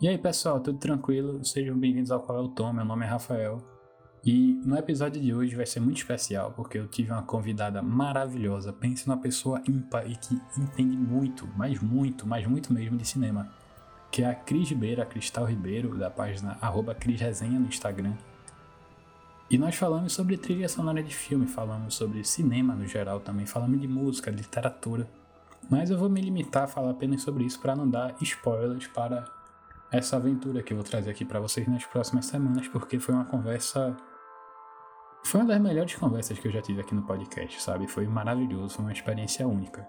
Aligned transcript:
E 0.00 0.08
aí 0.08 0.16
pessoal, 0.16 0.58
tudo 0.60 0.78
tranquilo? 0.78 1.44
Sejam 1.44 1.78
bem-vindos 1.78 2.10
ao 2.10 2.20
Qual 2.20 2.38
é 2.38 2.40
o 2.40 2.48
Tom, 2.48 2.72
meu 2.72 2.86
nome 2.86 3.04
é 3.04 3.08
Rafael. 3.08 3.62
E 4.24 4.58
no 4.64 4.74
episódio 4.78 5.20
de 5.20 5.34
hoje 5.34 5.54
vai 5.54 5.66
ser 5.66 5.78
muito 5.78 5.98
especial 5.98 6.52
porque 6.52 6.78
eu 6.78 6.88
tive 6.88 7.12
uma 7.12 7.22
convidada 7.22 7.82
maravilhosa. 7.82 8.72
Pense 8.72 9.06
numa 9.06 9.20
pessoa 9.20 9.60
ímpar 9.68 10.10
e 10.10 10.16
que 10.16 10.40
entende 10.56 10.96
muito, 10.96 11.46
mas 11.54 11.82
muito, 11.82 12.26
mas 12.26 12.46
muito 12.46 12.72
mesmo 12.72 12.96
de 12.96 13.06
cinema. 13.06 13.52
Que 14.10 14.22
é 14.22 14.30
a 14.30 14.34
Cris 14.34 14.70
Ribeiro, 14.70 15.02
a 15.02 15.04
Cristal 15.04 15.44
Ribeiro, 15.44 15.94
da 15.98 16.08
página 16.08 16.56
arroba 16.62 16.94
Cris 16.94 17.20
Resenha 17.20 17.60
no 17.60 17.66
Instagram. 17.66 18.14
E 19.50 19.58
nós 19.58 19.74
falamos 19.74 20.14
sobre 20.14 20.38
trilha 20.38 20.70
sonora 20.70 21.02
de 21.02 21.14
filme, 21.14 21.46
falamos 21.46 21.94
sobre 21.94 22.24
cinema 22.24 22.74
no 22.74 22.86
geral 22.86 23.20
também, 23.20 23.44
falamos 23.44 23.78
de 23.78 23.86
música, 23.86 24.32
de 24.32 24.38
literatura. 24.38 25.06
Mas 25.68 25.90
eu 25.90 25.98
vou 25.98 26.08
me 26.08 26.22
limitar 26.22 26.62
a 26.62 26.68
falar 26.68 26.92
apenas 26.92 27.20
sobre 27.20 27.44
isso 27.44 27.60
para 27.60 27.76
não 27.76 27.86
dar 27.86 28.16
spoilers 28.22 28.86
para 28.86 29.39
essa 29.92 30.16
aventura 30.16 30.62
que 30.62 30.72
eu 30.72 30.76
vou 30.76 30.84
trazer 30.84 31.10
aqui 31.10 31.24
para 31.24 31.40
vocês 31.40 31.66
nas 31.66 31.84
próximas 31.84 32.26
semanas, 32.26 32.68
porque 32.68 32.98
foi 32.98 33.14
uma 33.14 33.24
conversa. 33.24 33.96
Foi 35.24 35.40
uma 35.40 35.46
das 35.46 35.60
melhores 35.60 35.94
conversas 35.94 36.38
que 36.38 36.48
eu 36.48 36.52
já 36.52 36.62
tive 36.62 36.80
aqui 36.80 36.94
no 36.94 37.06
podcast, 37.06 37.60
sabe? 37.60 37.86
Foi 37.86 38.06
maravilhoso, 38.06 38.74
foi 38.74 38.84
uma 38.84 38.92
experiência 38.92 39.46
única. 39.46 39.86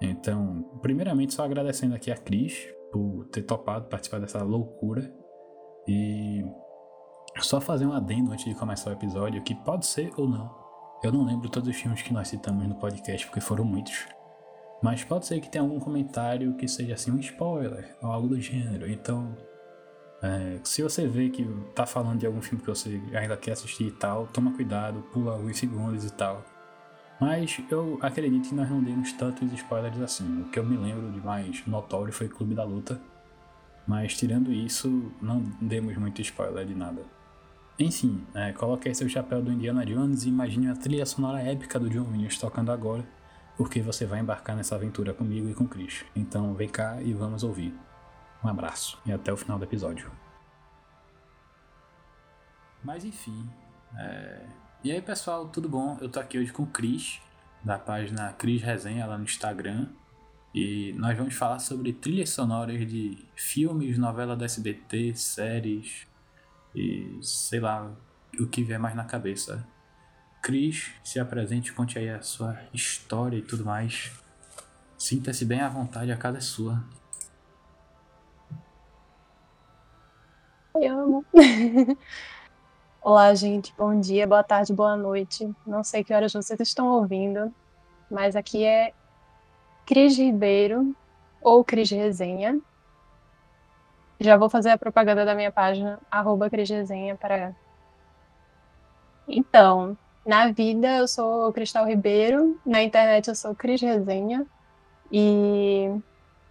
Então, 0.00 0.62
primeiramente, 0.80 1.34
só 1.34 1.44
agradecendo 1.44 1.94
aqui 1.94 2.10
a 2.10 2.16
Cris 2.16 2.66
por 2.90 3.26
ter 3.26 3.42
topado 3.42 3.88
participar 3.88 4.20
dessa 4.20 4.42
loucura. 4.42 5.12
E 5.86 6.44
só 7.40 7.60
fazer 7.60 7.86
um 7.86 7.92
adendo 7.92 8.32
antes 8.32 8.44
de 8.44 8.54
começar 8.54 8.90
o 8.90 8.92
episódio, 8.92 9.42
que 9.42 9.54
pode 9.54 9.86
ser 9.86 10.12
ou 10.16 10.28
não. 10.28 10.50
Eu 11.02 11.10
não 11.10 11.24
lembro 11.24 11.48
todos 11.48 11.68
os 11.68 11.76
filmes 11.76 12.02
que 12.02 12.12
nós 12.12 12.28
citamos 12.28 12.66
no 12.66 12.76
podcast, 12.76 13.26
porque 13.26 13.40
foram 13.40 13.64
muitos. 13.64 14.06
Mas 14.82 15.04
pode 15.04 15.26
ser 15.26 15.40
que 15.40 15.48
tenha 15.48 15.62
algum 15.62 15.78
comentário 15.78 16.54
que 16.54 16.66
seja 16.66 16.94
assim 16.94 17.12
um 17.12 17.20
spoiler 17.20 17.96
ou 18.02 18.10
algo 18.10 18.28
do 18.28 18.40
gênero. 18.40 18.90
Então, 18.90 19.36
é, 20.20 20.58
se 20.64 20.82
você 20.82 21.06
vê 21.06 21.30
que 21.30 21.44
tá 21.72 21.86
falando 21.86 22.18
de 22.18 22.26
algum 22.26 22.42
filme 22.42 22.60
que 22.60 22.68
você 22.68 23.00
ainda 23.14 23.36
quer 23.36 23.52
assistir 23.52 23.84
e 23.84 23.92
tal, 23.92 24.26
toma 24.26 24.52
cuidado, 24.52 25.00
pula 25.12 25.34
alguns 25.34 25.56
segundos 25.56 26.04
e 26.04 26.12
tal. 26.12 26.44
Mas 27.20 27.60
eu 27.70 27.96
acredito 28.02 28.48
que 28.48 28.54
nós 28.54 28.68
não 28.68 28.82
demos 28.82 29.12
tantos 29.12 29.52
spoilers 29.52 30.00
assim. 30.00 30.42
O 30.42 30.48
que 30.48 30.58
eu 30.58 30.64
me 30.64 30.76
lembro 30.76 31.12
de 31.12 31.20
mais 31.20 31.64
notório 31.64 32.12
foi 32.12 32.28
Clube 32.28 32.52
da 32.52 32.64
Luta. 32.64 33.00
Mas 33.86 34.16
tirando 34.16 34.52
isso, 34.52 35.12
não 35.20 35.40
demos 35.60 35.96
muito 35.96 36.20
spoiler 36.20 36.66
de 36.66 36.74
nada. 36.74 37.02
Enfim, 37.78 38.24
é, 38.34 38.52
coloque 38.52 38.88
aí 38.88 38.94
seu 38.94 39.08
chapéu 39.08 39.40
do 39.40 39.52
Indiana 39.52 39.86
Jones 39.86 40.24
e 40.24 40.28
imagine 40.28 40.68
a 40.68 40.74
trilha 40.74 41.06
sonora 41.06 41.40
épica 41.40 41.78
do 41.78 41.88
John 41.88 42.10
Williams 42.10 42.38
tocando 42.38 42.72
agora 42.72 43.04
porque 43.56 43.80
você 43.80 44.06
vai 44.06 44.20
embarcar 44.20 44.56
nessa 44.56 44.74
aventura 44.74 45.12
comigo 45.12 45.48
e 45.48 45.54
com 45.54 45.66
Chris. 45.66 46.04
Então 46.14 46.54
vem 46.54 46.68
cá 46.68 47.00
e 47.02 47.12
vamos 47.12 47.42
ouvir. 47.42 47.74
Um 48.42 48.48
abraço 48.48 48.98
e 49.06 49.12
até 49.12 49.32
o 49.32 49.36
final 49.36 49.58
do 49.58 49.64
episódio. 49.64 50.10
Mas 52.82 53.04
enfim. 53.04 53.48
É... 53.96 54.46
E 54.82 54.90
aí 54.90 55.00
pessoal, 55.00 55.48
tudo 55.48 55.68
bom? 55.68 55.96
Eu 56.00 56.08
tô 56.08 56.18
aqui 56.18 56.38
hoje 56.38 56.52
com 56.52 56.64
o 56.64 56.66
Cris, 56.66 57.20
da 57.62 57.78
página 57.78 58.32
Cris 58.32 58.62
Resenha 58.62 59.06
lá 59.06 59.16
no 59.16 59.24
Instagram. 59.24 59.88
E 60.54 60.92
nós 60.98 61.16
vamos 61.16 61.34
falar 61.34 61.58
sobre 61.60 61.92
trilhas 61.92 62.30
sonoras 62.30 62.86
de 62.86 63.16
filmes, 63.34 63.96
novela 63.96 64.36
da 64.36 64.44
SBT, 64.44 65.14
séries 65.14 66.06
e 66.74 67.18
sei 67.22 67.60
lá 67.60 67.90
o 68.38 68.46
que 68.46 68.62
vier 68.62 68.78
mais 68.78 68.94
na 68.94 69.04
cabeça. 69.04 69.66
Cris, 70.42 70.92
se 71.04 71.20
apresente, 71.20 71.72
conte 71.72 71.96
aí 71.96 72.10
a 72.10 72.20
sua 72.20 72.58
história 72.74 73.36
e 73.36 73.42
tudo 73.42 73.64
mais. 73.64 74.10
Sinta-se 74.98 75.44
bem 75.44 75.60
à 75.60 75.68
vontade, 75.68 76.10
a 76.10 76.16
casa 76.16 76.38
é 76.38 76.40
sua. 76.40 76.82
Eu 80.74 80.98
amo. 80.98 81.24
Olá, 83.00 83.32
gente. 83.36 83.72
Bom 83.78 84.00
dia, 84.00 84.26
boa 84.26 84.42
tarde, 84.42 84.72
boa 84.72 84.96
noite. 84.96 85.48
Não 85.64 85.84
sei 85.84 86.02
que 86.02 86.12
horas 86.12 86.32
vocês 86.32 86.58
estão 86.58 86.88
ouvindo, 86.88 87.54
mas 88.10 88.34
aqui 88.34 88.64
é 88.64 88.92
Cris 89.86 90.18
Ribeiro 90.18 90.92
ou 91.40 91.62
Cris 91.62 91.88
Resenha. 91.88 92.60
Já 94.18 94.36
vou 94.36 94.50
fazer 94.50 94.70
a 94.70 94.78
propaganda 94.78 95.24
da 95.24 95.36
minha 95.36 95.52
página, 95.52 96.00
arroba 96.10 96.50
Cris 96.50 96.68
Resenha, 96.68 97.14
para. 97.14 97.54
Então, 99.28 99.96
na 100.24 100.50
vida, 100.52 100.98
eu 100.98 101.08
sou 101.08 101.52
Cristal 101.52 101.86
Ribeiro, 101.86 102.58
na 102.64 102.82
internet 102.82 103.28
eu 103.28 103.34
sou 103.34 103.54
Cris 103.54 103.80
Resenha. 103.80 104.46
E, 105.10 105.90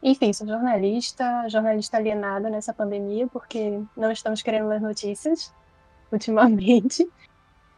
enfim, 0.03 0.33
sou 0.33 0.47
jornalista, 0.47 1.47
jornalista 1.49 1.97
alienada 1.97 2.49
nessa 2.49 2.73
pandemia, 2.73 3.27
porque 3.27 3.81
não 3.95 4.11
estamos 4.11 4.41
querendo 4.41 4.67
ler 4.67 4.81
notícias 4.81 5.53
ultimamente. 6.11 7.09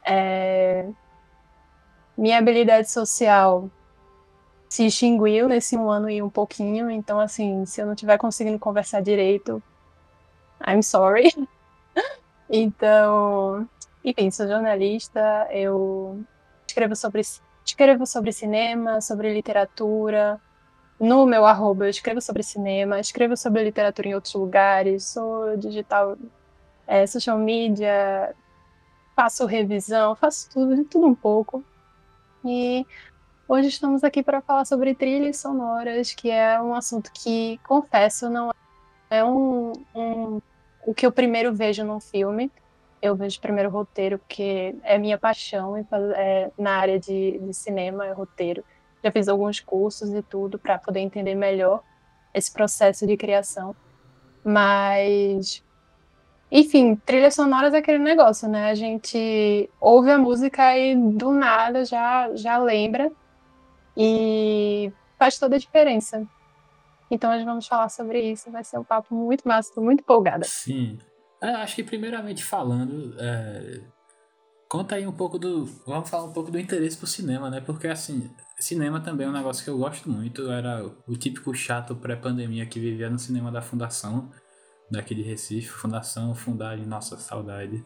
É... 0.05 0.87
Minha 2.17 2.39
habilidade 2.39 2.89
social 2.89 3.69
se 4.67 4.87
extinguiu 4.87 5.47
nesse 5.47 5.77
um 5.77 5.89
ano 5.89 6.09
e 6.09 6.21
um 6.21 6.29
pouquinho, 6.29 6.89
então, 6.89 7.19
assim, 7.19 7.63
se 7.65 7.79
eu 7.79 7.85
não 7.85 7.93
estiver 7.93 8.17
conseguindo 8.17 8.57
conversar 8.57 9.01
direito, 9.01 9.61
I'm 10.67 10.81
sorry. 10.81 11.31
então, 12.49 13.69
enfim, 14.03 14.29
sou 14.31 14.47
jornalista, 14.47 15.47
eu 15.51 16.23
escrevo 16.67 16.95
sobre, 16.95 17.21
escrevo 17.65 18.05
sobre 18.05 18.33
cinema, 18.33 18.99
sobre 18.99 19.33
literatura. 19.33 20.41
No 20.99 21.25
meu 21.25 21.45
arroba 21.45 21.85
eu 21.85 21.89
escrevo 21.89 22.21
sobre 22.21 22.43
cinema, 22.43 22.99
escrevo 22.99 23.37
sobre 23.37 23.63
literatura 23.63 24.09
em 24.09 24.15
outros 24.15 24.33
lugares, 24.33 25.05
sou 25.05 25.55
digital, 25.57 26.17
é, 26.85 27.07
social 27.07 27.37
media, 27.37 28.35
faço 29.15 29.45
revisão, 29.45 30.15
faço 30.15 30.49
tudo, 30.51 30.75
de 30.75 30.83
tudo 30.83 31.07
um 31.07 31.15
pouco. 31.15 31.63
E 32.45 32.85
hoje 33.47 33.69
estamos 33.69 34.03
aqui 34.03 34.21
para 34.21 34.41
falar 34.41 34.65
sobre 34.65 34.93
trilhas 34.93 35.37
sonoras, 35.37 36.13
que 36.13 36.29
é 36.29 36.61
um 36.61 36.75
assunto 36.75 37.11
que, 37.13 37.57
confesso, 37.63 38.29
não 38.29 38.53
é 39.09 39.23
um, 39.23 39.71
um 39.95 40.41
o 40.85 40.93
que 40.93 41.05
eu 41.05 41.11
primeiro 41.11 41.53
vejo 41.53 41.83
num 41.85 41.99
filme 41.99 42.51
eu 43.03 43.17
vejo 43.17 43.41
primeiro 43.41 43.69
roteiro, 43.69 44.17
porque 44.17 44.73
é 44.81 44.97
minha 44.97 45.17
paixão 45.17 45.75
é, 46.15 46.49
na 46.57 46.77
área 46.77 46.97
de, 46.97 47.37
de 47.37 47.53
cinema, 47.53 48.07
é 48.07 48.13
roteiro. 48.13 48.63
Já 49.03 49.11
fiz 49.11 49.27
alguns 49.27 49.59
cursos 49.59 50.13
e 50.13 50.21
tudo 50.21 50.57
para 50.57 50.77
poder 50.77 51.01
entender 51.01 51.35
melhor 51.35 51.83
esse 52.33 52.49
processo 52.49 53.05
de 53.05 53.17
criação. 53.17 53.75
Mas, 54.41 55.61
enfim, 56.49 56.95
trilhas 56.95 57.35
sonoras 57.35 57.73
é 57.73 57.79
aquele 57.79 57.99
negócio, 57.99 58.47
né? 58.47 58.69
A 58.69 58.73
gente 58.73 59.69
ouve 59.81 60.09
a 60.09 60.17
música 60.17 60.77
e 60.77 60.95
do 60.95 61.31
nada 61.31 61.83
já, 61.83 62.33
já 62.33 62.57
lembra 62.57 63.11
e 63.97 64.93
faz 65.19 65.37
toda 65.37 65.57
a 65.57 65.59
diferença. 65.59 66.25
Então 67.11 67.35
hoje 67.35 67.43
vamos 67.43 67.67
falar 67.67 67.89
sobre 67.89 68.21
isso, 68.21 68.49
vai 68.49 68.63
ser 68.63 68.79
um 68.79 68.83
papo 68.83 69.13
muito 69.13 69.45
massa, 69.45 69.79
muito 69.81 69.99
empolgada. 69.99 70.45
Sim, 70.45 70.97
é, 71.43 71.55
acho 71.55 71.75
que 71.75 71.83
primeiramente 71.83 72.43
falando, 72.43 73.13
é, 73.19 73.81
conta 74.69 74.95
aí 74.95 75.05
um 75.05 75.11
pouco 75.11 75.37
do. 75.37 75.65
Vamos 75.85 76.09
falar 76.09 76.23
um 76.23 76.33
pouco 76.33 76.49
do 76.49 76.57
interesse 76.57 76.97
por 76.97 77.07
cinema, 77.07 77.49
né? 77.49 77.59
Porque 77.59 77.87
assim, 77.87 78.33
cinema 78.57 79.01
também 79.01 79.27
é 79.27 79.29
um 79.29 79.33
negócio 79.33 79.63
que 79.63 79.69
eu 79.69 79.77
gosto 79.77 80.09
muito. 80.09 80.49
Era 80.49 80.85
o 81.07 81.17
típico 81.17 81.53
chato 81.53 81.95
pré-pandemia 81.95 82.65
que 82.65 82.79
vivia 82.79 83.09
no 83.09 83.19
cinema 83.19 83.51
da 83.51 83.61
Fundação, 83.61 84.31
daqui 84.89 85.13
de 85.13 85.21
Recife, 85.21 85.67
Fundação, 85.67 86.33
Fundagem, 86.33 86.85
nossa, 86.85 87.17
saudade. 87.17 87.85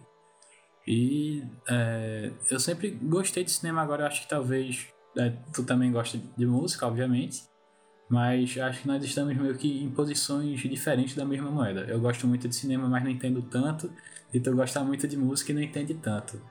E 0.88 1.44
é, 1.68 2.32
eu 2.50 2.60
sempre 2.60 2.92
gostei 2.92 3.44
de 3.44 3.52
cinema, 3.52 3.82
agora 3.82 4.04
eu 4.04 4.08
acho 4.08 4.22
que 4.22 4.30
talvez 4.30 4.88
é, 5.18 5.32
tu 5.52 5.64
também 5.66 5.92
gosta 5.92 6.18
de 6.38 6.46
música, 6.46 6.86
obviamente. 6.86 7.44
Mas 8.10 8.58
acho 8.58 8.82
que 8.82 8.88
nós 8.88 9.04
estamos 9.04 9.36
meio 9.36 9.56
que 9.58 9.84
em 9.84 9.90
posições 9.90 10.60
diferentes 10.62 11.16
da 11.16 11.26
mesma 11.26 11.52
moeda. 11.52 11.82
Eu 11.82 12.00
gosto 12.00 12.26
muito 12.26 12.48
de 12.48 12.56
cinema, 12.56 12.88
mas 12.88 13.04
não 13.04 13.10
entendo 13.12 13.42
tanto. 13.42 13.92
E 14.34 14.40
tu 14.40 14.56
gosta 14.56 14.82
muito 14.84 15.08
de 15.08 15.18
música 15.18 15.52
e 15.52 15.56
não 15.56 15.62
entende 15.62 15.94
tanto. 15.96 16.42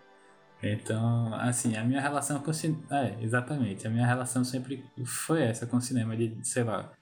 Então, 0.62 1.34
assim, 1.34 1.76
a 1.76 1.84
minha 1.84 2.00
relação 2.00 2.40
com 2.40 2.52
cinema. 2.52 2.82
É, 2.90 3.16
exatamente. 3.22 3.86
A 3.86 3.90
minha 3.90 4.06
relação 4.06 4.44
sempre 4.44 4.84
foi 5.04 5.42
essa 5.42 5.66
com 5.66 5.76
o 5.78 5.80
cinema, 5.80 6.16
de, 6.16 6.36
sei 6.42 6.64
lá, 6.64 6.92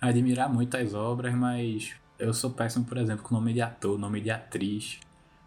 admirar 0.00 0.52
muito 0.52 0.76
as 0.76 0.94
obras, 0.94 1.34
mas 1.34 1.94
eu 2.18 2.32
sou 2.32 2.50
péssimo, 2.50 2.84
por 2.84 2.96
exemplo, 2.98 3.22
com 3.24 3.34
nome 3.34 3.52
de 3.52 3.60
ator, 3.60 3.98
nome 3.98 4.20
de 4.20 4.30
atriz, 4.30 5.00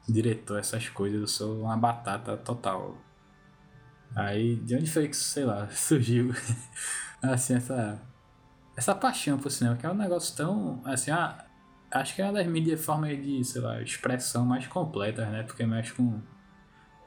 diretor, 0.07 0.59
essas 0.59 0.89
coisas. 0.89 1.19
Eu 1.19 1.27
sou 1.27 1.62
uma 1.63 1.77
batata 1.77 2.38
total. 2.38 2.97
Aí, 4.15 4.56
de 4.57 4.75
onde 4.75 4.89
foi 4.89 5.07
que, 5.07 5.15
sei 5.15 5.45
lá, 5.45 5.68
surgiu, 5.74 6.31
assim, 7.21 7.56
essa 7.56 8.01
essa 8.75 8.94
paixão 8.94 9.38
por 9.38 9.51
cinema, 9.51 9.75
que 9.77 9.86
é 9.86 9.89
um 9.89 9.95
negócio 9.95 10.36
tão, 10.36 10.81
assim, 10.86 11.12
ah, 11.12 11.45
acho 11.92 12.16
que 12.16 12.22
é 12.22 12.25
uma 12.25 12.33
das 12.33 12.48
mídias 12.48 12.83
formas 12.83 13.22
de, 13.22 13.44
sei 13.44 13.62
lá, 13.62 13.81
expressão 13.81 14.45
mais 14.45 14.68
completas, 14.68 15.27
né? 15.30 15.44
Porque 15.44 15.66
mexe 15.66 15.94
com. 15.94 16.19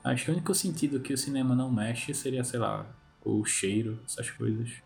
Acho 0.05 0.25
que 0.25 0.31
o 0.31 0.35
único 0.35 0.55
sentido 0.55 1.01
que 1.01 1.13
o 1.13 1.19
cinema 1.19 1.55
não 1.55 1.71
mexe 1.71 2.15
seria, 2.15 2.43
sei 2.45 2.61
lá, 2.61 2.87
o 3.25 3.45
cheiro, 3.45 4.01
essas 4.07 4.31
coisas. 4.31 4.83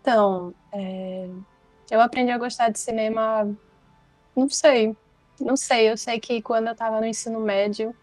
Então, 0.00 0.54
é... 0.72 1.28
eu 1.90 2.00
aprendi 2.00 2.30
a 2.30 2.38
gostar 2.38 2.70
de 2.70 2.78
cinema 2.78 3.54
não 4.36 4.48
sei. 4.48 4.96
Não 5.40 5.56
sei. 5.56 5.90
Eu 5.90 5.96
sei 5.96 6.18
que 6.20 6.42
quando 6.42 6.68
eu 6.68 6.74
tava 6.74 7.00
no 7.00 7.06
ensino 7.06 7.40
médio, 7.40 7.94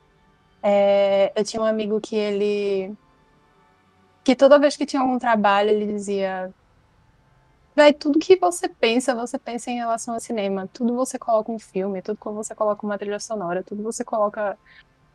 é, 0.63 1.31
eu 1.35 1.43
tinha 1.43 1.61
um 1.61 1.65
amigo 1.65 1.99
que 1.99 2.15
ele. 2.15 2.95
que 4.23 4.35
toda 4.35 4.59
vez 4.59 4.77
que 4.77 4.85
tinha 4.85 5.01
algum 5.01 5.19
trabalho, 5.19 5.69
ele 5.69 5.93
dizia. 5.93 6.53
Véi, 7.75 7.93
tudo 7.93 8.19
que 8.19 8.35
você 8.35 8.67
pensa, 8.67 9.15
você 9.15 9.39
pensa 9.39 9.71
em 9.71 9.77
relação 9.77 10.13
ao 10.13 10.19
cinema. 10.19 10.67
Tudo 10.73 10.95
você 10.95 11.17
coloca 11.17 11.51
um 11.51 11.59
filme, 11.59 12.01
tudo 12.01 12.17
que 12.17 12.29
você 12.29 12.53
coloca 12.53 12.85
uma 12.85 12.97
trilha 12.97 13.19
sonora, 13.19 13.63
tudo 13.63 13.81
você 13.81 14.03
coloca 14.03 14.57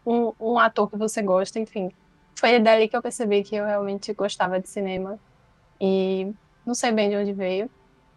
um, 0.06 0.32
um 0.41 0.58
ator 0.58 0.88
que 0.91 0.97
você 0.97 1.20
gosta, 1.20 1.58
enfim. 1.58 1.91
Foi 2.38 2.58
dali 2.58 2.88
que 2.88 2.97
eu 2.97 3.03
percebi 3.03 3.43
que 3.43 3.56
eu 3.56 3.67
realmente 3.67 4.12
gostava 4.14 4.58
de 4.61 4.69
cinema. 4.69 5.19
E 5.81 6.32
não 6.64 6.75
sei 6.75 6.93
bem 6.93 7.11
de 7.11 7.17
onde 7.17 7.32
veio, 7.32 7.70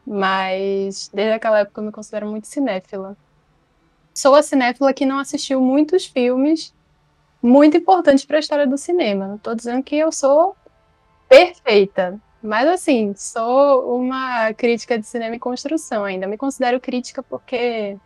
mas 0.05 1.09
desde 1.13 1.33
aquela 1.33 1.59
época 1.59 1.81
eu 1.81 1.85
me 1.85 1.91
considero 1.91 2.27
muito 2.27 2.47
cinéfila. 2.47 3.17
Sou 4.13 4.35
a 4.35 4.43
cinéfila 4.43 4.93
que 4.93 5.05
não 5.05 5.19
assistiu 5.19 5.61
muitos 5.61 6.05
filmes 6.05 6.73
muito 7.41 7.77
importantes 7.77 8.25
para 8.25 8.37
a 8.37 8.39
história 8.39 8.67
do 8.67 8.77
cinema. 8.77 9.27
Não 9.27 9.35
estou 9.35 9.55
dizendo 9.55 9.83
que 9.83 9.95
eu 9.95 10.11
sou 10.11 10.55
perfeita, 11.27 12.19
mas 12.41 12.67
assim, 12.67 13.13
sou 13.15 13.97
uma 13.97 14.53
crítica 14.53 14.97
de 14.97 15.05
cinema 15.05 15.35
em 15.35 15.39
construção 15.39 16.03
ainda. 16.05 16.27
Me 16.27 16.37
considero 16.37 16.79
crítica 16.79 17.21
porque 17.21 17.97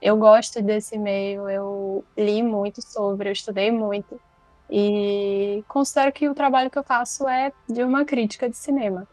eu 0.00 0.16
gosto 0.16 0.60
desse 0.62 0.98
meio, 0.98 1.48
eu 1.48 2.04
li 2.16 2.42
muito 2.42 2.82
sobre, 2.82 3.28
eu 3.28 3.32
estudei 3.32 3.70
muito. 3.70 4.20
E 4.70 5.64
considero 5.68 6.12
que 6.12 6.28
o 6.28 6.34
trabalho 6.34 6.70
que 6.70 6.78
eu 6.78 6.84
faço 6.84 7.28
é 7.28 7.52
de 7.68 7.82
uma 7.82 8.04
crítica 8.04 8.48
de 8.48 8.56
cinema. 8.56 9.08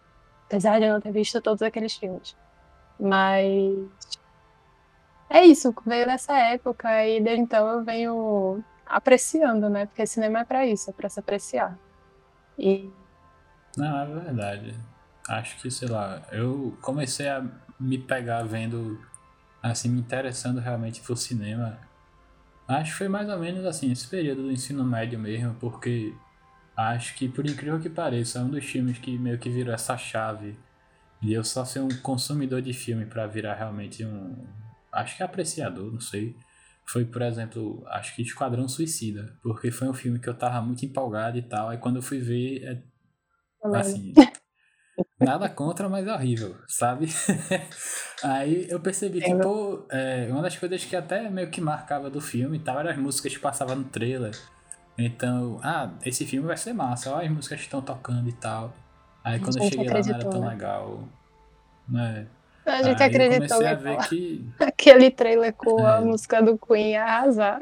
Apesar 0.48 0.80
de 0.80 0.86
eu 0.86 0.94
não 0.94 1.02
ter 1.02 1.12
visto 1.12 1.42
todos 1.42 1.62
aqueles 1.62 1.96
filmes. 1.96 2.36
Mas. 3.00 3.80
É 5.30 5.46
isso, 5.46 5.74
veio 5.86 6.06
dessa 6.06 6.38
época 6.38 7.08
e 7.08 7.22
desde 7.22 7.42
então 7.42 7.66
eu 7.68 7.84
venho 7.84 8.64
apreciando, 8.86 9.70
né? 9.70 9.86
Porque 9.86 10.06
cinema 10.06 10.40
é 10.42 10.44
para 10.44 10.66
isso, 10.66 10.90
é 10.90 10.94
para 10.94 11.10
se 11.10 11.20
apreciar. 11.20 11.78
E. 12.60 12.92
Não, 13.78 14.00
é 14.00 14.06
verdade. 14.20 14.76
Acho 15.28 15.58
que, 15.62 15.72
sei 15.72 15.88
lá, 15.88 16.22
eu 16.32 16.78
comecei 16.82 17.30
a 17.30 17.46
me 17.80 17.98
pegar 17.98 18.44
vendo, 18.44 19.00
assim, 19.62 19.90
me 19.90 20.00
interessando 20.00 20.60
realmente 20.60 21.02
por 21.02 21.18
cinema 21.18 21.80
Acho 22.68 22.92
que 22.92 22.98
foi 23.00 23.08
mais 23.10 23.28
ou 23.28 23.38
menos 23.38 23.66
assim, 23.66 23.92
esse 23.92 24.08
período 24.08 24.44
do 24.44 24.52
ensino 24.52 24.84
médio 24.84 25.20
mesmo, 25.20 25.54
porque 25.56 26.14
acho 26.76 27.16
que, 27.16 27.28
por 27.28 27.46
incrível 27.46 27.80
que 27.80 27.90
pareça, 27.90 28.40
é 28.40 28.42
um 28.44 28.50
dos 28.50 28.64
filmes 28.64 28.98
que 28.98 29.18
meio 29.18 29.38
que 29.38 29.50
virou 29.50 29.74
essa 29.74 29.98
chave 29.98 30.58
de 31.22 31.34
eu 31.34 31.44
só 31.44 31.66
ser 31.66 31.82
um 31.82 31.90
consumidor 32.02 32.62
de 32.62 32.74
filme 32.74 33.06
para 33.06 33.28
virar 33.28 33.56
realmente 33.56 34.06
um. 34.06 34.48
Acho 34.92 35.18
que 35.18 35.24
apreciador, 35.24 35.92
não 35.92 36.00
sei. 36.00 36.36
Foi, 36.86 37.06
por 37.06 37.22
exemplo, 37.22 37.84
acho 37.88 38.16
que 38.16 38.22
Esquadrão 38.22 38.68
Suicida, 38.68 39.38
porque 39.44 39.70
foi 39.72 39.88
um 39.90 39.94
filme 39.94 40.20
que 40.20 40.28
eu 40.30 40.34
tava 40.34 40.62
muito 40.62 40.86
empolgado 40.86 41.38
e 41.38 41.42
tal, 41.42 41.70
aí 41.70 41.78
quando 41.78 41.98
eu 41.98 42.02
fui 42.02 42.20
ver, 42.20 42.64
é, 42.64 42.82
assim, 43.64 44.14
Nada 45.20 45.48
contra, 45.50 45.88
mas 45.88 46.08
é 46.08 46.14
horrível, 46.14 46.56
sabe? 46.68 47.08
Aí 48.24 48.68
eu 48.70 48.80
percebi 48.80 49.22
que, 49.22 49.34
pô, 49.36 49.84
é, 49.90 50.28
uma 50.30 50.42
das 50.42 50.58
coisas 50.58 50.84
que 50.84 50.96
até 50.96 51.30
meio 51.30 51.50
que 51.50 51.62
marcava 51.62 52.10
do 52.10 52.20
filme 52.20 52.58
e 52.58 52.60
tal 52.60 52.80
eram 52.80 52.90
as 52.90 52.98
músicas 52.98 53.34
que 53.34 53.40
passavam 53.40 53.76
no 53.76 53.84
trailer. 53.86 54.38
Então, 54.98 55.60
ah, 55.64 55.92
esse 56.06 56.26
filme 56.26 56.48
vai 56.48 56.58
ser 56.58 56.74
massa, 56.74 57.14
olha 57.14 57.28
as 57.28 57.34
músicas 57.34 57.60
que 57.60 57.66
estão 57.66 57.82
tocando 57.82 58.28
e 58.30 58.34
tal. 58.34 58.74
Aí 59.24 59.40
quando 59.40 59.58
eu 59.58 59.64
cheguei 59.64 59.88
lá 59.88 60.00
não 60.00 60.16
era 60.16 60.30
tão 60.30 60.42
né? 60.42 60.50
legal. 60.50 61.04
Né? 61.88 62.28
A 62.66 62.84
gente 62.84 63.02
Aí 63.02 63.10
acreditou 63.10 63.60
que, 63.60 63.66
a 63.66 63.76
ver 63.76 63.98
que 64.08 64.46
aquele 64.60 65.12
trailer 65.12 65.54
com 65.54 65.80
é. 65.80 65.98
a 65.98 66.02
música 66.02 66.42
do 66.42 66.58
Queen 66.58 66.92
ia 66.92 67.04
arrasar. 67.04 67.60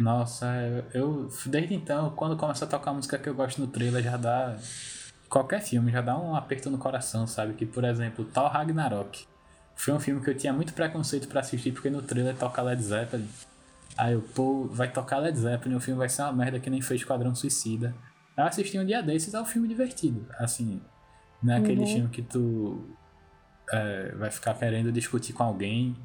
Nossa, 0.00 0.46
eu 0.92 1.28
desde 1.46 1.74
então, 1.74 2.10
quando 2.10 2.36
começa 2.36 2.64
a 2.64 2.68
tocar 2.68 2.90
a 2.90 2.94
música 2.94 3.18
que 3.18 3.28
eu 3.28 3.34
gosto 3.34 3.60
no 3.60 3.66
trailer, 3.66 4.02
já 4.02 4.16
dá 4.16 4.56
qualquer 5.28 5.60
filme 5.60 5.90
já 5.90 6.00
dá 6.00 6.16
um 6.16 6.36
aperto 6.36 6.70
no 6.70 6.78
coração, 6.78 7.26
sabe? 7.26 7.54
Que, 7.54 7.66
por 7.66 7.84
exemplo, 7.84 8.24
Thor 8.24 8.48
Ragnarok 8.48 9.26
foi 9.74 9.92
um 9.92 10.00
filme 10.00 10.20
que 10.22 10.30
eu 10.30 10.36
tinha 10.36 10.52
muito 10.52 10.72
preconceito 10.72 11.26
para 11.28 11.40
assistir 11.40 11.72
porque 11.72 11.90
no 11.90 12.02
trailer 12.02 12.36
toca 12.36 12.62
Led 12.62 12.82
Zeppelin. 12.82 13.28
Aí 13.96 14.12
eu, 14.12 14.22
pô, 14.22 14.68
vai 14.70 14.90
tocar 14.90 15.18
Led 15.18 15.36
Zeppelin, 15.36 15.74
o 15.74 15.80
filme 15.80 15.98
vai 15.98 16.08
ser 16.08 16.22
uma 16.22 16.32
merda 16.32 16.60
que 16.60 16.70
nem 16.70 16.80
fez 16.80 17.00
Esquadrão 17.00 17.34
Suicida. 17.34 17.94
Eu 18.36 18.44
assisti 18.44 18.78
um 18.78 18.84
dia 18.84 19.02
desses, 19.02 19.34
é 19.34 19.40
um 19.40 19.44
filme 19.44 19.68
divertido. 19.68 20.26
Assim, 20.38 20.80
não 21.42 21.54
é 21.54 21.58
aquele 21.58 21.80
uhum. 21.80 21.86
filme 21.86 22.08
que 22.08 22.22
tu 22.22 22.88
é, 23.72 24.14
vai 24.16 24.30
ficar 24.30 24.54
querendo 24.54 24.92
discutir 24.92 25.32
com 25.32 25.42
alguém, 25.42 25.96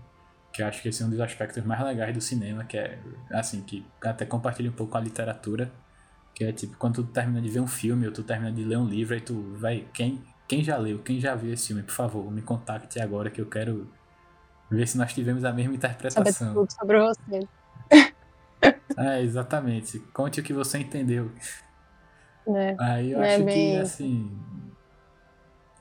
que 0.51 0.61
eu 0.61 0.67
acho 0.67 0.81
que 0.81 0.89
esse 0.89 1.03
é 1.03 1.05
um 1.05 1.09
dos 1.09 1.19
aspectos 1.19 1.63
mais 1.63 1.81
legais 1.83 2.13
do 2.13 2.21
cinema, 2.21 2.63
que 2.65 2.77
é, 2.77 2.99
assim, 3.31 3.61
que 3.61 3.85
até 4.03 4.25
compartilha 4.25 4.69
um 4.69 4.73
pouco 4.73 4.91
com 4.91 4.97
a 4.97 5.01
literatura 5.01 5.71
que 6.39 6.45
é 6.45 6.53
tipo, 6.53 6.77
quando 6.77 6.95
tu 6.95 7.03
termina 7.03 7.41
de 7.41 7.49
ver 7.49 7.59
um 7.59 7.67
filme 7.67 8.07
ou 8.07 8.13
tu 8.13 8.23
termina 8.23 8.49
de 8.49 8.63
ler 8.63 8.77
um 8.77 8.85
livro, 8.85 9.13
aí 9.13 9.19
tu 9.19 9.53
vai. 9.57 9.85
Quem, 9.93 10.23
quem 10.47 10.63
já 10.63 10.77
leu, 10.77 10.99
quem 10.99 11.19
já 11.19 11.35
viu 11.35 11.53
esse 11.53 11.67
filme, 11.67 11.83
por 11.83 11.93
favor, 11.93 12.31
me 12.31 12.41
contacte 12.41 12.97
agora 12.97 13.29
que 13.29 13.41
eu 13.41 13.45
quero 13.45 13.91
ver 14.71 14.87
se 14.87 14.97
nós 14.97 15.13
tivemos 15.13 15.43
a 15.43 15.51
mesma 15.51 15.75
interpretação. 15.75 16.23
Saber 16.53 16.71
sobre 16.71 16.99
você. 16.99 17.47
É, 18.97 19.21
exatamente. 19.21 19.99
Conte 20.11 20.41
o 20.41 20.43
que 20.43 20.51
você 20.51 20.79
entendeu. 20.79 21.31
É, 22.47 22.75
aí 22.77 23.11
eu 23.11 23.21
é 23.21 23.35
acho 23.35 23.45
bem... 23.45 23.75
que 23.75 23.81
assim. 23.81 24.37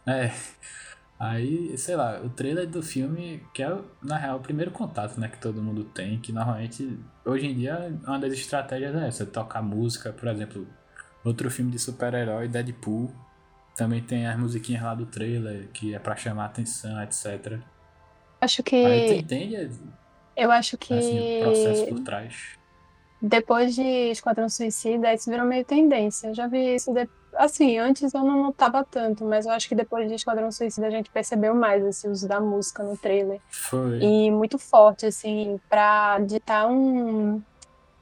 É. 0.07 0.31
Aí, 1.19 1.77
sei 1.77 1.97
lá, 1.97 2.21
o 2.21 2.31
trailer 2.31 2.69
do 2.69 2.81
filme, 2.81 3.43
que 3.53 3.61
é, 3.61 3.77
na 4.01 4.17
real, 4.17 4.37
o 4.37 4.41
primeiro 4.41 4.71
contato, 4.71 5.19
né, 5.19 5.29
que 5.29 5.39
todo 5.39 5.61
mundo 5.61 5.83
tem, 5.83 6.21
que 6.21 6.33
normalmente, 6.33 6.97
hoje 7.25 7.47
em 7.47 7.55
dia, 7.57 7.93
uma 8.07 8.21
das 8.21 8.33
estratégias 8.35 8.95
é 8.95 9.09
essa, 9.09 9.27
tocar 9.27 9.61
música, 9.61 10.13
por 10.13 10.29
exemplo, 10.29 10.65
outro 11.25 11.51
filme 11.51 11.73
de 11.73 11.79
super-herói, 11.79 12.47
Deadpool, 12.47 13.13
também 13.75 14.01
tem 14.01 14.29
as 14.29 14.39
musiquinhas 14.39 14.83
lá 14.85 14.95
do 14.95 15.07
trailer, 15.07 15.69
que 15.73 15.93
é 15.93 15.99
para 15.99 16.15
chamar 16.15 16.47
atenção, 16.47 17.03
etc. 17.03 17.59
Acho 18.41 18.63
que... 18.63 18.77
Aí 18.77 19.09
tu 19.09 19.15
entende? 19.15 19.71
Eu 20.37 20.53
acho 20.53 20.79
que... 20.79 20.95
Assim, 20.95 21.41
o 21.41 21.43
processo 21.43 21.87
por 21.87 22.01
trás. 22.01 22.59
Depois 23.21 23.75
de 23.75 23.83
Esquadrão 23.83 24.49
Suicida, 24.49 25.13
isso 25.13 25.29
virou 25.29 25.45
meio 25.45 25.65
tendência. 25.65 26.29
Eu 26.29 26.35
já 26.35 26.47
vi 26.47 26.77
isso 26.77 26.93
de 26.93 27.09
Assim, 27.39 27.79
antes 27.79 28.13
eu 28.13 28.25
não 28.25 28.43
notava 28.43 28.85
tanto, 28.85 29.25
mas 29.25 29.47
eu 29.47 29.53
acho 29.53 29.69
que 29.69 29.75
depois 29.77 30.09
de 30.09 30.15
Esquadrão 30.17 30.51
Suicida 30.51 30.89
a 30.89 30.91
gente 30.91 31.09
percebeu 31.09 31.55
mais 31.55 31.85
esse 31.85 32.09
uso 32.09 32.27
da 32.27 32.41
música 32.41 32.83
no 32.83 32.97
trailer. 32.97 33.41
Foi. 33.49 34.01
E 34.01 34.29
muito 34.29 34.59
forte, 34.59 35.07
assim, 35.07 35.61
pra 35.71 36.19
ditar 36.19 36.67
um. 36.69 37.41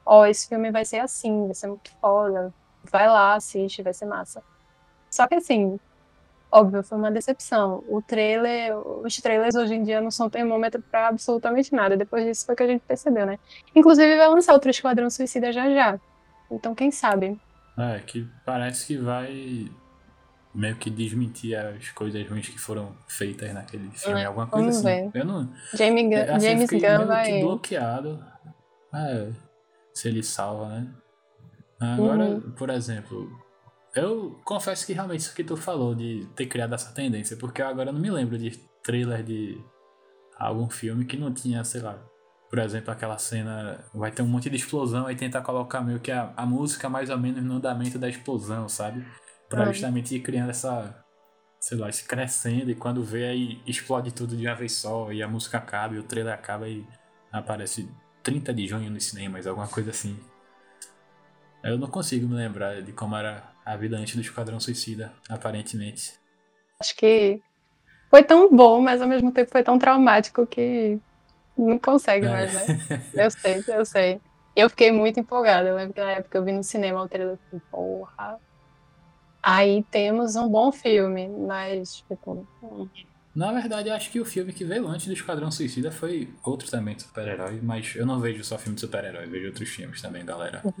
Ó, 0.03 0.21
oh, 0.21 0.25
esse 0.25 0.47
filme 0.47 0.71
vai 0.71 0.83
ser 0.83 0.97
assim, 1.01 1.45
vai 1.45 1.53
ser 1.53 1.67
muito 1.67 1.91
foda. 2.01 2.51
Vai 2.91 3.07
lá, 3.07 3.35
assiste, 3.35 3.83
vai 3.83 3.93
ser 3.93 4.07
massa. 4.07 4.41
Só 5.07 5.27
que 5.27 5.35
assim, 5.35 5.79
óbvio, 6.51 6.81
foi 6.81 6.97
uma 6.97 7.11
decepção. 7.11 7.83
O 7.87 8.01
trailer, 8.01 8.75
os 8.75 9.17
trailers 9.17 9.53
hoje 9.53 9.75
em 9.75 9.83
dia 9.83 10.01
não 10.01 10.09
são 10.09 10.31
termômetro 10.31 10.81
para 10.81 11.09
absolutamente 11.09 11.75
nada. 11.75 11.95
Depois 11.95 12.25
disso 12.25 12.43
foi 12.43 12.55
que 12.55 12.63
a 12.63 12.67
gente 12.67 12.81
percebeu, 12.87 13.27
né? 13.27 13.37
Inclusive 13.75 14.17
vai 14.17 14.29
lançar 14.29 14.53
outro 14.53 14.71
Esquadrão 14.71 15.11
Suicida 15.11 15.51
já 15.51 15.69
já. 15.69 15.99
Então 16.49 16.73
quem 16.73 16.89
sabe? 16.89 17.39
É, 17.77 17.99
que 17.99 18.27
parece 18.45 18.87
que 18.87 18.97
vai 18.97 19.69
meio 20.53 20.75
que 20.77 20.89
desmentir 20.89 21.55
as 21.55 21.89
coisas 21.89 22.27
ruins 22.27 22.49
que 22.49 22.57
foram 22.57 22.95
feitas 23.07 23.53
naquele 23.53 23.91
filme, 23.91 24.21
é, 24.21 24.25
alguma 24.25 24.47
coisa 24.47 24.69
assim. 24.69 25.09
Ver. 25.11 25.19
Eu 25.19 25.25
não. 25.25 25.53
Jamie 25.73 26.05
Gun, 26.05 26.15
é, 26.15 26.31
assim, 26.31 26.47
James 26.47 26.69
Gunn 26.69 27.05
vai. 27.05 27.41
bloqueado. 27.41 28.25
É, 28.93 29.29
se 29.93 30.07
ele 30.07 30.23
salva, 30.23 30.69
né? 30.69 30.87
Agora, 31.79 32.23
uhum. 32.23 32.51
por 32.51 32.71
exemplo, 32.71 33.29
eu 33.95 34.39
confesso 34.43 34.85
que 34.85 34.93
realmente 34.93 35.19
isso 35.19 35.35
que 35.35 35.43
tu 35.43 35.55
falou 35.55 35.93
de 35.93 36.27
ter 36.35 36.47
criado 36.47 36.73
essa 36.73 36.91
tendência, 36.91 37.37
porque 37.37 37.61
eu 37.61 37.67
agora 37.67 37.91
não 37.91 37.99
me 37.99 38.09
lembro 38.09 38.37
de 38.37 38.57
trailer 38.83 39.23
de 39.23 39.63
algum 40.39 40.69
filme 40.69 41.05
que 41.05 41.17
não 41.17 41.31
tinha, 41.31 41.63
sei 41.63 41.81
lá, 41.81 41.99
por 42.49 42.59
exemplo, 42.59 42.91
aquela 42.91 43.17
cena 43.17 43.83
vai 43.93 44.11
ter 44.11 44.21
um 44.21 44.27
monte 44.27 44.49
de 44.49 44.55
explosão 44.55 45.05
aí 45.05 45.15
tentar 45.15 45.41
colocar 45.41 45.81
meio 45.81 45.99
que 45.99 46.11
a, 46.11 46.33
a 46.35 46.45
música 46.45 46.87
mais 46.87 47.09
ou 47.09 47.17
menos 47.17 47.43
no 47.43 47.55
andamento 47.55 47.99
da 47.99 48.07
explosão, 48.07 48.69
sabe? 48.69 49.05
Pra 49.49 49.65
uhum. 49.65 49.73
justamente 49.73 50.15
ir 50.15 50.21
criando 50.21 50.49
essa, 50.49 51.03
sei 51.59 51.77
lá, 51.77 51.91
se 51.91 52.05
crescendo 52.05 52.71
e 52.71 52.75
quando 52.75 53.03
vê 53.03 53.25
aí 53.25 53.61
explode 53.65 54.13
tudo 54.13 54.35
de 54.35 54.47
uma 54.47 54.55
vez 54.55 54.73
só 54.73 55.11
e 55.11 55.21
a 55.21 55.27
música 55.27 55.57
acaba 55.57 55.95
e 55.95 55.99
o 55.99 56.03
trailer 56.03 56.33
acaba 56.33 56.69
e 56.69 56.85
aparece 57.31 57.89
30 58.23 58.53
de 58.53 58.67
junho 58.67 58.89
nos 58.89 59.05
cinemas, 59.05 59.45
alguma 59.45 59.67
coisa 59.67 59.91
assim. 59.91 60.17
Eu 61.63 61.77
não 61.77 61.89
consigo 61.89 62.27
me 62.27 62.35
lembrar 62.35 62.81
de 62.81 62.93
como 62.93 63.15
era 63.15 63.43
a 63.65 63.75
vida 63.75 63.97
antes 63.97 64.15
do 64.15 64.21
Esquadrão 64.21 64.59
Suicida, 64.59 65.11
aparentemente. 65.27 66.13
Acho 66.79 66.95
que 66.95 67.41
foi 68.09 68.23
tão 68.23 68.49
bom, 68.49 68.79
mas 68.79 69.01
ao 69.01 69.07
mesmo 69.07 69.31
tempo 69.33 69.51
foi 69.51 69.63
tão 69.63 69.77
traumático 69.77 70.47
que 70.47 70.99
não 71.57 71.79
consegue 71.79 72.25
é. 72.25 72.29
mais, 72.29 72.53
né? 72.53 73.03
Eu 73.13 73.31
sei, 73.31 73.63
eu 73.67 73.85
sei. 73.85 74.21
Eu 74.55 74.69
fiquei 74.69 74.91
muito 74.91 75.19
empolgada. 75.19 75.69
Eu 75.69 75.75
lembro 75.75 75.93
que 75.93 76.01
na 76.01 76.11
época 76.11 76.37
eu 76.37 76.43
vi 76.43 76.51
no 76.51 76.63
cinema 76.63 77.01
o 77.01 77.07
trailer 77.07 77.37
e 77.53 77.59
porra. 77.71 78.39
Aí 79.41 79.83
temos 79.91 80.35
um 80.35 80.49
bom 80.49 80.71
filme, 80.71 81.27
mas, 81.27 81.97
tipo. 81.97 82.47
Na 83.35 83.51
verdade, 83.51 83.89
eu 83.89 83.93
acho 83.93 84.09
que 84.09 84.19
o 84.19 84.25
filme 84.25 84.51
que 84.51 84.65
veio 84.65 84.87
antes 84.87 85.05
do 85.05 85.13
Esquadrão 85.13 85.51
Suicida 85.51 85.91
foi 85.91 86.33
outro 86.43 86.71
também 86.71 86.95
de 86.95 87.03
super-herói, 87.03 87.59
mas 87.61 87.95
eu 87.95 88.03
não 88.03 88.19
vejo 88.19 88.43
só 88.43 88.57
filme 88.57 88.73
de 88.73 88.81
super-herói, 88.81 89.27
vejo 89.27 89.45
outros 89.45 89.69
filmes 89.69 90.01
também, 90.01 90.25
galera. 90.25 90.63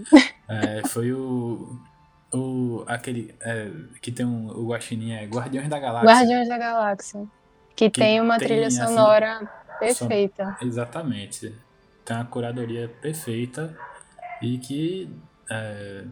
É, 0.49 0.81
foi 0.87 1.11
o. 1.11 1.77
O. 2.33 2.85
aquele. 2.87 3.35
É, 3.41 3.69
que 4.01 4.13
tem 4.13 4.25
um, 4.25 4.47
o 4.47 4.69
Guaxinim 4.69 5.11
é 5.11 5.25
Guardiões 5.25 5.67
da 5.67 5.77
Galáxia. 5.77 6.09
Guardiões 6.09 6.47
da 6.47 6.57
Galáxia. 6.57 7.27
Que, 7.75 7.89
que 7.89 7.99
tem 7.99 8.21
uma 8.21 8.39
tem, 8.39 8.47
trilha 8.47 8.67
assim, 8.67 8.77
sonora 8.77 9.35
assim, 9.35 9.47
perfeita. 9.79 10.57
Son... 10.59 10.65
Exatamente. 10.65 11.55
Tem 12.05 12.15
uma 12.15 12.25
curadoria 12.25 12.89
perfeita 13.01 13.77
e 14.41 14.57
que. 14.57 15.09
É, 15.49 16.05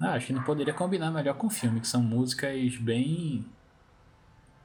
ah, 0.00 0.14
acho 0.14 0.26
que 0.28 0.32
não 0.32 0.42
poderia 0.42 0.74
combinar 0.74 1.10
melhor 1.10 1.34
com 1.34 1.46
o 1.46 1.50
filme, 1.50 1.80
que 1.80 1.86
são 1.86 2.02
músicas 2.02 2.76
bem 2.76 3.46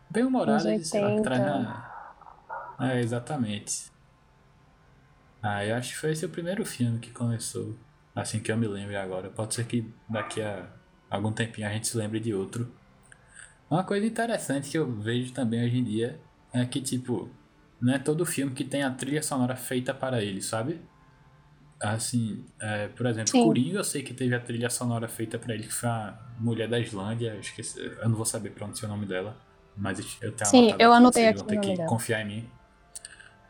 Bem 0.10 0.24
humoradas 0.24 0.88
sei 0.88 1.02
lá, 1.02 1.16
que 1.16 1.22
traz 1.22 1.42
na... 1.42 1.88
É, 2.80 3.02
exatamente. 3.02 3.92
Ah, 5.42 5.66
eu 5.66 5.76
acho 5.76 5.94
que 5.94 6.00
foi 6.00 6.12
esse 6.12 6.26
o 6.26 6.30
primeiro 6.30 6.66
filme 6.66 7.00
que 7.00 7.12
começou. 7.12 7.76
Assim 8.16 8.40
que 8.40 8.52
eu 8.52 8.58
me 8.58 8.68
lembro 8.68 8.98
agora. 8.98 9.30
Pode 9.30 9.54
ser 9.54 9.66
que 9.66 9.92
daqui 10.10 10.42
a 10.42 10.68
algum 11.10 11.32
tempinho 11.32 11.68
a 11.68 11.72
gente 11.72 11.88
se 11.88 11.98
lembre 11.98 12.20
de 12.20 12.34
outro. 12.34 12.72
Uma 13.70 13.84
coisa 13.84 14.06
interessante 14.06 14.70
que 14.70 14.78
eu 14.78 14.90
vejo 14.90 15.34
também 15.34 15.66
hoje 15.66 15.78
em 15.78 15.84
dia 15.84 16.20
é 16.54 16.66
que, 16.66 16.82
tipo, 16.82 17.30
não 17.80 17.94
é 17.94 18.00
todo 18.00 18.26
filme 18.26 18.54
que 18.54 18.64
tem 18.64 18.84
a 18.84 18.92
trilha 18.92 19.22
sonora 19.22 19.56
feita 19.56 19.94
para 19.94 20.22
ele, 20.22 20.42
sabe? 20.42 20.82
Assim, 21.80 22.44
é, 22.60 22.88
por 22.88 23.06
exemplo, 23.06 23.30
Sim. 23.30 23.44
Coringa 23.44 23.78
eu 23.78 23.84
sei 23.84 24.02
que 24.02 24.14
teve 24.14 24.34
a 24.34 24.40
trilha 24.40 24.70
sonora 24.70 25.08
feita 25.08 25.38
para 25.38 25.54
ele, 25.54 25.64
que 25.64 25.74
foi 25.74 25.90
a 25.90 26.18
mulher 26.40 26.68
da 26.68 26.80
Islândia, 26.80 27.34
eu 27.34 27.40
esqueci, 27.40 27.80
eu 27.80 28.10
não 28.10 28.16
vou 28.16 28.26
saber 28.26 28.50
pronunciar 28.50 28.92
o 28.92 28.96
nome 28.96 29.06
dela. 29.06 29.38
Mas 29.76 30.00
eu 30.22 30.32
tenho 30.32 30.50
Sim, 30.50 30.76
eu 30.80 30.92
anotei 30.92 31.28
aqui. 31.28 31.38
Vão 31.38 31.48
ter 31.48 31.60
que 31.60 31.76
dela. 31.76 31.88
confiar 31.88 32.22
em 32.22 32.26
mim. 32.26 32.50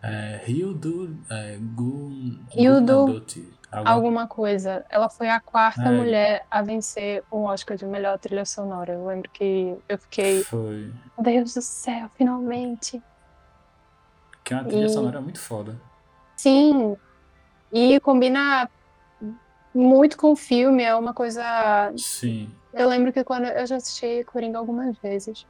É, 0.04 0.44
Hildo 0.46 1.18
é, 1.30 1.58
Gun, 1.58 2.40
Hildo 2.54 3.24
alguma... 3.72 3.92
alguma 3.92 4.28
coisa. 4.28 4.86
Ela 4.90 5.10
foi 5.10 5.30
a 5.30 5.40
quarta 5.40 5.84
é. 5.84 5.92
mulher 5.92 6.46
a 6.52 6.62
vencer 6.62 7.24
um 7.32 7.44
Oscar 7.44 7.78
de 7.78 7.86
melhor 7.86 8.20
trilha 8.20 8.46
sonora. 8.46 8.94
Eu 8.94 9.08
lembro 9.08 9.30
que 9.32 9.76
eu 9.88 9.98
fiquei. 9.98 10.44
Foi. 10.44 10.92
Deus 11.18 11.54
do 11.54 11.62
céu, 11.62 12.12
finalmente. 12.16 13.02
Que 14.48 14.54
é 14.54 14.58
uma 14.58 14.64
trilha 14.64 14.86
e... 14.86 14.90
sonora 14.90 15.20
muito 15.20 15.42
foda. 15.42 15.76
Sim. 16.38 16.96
E 17.70 18.00
combina 18.00 18.70
muito 19.76 20.18
com 20.18 20.32
o 20.32 20.38
filme, 20.38 20.84
é 20.84 20.96
uma 20.96 21.14
coisa. 21.14 21.92
Sim. 21.98 22.50
Eu 22.74 22.88
lembro 22.88 23.12
que 23.12 23.26
quando 23.26 23.44
eu 23.44 23.68
já 23.68 23.76
assisti 23.76 24.24
Coringa 24.24 24.58
algumas 24.58 24.98
vezes 25.00 25.46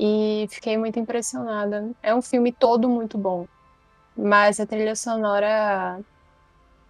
e 0.00 0.46
fiquei 0.48 0.78
muito 0.78 0.98
impressionada. 0.98 1.90
É 2.02 2.14
um 2.14 2.22
filme 2.22 2.50
todo 2.50 2.88
muito 2.88 3.18
bom, 3.18 3.46
mas 4.16 4.58
a 4.58 4.64
trilha 4.64 4.96
sonora 4.96 6.00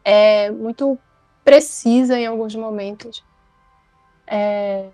é 0.04 0.52
muito 0.52 0.96
precisa 1.42 2.16
em 2.16 2.26
alguns 2.26 2.54
momentos. 2.54 3.24
É, 4.24 4.88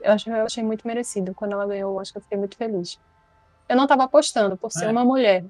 eu, 0.00 0.12
achei, 0.12 0.32
eu 0.32 0.46
achei 0.46 0.64
muito 0.64 0.86
merecido. 0.86 1.34
Quando 1.34 1.52
ela 1.52 1.66
ganhou 1.66 1.92
o 1.92 2.00
Oscar, 2.00 2.18
eu 2.18 2.22
fiquei 2.22 2.38
muito 2.38 2.56
feliz. 2.56 2.98
Eu 3.68 3.76
não 3.76 3.84
estava 3.84 4.04
apostando 4.04 4.56
por 4.56 4.72
ser 4.72 4.86
é. 4.86 4.90
uma 4.90 5.04
mulher. 5.04 5.44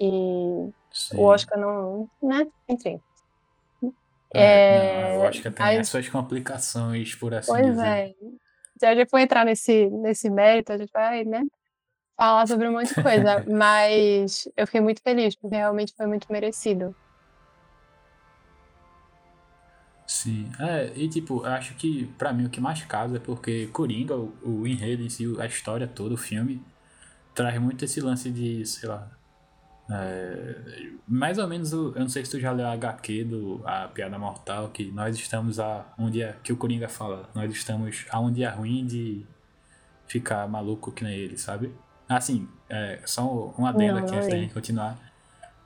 E 0.00 0.70
Sim. 0.90 1.16
o 1.16 1.22
Oscar 1.22 1.58
não. 1.58 2.08
né? 2.22 2.46
Enfim. 2.68 3.00
É, 4.34 4.42
é, 4.42 5.02
não, 5.02 5.20
o 5.20 5.22
Oscar 5.22 5.52
tem 5.52 5.78
as 5.78 5.88
suas 5.88 6.08
complicações, 6.08 7.14
por 7.14 7.34
assim 7.34 7.50
pois 7.50 7.66
dizer. 7.66 7.86
é. 7.86 8.14
Se 8.78 8.86
a 8.86 8.94
gente 8.94 9.08
for 9.08 9.18
entrar 9.18 9.44
nesse, 9.44 9.88
nesse 9.90 10.30
mérito, 10.30 10.72
a 10.72 10.78
gente 10.78 10.92
vai, 10.92 11.24
né? 11.24 11.42
Falar 12.16 12.46
sobre 12.46 12.68
um 12.68 12.72
monte 12.72 12.94
de 12.94 13.02
coisa. 13.02 13.44
mas 13.50 14.48
eu 14.56 14.66
fiquei 14.66 14.80
muito 14.80 15.02
feliz, 15.02 15.34
porque 15.34 15.56
realmente 15.56 15.94
foi 15.96 16.06
muito 16.06 16.30
merecido. 16.30 16.94
Sim, 20.06 20.50
é, 20.58 20.90
e 20.96 21.06
tipo, 21.08 21.44
eu 21.44 21.52
acho 21.52 21.74
que 21.74 22.06
para 22.16 22.32
mim 22.32 22.46
o 22.46 22.50
que 22.50 22.60
mais 22.60 22.82
casa 22.84 23.16
é 23.16 23.20
porque 23.20 23.66
Coringa, 23.68 24.16
o, 24.16 24.32
o 24.42 24.66
enredo 24.66 25.02
em 25.02 25.10
si, 25.10 25.24
a 25.38 25.44
história 25.44 25.86
toda, 25.86 26.14
o 26.14 26.16
filme, 26.16 26.62
traz 27.34 27.60
muito 27.60 27.84
esse 27.84 28.00
lance 28.00 28.30
de, 28.30 28.64
sei 28.64 28.88
lá, 28.88 29.10
é, 29.90 30.90
mais 31.06 31.38
ou 31.38 31.46
menos, 31.48 31.72
eu 31.72 31.92
não 31.92 32.08
sei 32.08 32.24
se 32.24 32.30
tu 32.30 32.38
já 32.38 32.52
leu 32.52 32.66
a 32.66 32.72
HQ 32.72 33.24
do 33.24 33.62
A 33.64 33.88
Piada 33.88 34.18
Mortal, 34.18 34.68
que 34.68 34.90
nós 34.90 35.16
estamos 35.16 35.58
a 35.58 35.86
um 35.98 36.10
dia, 36.10 36.36
que 36.42 36.52
o 36.52 36.56
Coringa 36.56 36.88
fala, 36.88 37.28
nós 37.34 37.50
estamos 37.52 38.04
a 38.10 38.20
um 38.20 38.30
dia 38.30 38.50
ruim 38.50 38.86
de 38.86 39.24
ficar 40.06 40.46
maluco 40.46 40.92
que 40.92 41.04
nem 41.04 41.14
ele, 41.14 41.38
sabe? 41.38 41.74
Assim, 42.08 42.48
é, 42.68 43.00
só 43.04 43.54
um 43.58 43.66
adendo 43.66 43.98
não, 43.98 44.04
aqui 44.04 44.14
antes 44.14 44.28
da 44.28 44.36
gente 44.36 44.52
continuar. 44.52 44.98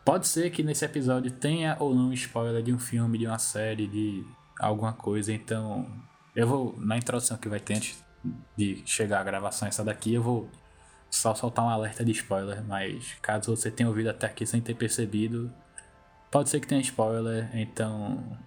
Pode 0.04 0.26
ser 0.26 0.50
que 0.50 0.62
nesse 0.62 0.84
episódio 0.84 1.30
tenha 1.30 1.76
ou 1.78 1.94
não 1.94 2.12
spoiler 2.12 2.62
de 2.62 2.72
um 2.72 2.78
filme, 2.78 3.18
de 3.18 3.26
uma 3.26 3.38
série, 3.38 3.86
de 3.86 4.24
alguma 4.58 4.92
coisa, 4.92 5.32
então 5.32 5.86
eu 6.34 6.46
vou, 6.46 6.74
na 6.78 6.96
introdução 6.96 7.36
que 7.36 7.48
vai 7.48 7.60
ter 7.60 7.74
antes 7.74 8.02
de 8.56 8.82
chegar 8.86 9.20
a 9.20 9.24
gravação 9.24 9.66
essa 9.66 9.84
daqui, 9.84 10.14
eu 10.14 10.22
vou 10.22 10.48
só 11.12 11.34
soltar 11.34 11.62
um 11.66 11.68
alerta 11.68 12.02
de 12.02 12.10
spoiler, 12.12 12.64
mas 12.64 13.14
caso 13.20 13.54
você 13.54 13.70
tenha 13.70 13.88
ouvido 13.88 14.08
até 14.08 14.26
aqui 14.26 14.46
sem 14.46 14.62
ter 14.62 14.74
percebido, 14.74 15.52
pode 16.30 16.48
ser 16.48 16.58
que 16.58 16.66
tenha 16.66 16.80
spoiler, 16.80 17.50
então 17.52 18.38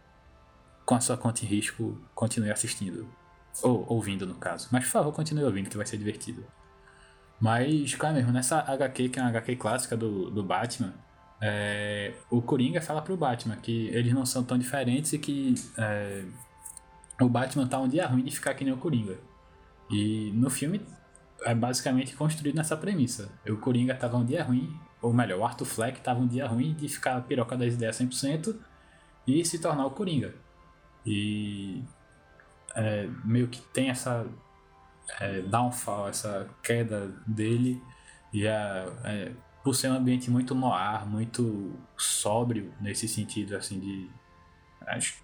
com 0.84 0.96
a 0.96 1.00
sua 1.00 1.16
conta 1.16 1.46
em 1.46 1.48
risco, 1.48 2.02
continue 2.16 2.52
assistindo. 2.52 3.08
Ou 3.62 3.86
ouvindo, 3.88 4.26
no 4.26 4.36
caso. 4.36 4.68
Mas 4.72 4.84
por 4.86 4.92
favor, 4.92 5.14
continue 5.14 5.44
ouvindo, 5.44 5.70
que 5.70 5.78
vai 5.78 5.86
ser 5.86 5.98
divertido. 5.98 6.44
Mas, 7.40 7.94
cara 7.96 8.16
mesmo, 8.16 8.32
nessa 8.32 8.60
HQ, 8.60 9.10
que 9.10 9.20
é 9.20 9.22
uma 9.22 9.30
HQ 9.30 9.56
clássica 9.58 9.96
do, 9.96 10.32
do 10.32 10.44
Batman, 10.44 10.94
é, 11.40 12.14
o 12.32 12.42
Coringa 12.42 12.82
fala 12.82 13.02
pro 13.02 13.16
Batman 13.16 13.58
que 13.58 13.88
eles 13.90 14.14
não 14.14 14.26
são 14.26 14.44
tão 14.44 14.58
diferentes 14.58 15.14
e 15.14 15.20
que 15.20 15.54
é, 15.78 16.24
o 17.22 17.30
Batman 17.30 17.68
tá 17.68 17.80
um 17.80 17.88
dia 17.88 18.08
ruim 18.08 18.24
de 18.24 18.32
ficar 18.32 18.54
que 18.56 18.64
nem 18.64 18.74
o 18.74 18.78
Coringa. 18.78 19.18
E 19.90 20.32
no 20.34 20.50
filme 20.50 20.82
é 21.44 21.54
basicamente 21.54 22.16
construído 22.16 22.56
nessa 22.56 22.78
premissa. 22.78 23.30
O 23.48 23.58
Coringa 23.58 23.96
tava 23.96 24.18
um 24.18 24.26
dia 24.26 24.44
ruim, 24.44 24.80
ou 25.02 25.14
melhor, 25.14 25.40
o 25.40 25.46
Arthur 25.46 25.66
Fleck 25.66 26.02
tava 26.02 26.20
um 26.20 26.28
dia 26.28 26.48
ruim 26.48 26.74
de 26.74 26.88
ficar 26.88 27.22
piroca 27.22 27.58
das 27.58 27.74
ideias 27.74 28.00
100% 28.00 28.56
e 29.28 29.44
se 29.46 29.60
tornar 29.60 29.86
o 29.86 29.92
Coringa. 29.92 30.34
E 31.06 31.84
é, 32.76 33.08
meio 33.24 33.48
que 33.48 33.62
tem 33.62 33.90
essa 33.90 34.26
é, 35.20 35.42
downfall, 35.42 36.10
essa 36.10 36.48
queda 36.64 37.14
dele, 37.28 37.82
e 38.34 38.48
a, 38.48 38.86
é, 39.04 39.32
por 39.64 39.76
ser 39.76 39.90
um 39.90 39.96
ambiente 39.96 40.30
muito 40.30 40.54
noir, 40.54 41.06
muito 41.08 41.74
sóbrio 41.98 42.74
nesse 42.80 43.08
sentido, 43.08 43.56
assim, 43.56 43.80
de. 43.80 44.10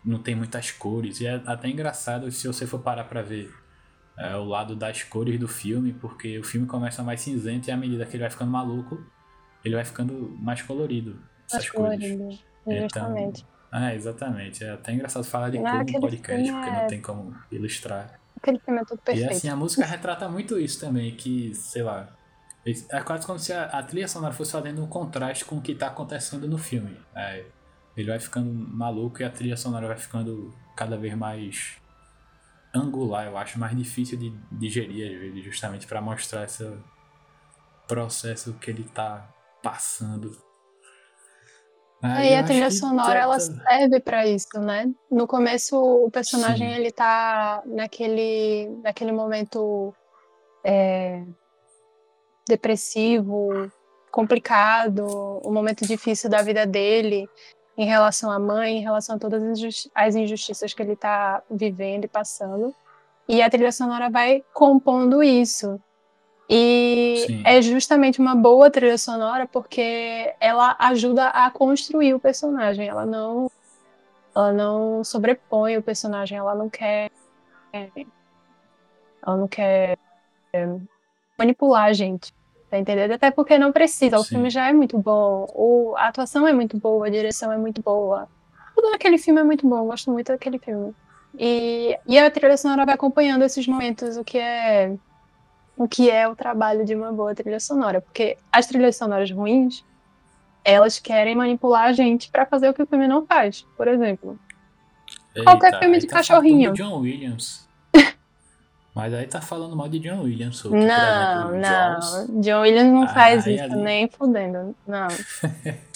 Não 0.03 0.17
tem 0.17 0.33
muitas 0.33 0.71
cores, 0.71 1.21
e 1.21 1.27
é 1.27 1.35
até 1.45 1.69
engraçado 1.69 2.31
se 2.31 2.47
você 2.47 2.65
for 2.65 2.79
parar 2.79 3.03
pra 3.03 3.21
ver 3.21 3.53
é, 4.17 4.35
o 4.35 4.45
lado 4.45 4.75
das 4.75 5.03
cores 5.03 5.39
do 5.39 5.47
filme, 5.47 5.93
porque 5.93 6.39
o 6.39 6.43
filme 6.43 6.67
começa 6.67 7.03
mais 7.03 7.21
cinzento 7.21 7.69
e 7.69 7.71
à 7.71 7.77
medida 7.77 8.05
que 8.05 8.15
ele 8.15 8.23
vai 8.23 8.29
ficando 8.29 8.51
maluco, 8.51 9.03
ele 9.63 9.75
vai 9.75 9.85
ficando 9.85 10.35
mais 10.39 10.61
colorido. 10.61 11.19
Essas 11.47 11.65
mais 11.65 11.69
cores. 11.69 12.11
Colorido, 12.11 12.39
então, 12.65 13.33
é, 13.71 13.95
exatamente. 13.95 14.63
É 14.63 14.71
até 14.71 14.93
engraçado 14.93 15.23
falar 15.23 15.49
de 15.49 15.57
cor 15.57 15.85
no 15.85 15.99
podcast, 15.99 16.51
porque 16.51 16.69
é... 16.69 16.81
não 16.81 16.87
tem 16.87 17.01
como 17.01 17.35
ilustrar. 17.51 18.19
Aquele 18.37 18.59
filme 18.59 18.81
é 18.81 18.85
tudo 18.85 18.99
perfeito. 18.99 19.31
E 19.31 19.33
assim, 19.33 19.49
a 19.49 19.55
música 19.55 19.85
retrata 19.85 20.27
muito 20.27 20.59
isso 20.59 20.79
também, 20.79 21.15
que, 21.15 21.53
sei 21.53 21.83
lá, 21.83 22.09
é 22.65 23.01
quase 23.01 23.25
como 23.25 23.39
se 23.39 23.53
a, 23.53 23.65
a 23.65 23.83
trilha 23.83 24.07
sonora 24.07 24.33
fosse 24.33 24.51
fazendo 24.51 24.83
um 24.83 24.87
contraste 24.87 25.45
com 25.45 25.57
o 25.57 25.61
que 25.61 25.71
está 25.71 25.87
acontecendo 25.87 26.47
no 26.47 26.57
filme. 26.57 26.97
É, 27.15 27.43
ele 27.95 28.09
vai 28.09 28.19
ficando 28.19 28.51
maluco 28.51 29.21
e 29.21 29.25
a 29.25 29.29
trilha 29.29 29.57
sonora 29.57 29.87
vai 29.87 29.97
ficando 29.97 30.53
cada 30.75 30.97
vez 30.97 31.15
mais 31.15 31.80
angular, 32.73 33.27
eu 33.27 33.37
acho 33.37 33.59
mais 33.59 33.75
difícil 33.75 34.17
de 34.17 34.31
digerir 34.51 35.11
às 35.11 35.19
vezes, 35.19 35.43
justamente 35.43 35.87
para 35.87 36.01
mostrar 36.01 36.45
esse 36.45 36.71
processo 37.87 38.53
que 38.53 38.71
ele 38.71 38.83
tá 38.83 39.29
passando. 39.61 40.31
Aí, 42.01 42.29
Aí 42.29 42.35
a 42.35 42.43
trilha 42.43 42.71
sonora 42.71 43.19
ela 43.19 43.39
serve 43.39 43.99
para 43.99 44.25
isso, 44.25 44.59
né? 44.59 44.91
No 45.09 45.27
começo 45.27 45.77
o 45.77 46.09
personagem 46.09 46.69
Sim. 46.69 46.75
ele 46.75 46.91
tá 46.91 47.61
naquele 47.65 48.69
naquele 48.81 49.11
momento 49.11 49.93
é, 50.63 51.23
depressivo, 52.47 53.71
complicado, 54.11 55.41
um 55.45 55.53
momento 55.53 55.85
difícil 55.85 56.29
da 56.29 56.41
vida 56.41 56.65
dele 56.65 57.29
em 57.77 57.85
relação 57.85 58.29
à 58.29 58.37
mãe, 58.37 58.77
em 58.77 58.81
relação 58.81 59.15
a 59.15 59.19
todas 59.19 59.43
as 59.95 60.15
injustiças 60.15 60.73
que 60.73 60.81
ele 60.81 60.93
está 60.93 61.41
vivendo 61.49 62.05
e 62.05 62.07
passando. 62.07 62.75
E 63.27 63.41
a 63.41 63.49
trilha 63.49 63.71
sonora 63.71 64.09
vai 64.09 64.43
compondo 64.53 65.23
isso. 65.23 65.79
E 66.49 67.23
Sim. 67.27 67.43
é 67.45 67.61
justamente 67.61 68.19
uma 68.19 68.35
boa 68.35 68.69
trilha 68.69 68.97
sonora 68.97 69.47
porque 69.47 70.35
ela 70.39 70.75
ajuda 70.79 71.27
a 71.27 71.49
construir 71.49 72.13
o 72.13 72.19
personagem. 72.19 72.89
Ela 72.89 73.05
não, 73.05 73.49
ela 74.35 74.51
não 74.51 75.03
sobrepõe 75.03 75.77
o 75.77 75.81
personagem. 75.81 76.37
Ela 76.37 76.53
não 76.53 76.69
quer, 76.69 77.09
ela 77.71 79.37
não 79.37 79.47
quer 79.47 79.97
é, 80.51 80.67
manipular 81.37 81.85
a 81.85 81.93
gente. 81.93 82.33
Tá 82.71 82.79
entendendo? 82.79 83.11
Até 83.11 83.29
porque 83.29 83.57
não 83.57 83.73
precisa, 83.73 84.17
o 84.17 84.23
Sim. 84.23 84.35
filme 84.35 84.49
já 84.49 84.69
é 84.69 84.71
muito 84.71 84.97
bom, 84.97 85.45
o, 85.53 85.93
a 85.97 86.07
atuação 86.07 86.47
é 86.47 86.53
muito 86.53 86.77
boa, 86.77 87.05
a 87.05 87.09
direção 87.09 87.51
é 87.51 87.57
muito 87.57 87.81
boa. 87.81 88.29
Tudo 88.73 88.89
naquele 88.91 89.17
filme 89.17 89.41
é 89.41 89.43
muito 89.43 89.67
bom, 89.67 89.79
eu 89.79 89.85
gosto 89.87 90.09
muito 90.09 90.31
daquele 90.31 90.57
filme. 90.57 90.93
E, 91.37 91.97
e 92.07 92.17
a 92.17 92.31
trilha 92.31 92.55
sonora 92.55 92.85
vai 92.85 92.95
acompanhando 92.95 93.43
esses 93.43 93.67
momentos, 93.67 94.15
o 94.15 94.23
que 94.23 94.37
é 94.37 94.95
o 95.75 95.85
que 95.85 96.09
é 96.09 96.25
o 96.29 96.35
trabalho 96.35 96.85
de 96.85 96.95
uma 96.95 97.11
boa 97.11 97.35
trilha 97.35 97.59
sonora, 97.59 97.99
porque 97.99 98.37
as 98.49 98.67
trilhas 98.67 98.95
sonoras 98.95 99.29
ruins, 99.29 99.83
elas 100.63 100.97
querem 100.97 101.35
manipular 101.35 101.87
a 101.87 101.91
gente 101.91 102.31
pra 102.31 102.45
fazer 102.45 102.69
o 102.69 102.73
que 102.73 102.83
o 102.83 102.87
filme 102.87 103.05
não 103.05 103.25
faz. 103.25 103.65
Por 103.75 103.89
exemplo, 103.89 104.39
Qualquer 105.43 105.77
filme 105.77 105.99
de 105.99 106.07
tá 106.07 106.17
cachorrinho. 106.17 106.71
John 106.71 107.01
Williams. 107.01 107.67
Mas 108.93 109.13
aí 109.13 109.25
tá 109.25 109.39
falando 109.41 109.75
mal 109.75 109.87
de 109.87 109.99
John 109.99 110.21
Williams. 110.23 110.63
Ou, 110.65 110.71
não, 110.71 110.79
exemplo, 110.79 111.61
não, 111.61 112.41
John 112.41 112.61
Williams 112.61 112.91
não 112.91 113.03
Ah, 113.03 113.07
faz 113.07 113.47
isso, 113.47 113.63
ali- 113.63 113.75
nem 113.75 114.09
fudendo, 114.09 114.75
não. 114.85 115.07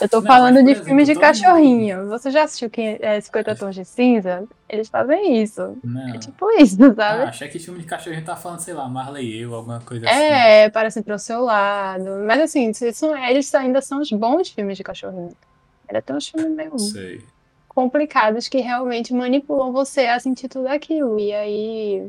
Eu 0.00 0.08
tô 0.08 0.20
Não, 0.20 0.26
falando 0.28 0.54
mas, 0.54 0.64
de 0.64 0.70
exemplo, 0.70 0.86
filmes 0.86 1.08
de 1.08 1.14
todo 1.14 1.24
mundo- 1.24 1.32
cachorrinho. 1.42 2.06
Você 2.08 2.30
já 2.30 2.44
assistiu 2.44 2.70
quem- 2.70 2.98
é, 3.00 3.20
50 3.20 3.56
Tons 3.56 3.74
de 3.74 3.84
Cinza? 3.84 4.44
Eles 4.68 4.88
fazem 4.88 5.42
isso. 5.42 5.76
Não. 5.82 6.14
É 6.14 6.18
tipo 6.18 6.48
isso, 6.52 6.76
sabe? 6.76 7.22
Ah, 7.24 7.28
achei 7.28 7.48
que 7.48 7.58
filme 7.58 7.80
de 7.80 7.86
cachorrinho 7.86 8.24
tá 8.24 8.36
falando, 8.36 8.60
sei 8.60 8.74
lá, 8.74 8.88
Marley 8.88 9.26
e 9.26 9.40
eu, 9.42 9.52
alguma 9.56 9.80
coisa 9.80 10.08
assim. 10.08 10.16
É, 10.16 10.70
parece 10.70 11.02
pro 11.02 11.18
seu 11.18 11.40
lado. 11.42 12.04
Mas 12.24 12.40
assim, 12.42 12.72
são, 12.72 13.16
eles 13.26 13.52
ainda 13.56 13.80
são 13.82 14.00
os 14.00 14.08
bons 14.12 14.48
filmes 14.50 14.76
de 14.76 14.84
cachorrinho. 14.84 15.32
Ainda 15.88 16.00
tem 16.00 16.14
uns 16.14 16.28
filmes 16.28 16.52
meio 16.56 16.78
Sei. 16.78 17.20
complicados 17.66 18.46
que 18.46 18.58
realmente 18.60 19.12
manipulam 19.12 19.72
você 19.72 20.02
a 20.06 20.20
sentir 20.20 20.48
tudo 20.48 20.68
aquilo. 20.68 21.18
E 21.18 21.32
aí, 21.34 22.08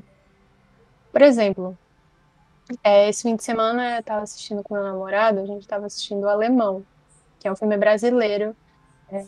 por 1.12 1.22
exemplo, 1.22 1.78
é, 2.84 3.10
esse 3.10 3.24
fim 3.24 3.36
de 3.36 3.44
semana 3.44 3.98
eu 3.98 4.04
tava 4.04 4.22
assistindo 4.22 4.64
com 4.64 4.74
meu 4.74 4.84
namorado, 4.84 5.40
a 5.40 5.46
gente 5.46 5.68
tava 5.68 5.86
assistindo 5.86 6.24
o 6.24 6.30
Alemão, 6.30 6.86
que 7.40 7.48
é 7.48 7.52
um 7.52 7.56
filme 7.56 7.78
brasileiro, 7.78 8.56
é, 9.12 9.26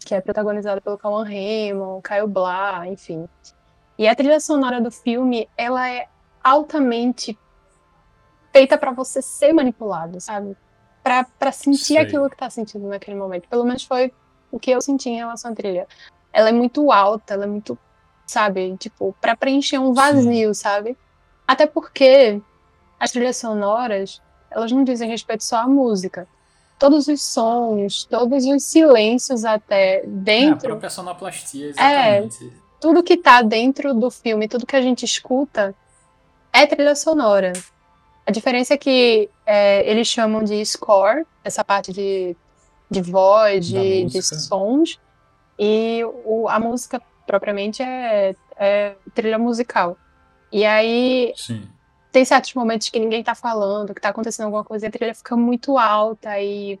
que 0.00 0.14
é 0.14 0.20
protagonizado 0.20 0.80
pelo 0.82 0.98
Cauã 0.98 1.24
Raymond, 1.24 2.02
Caio 2.02 2.26
Blá, 2.26 2.86
enfim. 2.86 3.28
E 3.96 4.08
a 4.08 4.14
trilha 4.14 4.40
sonora 4.40 4.80
do 4.80 4.90
filme, 4.90 5.48
ela 5.56 5.88
é 5.88 6.08
altamente 6.42 7.38
feita 8.52 8.76
pra 8.76 8.92
você 8.92 9.22
ser 9.22 9.52
manipulado, 9.52 10.20
sabe? 10.20 10.56
Pra, 11.02 11.24
pra 11.38 11.52
sentir 11.52 11.94
Sei. 11.94 11.98
aquilo 11.98 12.28
que 12.28 12.36
tá 12.36 12.50
sentindo 12.50 12.88
naquele 12.88 13.16
momento. 13.16 13.48
Pelo 13.48 13.64
menos 13.64 13.84
foi 13.84 14.12
o 14.50 14.58
que 14.58 14.70
eu 14.70 14.80
senti 14.80 15.10
em 15.10 15.16
relação 15.16 15.52
à 15.52 15.54
trilha. 15.54 15.86
Ela 16.32 16.48
é 16.48 16.52
muito 16.52 16.90
alta, 16.90 17.34
ela 17.34 17.44
é 17.44 17.46
muito, 17.46 17.78
sabe, 18.26 18.76
tipo, 18.78 19.14
pra 19.20 19.36
preencher 19.36 19.78
um 19.78 19.92
vazio, 19.92 20.54
sabe? 20.54 20.96
Até 21.46 21.66
porque 21.66 22.40
as 22.98 23.10
trilhas 23.12 23.36
sonoras, 23.36 24.20
elas 24.50 24.72
não 24.72 24.84
dizem 24.84 25.08
respeito 25.10 25.44
só 25.44 25.56
à 25.58 25.66
música. 25.68 26.26
Todos 26.78 27.06
os 27.06 27.22
sons, 27.22 28.04
todos 28.04 28.44
os 28.46 28.64
silêncios 28.64 29.44
até 29.44 29.96
É, 29.98 30.02
a 30.04 30.06
dentro, 30.06 30.68
própria 30.68 30.90
sonoplastia, 30.90 31.72
É. 31.78 32.18
exatamente. 32.18 32.52
tudo 32.80 33.02
que 33.02 33.16
tá 33.16 33.42
dentro 33.42 33.94
do 33.94 34.10
filme, 34.10 34.48
tudo 34.48 34.66
que 34.66 34.76
a 34.76 34.82
gente 34.82 35.04
escuta 35.04 35.74
é 36.52 36.66
trilha 36.66 36.94
sonora. 36.94 37.52
A 38.26 38.30
diferença 38.30 38.74
é 38.74 38.76
que 38.78 39.28
é, 39.46 39.88
eles 39.88 40.08
chamam 40.08 40.42
de 40.42 40.64
score, 40.64 41.26
essa 41.44 41.62
parte 41.64 41.92
de, 41.92 42.34
de 42.90 43.02
voz, 43.02 43.66
de, 43.66 44.04
de 44.06 44.22
sons, 44.22 44.98
e 45.58 46.02
o, 46.24 46.48
a 46.48 46.58
música 46.58 47.00
propriamente 47.26 47.82
é, 47.82 48.34
é 48.56 48.96
trilha 49.14 49.38
musical. 49.38 49.96
E 50.52 50.64
aí 50.64 51.32
Sim. 51.36 51.68
tem 52.12 52.24
certos 52.24 52.54
momentos 52.54 52.88
que 52.88 52.98
ninguém 53.00 53.22
tá 53.24 53.34
falando, 53.34 53.94
que 53.94 54.00
tá 54.00 54.10
acontecendo 54.10 54.46
alguma 54.46 54.64
coisa, 54.64 54.86
e 54.86 54.88
a 54.88 54.90
trilha 54.92 55.14
fica 55.14 55.36
muito 55.36 55.76
alta 55.78 56.38
e 56.40 56.78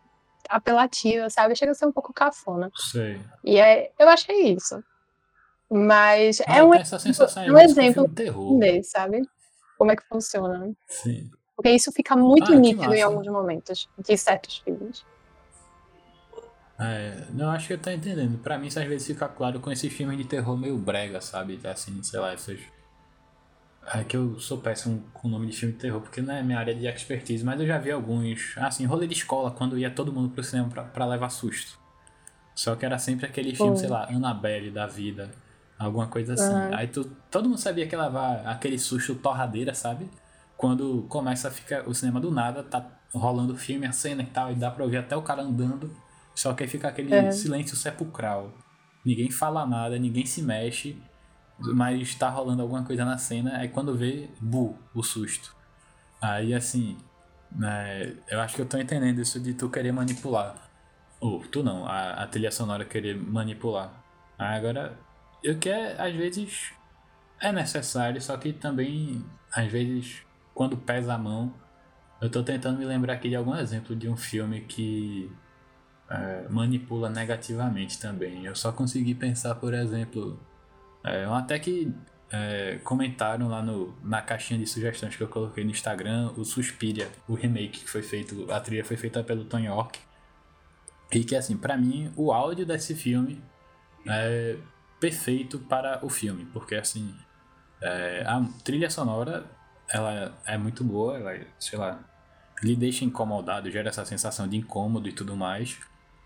apelativa, 0.48 1.28
sabe? 1.30 1.56
Chega 1.56 1.72
a 1.72 1.74
ser 1.74 1.86
um 1.86 1.92
pouco 1.92 2.12
cafona. 2.12 2.70
Sei. 2.76 3.20
E 3.42 3.58
é, 3.58 3.90
eu 3.98 4.08
achei 4.08 4.52
isso. 4.52 4.82
Mas 5.70 6.40
Ah, 6.46 6.58
é 6.58 6.62
um 6.62 6.74
essa 6.74 6.98
sensação 6.98 7.42
um 7.44 7.52
com 7.52 7.58
exemplo 7.58 8.06
de 8.08 8.14
terror. 8.14 8.56
entender, 8.56 8.82
sabe? 8.84 9.22
Como 9.78 9.90
é 9.90 9.96
que 9.96 10.04
funciona. 10.06 10.70
Sim. 10.86 11.30
Porque 11.56 11.70
isso 11.70 11.90
fica 11.92 12.14
muito 12.14 12.52
Ah, 12.52 12.56
nítido 12.56 12.94
em 12.94 13.02
alguns 13.02 13.26
momentos 13.26 13.88
de 13.98 14.16
certos 14.16 14.58
filmes. 14.58 15.04
É, 16.78 17.26
não, 17.30 17.50
acho 17.50 17.68
que 17.68 17.72
eu 17.74 17.78
tô 17.78 17.90
entendendo. 17.90 18.38
Pra 18.38 18.58
mim, 18.58 18.66
isso 18.66 18.80
às 18.80 18.86
vezes 18.86 19.06
fica 19.06 19.28
claro 19.28 19.60
com 19.60 19.70
esses 19.70 19.92
filmes 19.92 20.18
de 20.18 20.24
terror 20.24 20.56
meio 20.56 20.76
brega, 20.76 21.20
sabe? 21.20 21.60
Assim, 21.64 22.02
sei 22.02 22.20
lá, 22.20 22.32
essas. 22.32 22.58
É 23.92 24.02
que 24.02 24.16
eu 24.16 24.40
sou 24.40 24.58
péssimo 24.58 25.04
com 25.12 25.28
o 25.28 25.30
nome 25.30 25.46
de 25.46 25.56
filme 25.56 25.74
de 25.74 25.80
terror, 25.80 26.00
porque 26.00 26.22
não 26.22 26.34
é 26.34 26.42
minha 26.42 26.58
área 26.58 26.74
de 26.74 26.86
expertise, 26.86 27.44
mas 27.44 27.60
eu 27.60 27.66
já 27.66 27.78
vi 27.78 27.90
alguns. 27.90 28.54
Assim, 28.56 28.84
rolê 28.86 29.06
de 29.06 29.14
escola, 29.14 29.50
quando 29.50 29.78
ia 29.78 29.90
todo 29.90 30.12
mundo 30.12 30.30
pro 30.30 30.42
cinema 30.42 30.68
pra, 30.68 30.82
pra 30.84 31.06
levar 31.06 31.28
susto. 31.28 31.78
Só 32.54 32.74
que 32.74 32.86
era 32.86 32.98
sempre 32.98 33.26
aquele 33.26 33.54
filme, 33.54 33.72
Pô. 33.72 33.76
sei 33.76 33.88
lá, 33.88 34.08
Annabelle 34.08 34.70
da 34.70 34.86
vida. 34.86 35.30
Alguma 35.78 36.06
coisa 36.06 36.34
assim. 36.34 36.54
Aham. 36.54 36.76
Aí 36.76 36.86
tu, 36.86 37.04
todo 37.30 37.48
mundo 37.48 37.58
sabia 37.58 37.86
que 37.86 37.96
levar 37.96 38.46
aquele 38.46 38.78
susto 38.78 39.14
torradeira, 39.16 39.74
sabe? 39.74 40.08
Quando 40.56 41.04
começa 41.08 41.48
a 41.48 41.50
ficar 41.50 41.88
o 41.88 41.94
cinema 41.94 42.20
do 42.20 42.30
nada, 42.30 42.62
tá 42.62 42.86
rolando 43.12 43.52
o 43.52 43.56
filme, 43.56 43.86
a 43.86 43.92
cena 43.92 44.22
e 44.22 44.26
tal, 44.26 44.52
e 44.52 44.54
dá 44.54 44.70
pra 44.70 44.84
ouvir 44.84 44.98
até 44.98 45.16
o 45.16 45.22
cara 45.22 45.42
andando. 45.42 45.94
Só 46.34 46.52
que 46.54 46.62
aí 46.64 46.68
fica 46.68 46.88
aquele 46.88 47.14
É. 47.14 47.30
silêncio 47.30 47.76
sepulcral. 47.76 48.52
Ninguém 49.04 49.30
fala 49.30 49.66
nada, 49.66 49.98
ninguém 49.98 50.24
se 50.26 50.42
mexe, 50.42 51.00
mas 51.58 52.14
tá 52.14 52.28
rolando 52.28 52.62
alguma 52.62 52.82
coisa 52.82 53.04
na 53.04 53.18
cena. 53.18 53.58
Aí 53.58 53.68
quando 53.68 53.96
vê, 53.96 54.28
bu, 54.40 54.76
o 54.94 55.02
susto. 55.02 55.54
Aí 56.20 56.54
assim, 56.54 56.96
né, 57.52 58.16
eu 58.28 58.40
acho 58.40 58.56
que 58.56 58.62
eu 58.62 58.66
tô 58.66 58.78
entendendo 58.78 59.20
isso 59.20 59.38
de 59.38 59.54
tu 59.54 59.68
querer 59.68 59.92
manipular. 59.92 60.56
Ou 61.20 61.40
tu 61.40 61.62
não, 61.62 61.86
a, 61.86 62.14
a 62.24 62.26
trilha 62.26 62.50
sonora 62.50 62.84
querer 62.84 63.16
manipular. 63.16 63.92
Aí 64.38 64.56
agora, 64.58 64.98
eu 65.42 65.58
que 65.58 65.68
é, 65.68 66.00
às 66.00 66.14
vezes 66.14 66.72
é 67.40 67.52
necessário, 67.52 68.20
só 68.20 68.36
que 68.36 68.52
também, 68.52 69.24
às 69.52 69.70
vezes, 69.70 70.22
quando 70.54 70.76
pesa 70.76 71.14
a 71.14 71.18
mão, 71.18 71.52
eu 72.20 72.30
tô 72.30 72.42
tentando 72.42 72.78
me 72.78 72.84
lembrar 72.84 73.14
aqui 73.14 73.28
de 73.28 73.36
algum 73.36 73.54
exemplo 73.54 73.94
de 73.94 74.08
um 74.08 74.16
filme 74.16 74.62
que 74.62 75.30
é, 76.10 76.46
manipula 76.48 77.08
negativamente 77.08 77.98
também. 77.98 78.44
Eu 78.44 78.54
só 78.54 78.72
consegui 78.72 79.14
pensar, 79.14 79.54
por 79.56 79.74
exemplo, 79.74 80.38
é, 81.02 81.24
até 81.24 81.58
que 81.58 81.92
é, 82.30 82.78
comentaram 82.82 83.48
lá 83.48 83.62
no, 83.62 83.94
na 84.02 84.20
caixinha 84.22 84.58
de 84.58 84.66
sugestões 84.66 85.16
que 85.16 85.22
eu 85.22 85.28
coloquei 85.28 85.64
no 85.64 85.70
Instagram 85.70 86.32
o 86.36 86.44
Suspiria, 86.44 87.08
o 87.28 87.34
remake 87.34 87.80
que 87.80 87.90
foi 87.90 88.02
feito, 88.02 88.50
a 88.50 88.60
trilha 88.60 88.84
foi 88.84 88.96
feita 88.96 89.22
pelo 89.22 89.44
Tony 89.44 89.66
York. 89.66 90.00
E 91.12 91.22
que 91.22 91.36
assim, 91.36 91.56
pra 91.56 91.76
mim, 91.76 92.12
o 92.16 92.32
áudio 92.32 92.66
desse 92.66 92.94
filme 92.94 93.40
é 94.06 94.56
perfeito 94.98 95.58
para 95.58 96.04
o 96.04 96.08
filme, 96.08 96.44
porque 96.46 96.74
assim, 96.74 97.14
é, 97.80 98.24
a 98.26 98.42
trilha 98.64 98.90
sonora 98.90 99.44
ela 99.88 100.36
é 100.46 100.56
muito 100.56 100.82
boa, 100.82 101.18
ela, 101.18 101.46
sei 101.58 101.78
lá, 101.78 102.00
lhe 102.62 102.74
deixa 102.74 103.04
incomodado, 103.04 103.70
gera 103.70 103.90
essa 103.90 104.04
sensação 104.04 104.48
de 104.48 104.56
incômodo 104.56 105.08
e 105.08 105.12
tudo 105.12 105.36
mais. 105.36 105.78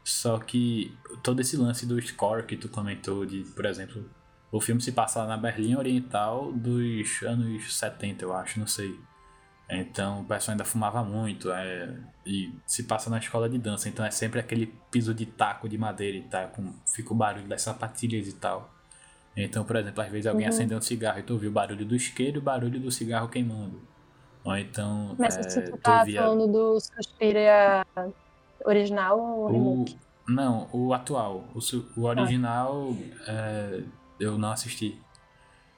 Só 0.09 0.38
que 0.38 0.97
todo 1.23 1.40
esse 1.40 1.55
lance 1.57 1.85
do 1.85 2.01
score 2.01 2.47
que 2.47 2.57
tu 2.57 2.66
comentou, 2.71 3.27
de, 3.27 3.42
por 3.55 3.66
exemplo, 3.66 4.09
o 4.51 4.59
filme 4.59 4.81
se 4.81 4.90
passa 4.92 5.27
na 5.27 5.37
Berlim 5.37 5.77
Oriental 5.77 6.51
dos 6.51 7.23
anos 7.23 7.77
70, 7.77 8.25
eu 8.25 8.33
acho, 8.35 8.59
não 8.59 8.66
sei. 8.66 8.99
Então 9.71 10.23
o 10.23 10.25
pessoal 10.25 10.53
ainda 10.53 10.64
fumava 10.64 11.05
muito, 11.05 11.53
é, 11.53 11.94
e 12.25 12.51
se 12.66 12.85
passa 12.85 13.11
na 13.11 13.18
escola 13.18 13.51
de 13.51 13.59
dança, 13.59 13.87
então 13.87 14.03
é 14.03 14.11
sempre 14.11 14.40
aquele 14.40 14.75
piso 14.90 15.12
de 15.12 15.27
taco 15.27 15.68
de 15.68 15.77
madeira 15.77 16.16
e 16.16 16.23
tal, 16.23 16.49
com, 16.49 16.73
fica 16.87 17.12
o 17.12 17.16
barulho 17.16 17.47
das 17.47 17.61
sapatilhas 17.61 18.27
e 18.29 18.33
tal. 18.33 18.73
Então, 19.37 19.62
por 19.64 19.77
exemplo, 19.77 20.03
às 20.03 20.11
vezes 20.11 20.27
alguém 20.27 20.47
Uhum. 20.47 20.49
acendeu 20.49 20.79
um 20.79 20.81
cigarro 20.81 21.18
e 21.18 21.23
tu 21.23 21.35
ouviu 21.35 21.51
o 21.51 21.53
barulho 21.53 21.85
do 21.85 21.94
isqueiro 21.94 22.38
e 22.38 22.40
o 22.40 22.42
barulho 22.42 22.81
do 22.81 22.90
cigarro 22.90 23.29
queimando. 23.29 23.79
Ou 24.42 24.57
então, 24.57 25.14
Mas 25.18 25.37
é, 25.37 25.42
se 25.51 25.61
tu 25.62 25.77
tá 25.77 26.01
ouvia 26.01 26.23
falando 26.23 26.51
do 26.51 26.81
Suspiria 26.81 27.85
original 28.64 29.21
ou 29.21 29.44
o... 29.44 29.53
remake? 29.53 29.99
Não, 30.29 30.68
o 30.73 30.92
atual. 30.92 31.44
O, 31.55 32.01
o 32.01 32.05
original 32.05 32.94
é, 33.27 33.83
eu 34.21 34.37
não 34.37 34.53
assisti. 34.53 35.01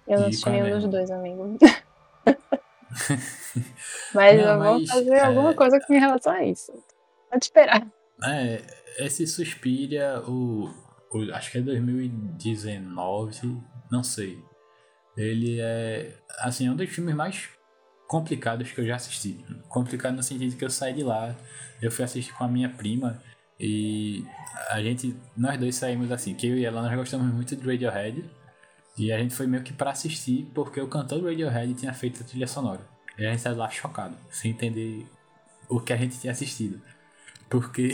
Eu 0.06 0.20
não 0.20 0.26
assisti 0.26 0.44
qual 0.44 0.56
é 0.56 0.62
nenhum 0.62 0.80
dos 0.80 0.90
dois, 0.90 1.10
amigo. 1.10 1.56
mas 4.12 4.36
Não, 4.36 4.44
eu 4.44 4.58
vou 4.58 4.80
mas, 4.80 4.90
fazer 4.90 5.14
é, 5.14 5.24
alguma 5.24 5.54
coisa 5.54 5.78
com 5.86 5.92
relação 5.92 6.32
a 6.32 6.44
isso. 6.44 6.72
Pode 7.30 7.44
esperar. 7.44 7.86
É, 8.24 8.60
esse 8.98 9.26
Suspiria, 9.26 10.20
o, 10.26 10.68
o- 11.12 11.32
acho 11.32 11.52
que 11.52 11.58
é 11.58 11.62
2019, 11.62 13.62
não 13.90 14.02
sei. 14.02 14.42
Ele 15.16 15.60
é, 15.60 16.18
assim, 16.40 16.66
é 16.66 16.70
um 16.70 16.76
dos 16.76 16.88
filmes 16.88 17.14
mais 17.14 17.48
complicados 18.10 18.72
que 18.72 18.80
eu 18.80 18.84
já 18.84 18.96
assisti. 18.96 19.38
Complicado 19.68 20.16
no 20.16 20.22
sentido 20.24 20.56
que 20.56 20.64
eu 20.64 20.68
saí 20.68 20.92
de 20.92 21.04
lá, 21.04 21.32
eu 21.80 21.92
fui 21.92 22.04
assistir 22.04 22.32
com 22.32 22.42
a 22.42 22.48
minha 22.48 22.68
prima 22.68 23.22
e 23.58 24.26
a 24.68 24.82
gente, 24.82 25.14
nós 25.36 25.56
dois 25.60 25.76
saímos 25.76 26.10
assim, 26.10 26.34
que 26.34 26.48
eu 26.48 26.58
e 26.58 26.64
ela 26.64 26.82
nós 26.82 26.92
gostamos 26.96 27.32
muito 27.32 27.54
de 27.54 27.64
Radiohead 27.64 28.24
e 28.98 29.12
a 29.12 29.18
gente 29.18 29.32
foi 29.32 29.46
meio 29.46 29.62
que 29.62 29.72
pra 29.72 29.92
assistir 29.92 30.50
porque 30.52 30.80
o 30.80 30.88
cantor 30.88 31.20
do 31.20 31.28
Radiohead 31.28 31.72
tinha 31.74 31.94
feito 31.94 32.20
a 32.20 32.26
trilha 32.26 32.48
sonora. 32.48 32.80
E 33.16 33.24
a 33.24 33.30
gente 33.30 33.42
saiu 33.42 33.56
lá 33.56 33.70
chocado, 33.70 34.16
sem 34.28 34.50
entender 34.50 35.06
o 35.68 35.78
que 35.78 35.92
a 35.92 35.96
gente 35.96 36.18
tinha 36.18 36.32
assistido. 36.32 36.82
Porque. 37.48 37.92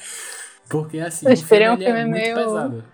Porque 0.70 0.98
assim, 0.98 1.30
o 1.30 1.36
filme, 1.36 1.68
o 1.68 1.76
filme 1.76 1.84
é, 1.84 2.00
é 2.00 2.04
muito 2.06 2.22
meio... 2.22 2.34
pesado. 2.34 2.84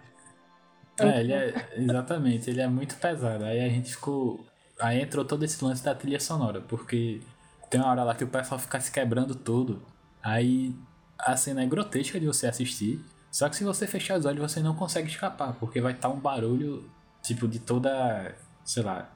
É, 0.98 1.20
ele 1.20 1.32
é. 1.32 1.68
Exatamente, 1.76 2.50
ele 2.50 2.60
é 2.60 2.66
muito 2.66 2.96
pesado. 2.96 3.44
Aí 3.44 3.60
a 3.60 3.68
gente 3.68 3.92
ficou. 3.92 4.44
Aí 4.80 5.00
entrou 5.02 5.24
todo 5.24 5.44
esse 5.44 5.62
lance 5.64 5.82
da 5.82 5.94
trilha 5.94 6.20
sonora, 6.20 6.60
porque 6.60 7.20
tem 7.68 7.80
uma 7.80 7.90
hora 7.90 8.04
lá 8.04 8.14
que 8.14 8.24
o 8.24 8.28
pessoal 8.28 8.58
fica 8.58 8.80
se 8.80 8.90
quebrando 8.90 9.34
todo. 9.34 9.82
Aí 10.22 10.74
a 11.18 11.36
cena 11.36 11.62
é 11.62 11.66
grotesca 11.66 12.18
de 12.18 12.26
você 12.26 12.46
assistir. 12.46 13.04
Só 13.30 13.48
que 13.48 13.56
se 13.56 13.64
você 13.64 13.86
fechar 13.86 14.18
os 14.18 14.24
olhos, 14.24 14.52
você 14.52 14.60
não 14.60 14.74
consegue 14.74 15.08
escapar, 15.08 15.54
porque 15.54 15.80
vai 15.80 15.92
estar 15.92 16.08
um 16.08 16.18
barulho, 16.18 16.88
tipo, 17.22 17.46
de 17.46 17.58
toda, 17.58 18.34
sei 18.64 18.82
lá, 18.82 19.10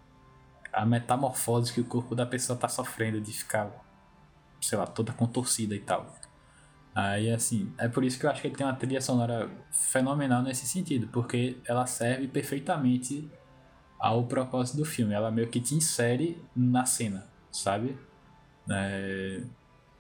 a 0.73 0.85
metamorfose 0.85 1.73
que 1.73 1.81
o 1.81 1.85
corpo 1.85 2.15
da 2.15 2.27
pessoa 2.27 2.59
tá 2.59 2.69
sofrendo, 2.69 3.21
de 3.21 3.33
ficar, 3.33 3.71
sei 4.61 4.77
lá, 4.77 4.87
toda 4.87 5.13
contorcida 5.13 5.75
e 5.75 5.81
tal. 5.81 6.15
Aí, 6.95 7.31
assim, 7.31 7.73
é 7.79 7.89
por 7.89 8.05
isso 8.05 8.19
que 8.19 8.27
eu 8.27 8.31
acho 8.31 8.43
que 8.43 8.49
ele 8.49 8.57
tem 8.57 8.67
uma 8.67 8.75
trilha 8.75 9.01
sonora 9.01 9.51
fenomenal 9.71 10.43
nesse 10.43 10.67
sentido, 10.67 11.09
porque 11.09 11.59
ela 11.67 11.87
serve 11.87 12.29
perfeitamente 12.29 13.31
ao 14.03 14.25
propósito 14.25 14.77
do 14.77 14.85
filme. 14.85 15.15
Ela 15.15 15.31
meio 15.31 15.49
que 15.49 15.61
te 15.61 15.77
insere 15.77 16.43
na 16.55 16.85
cena, 16.85 17.25
sabe? 17.53 17.97
É... 18.69 19.43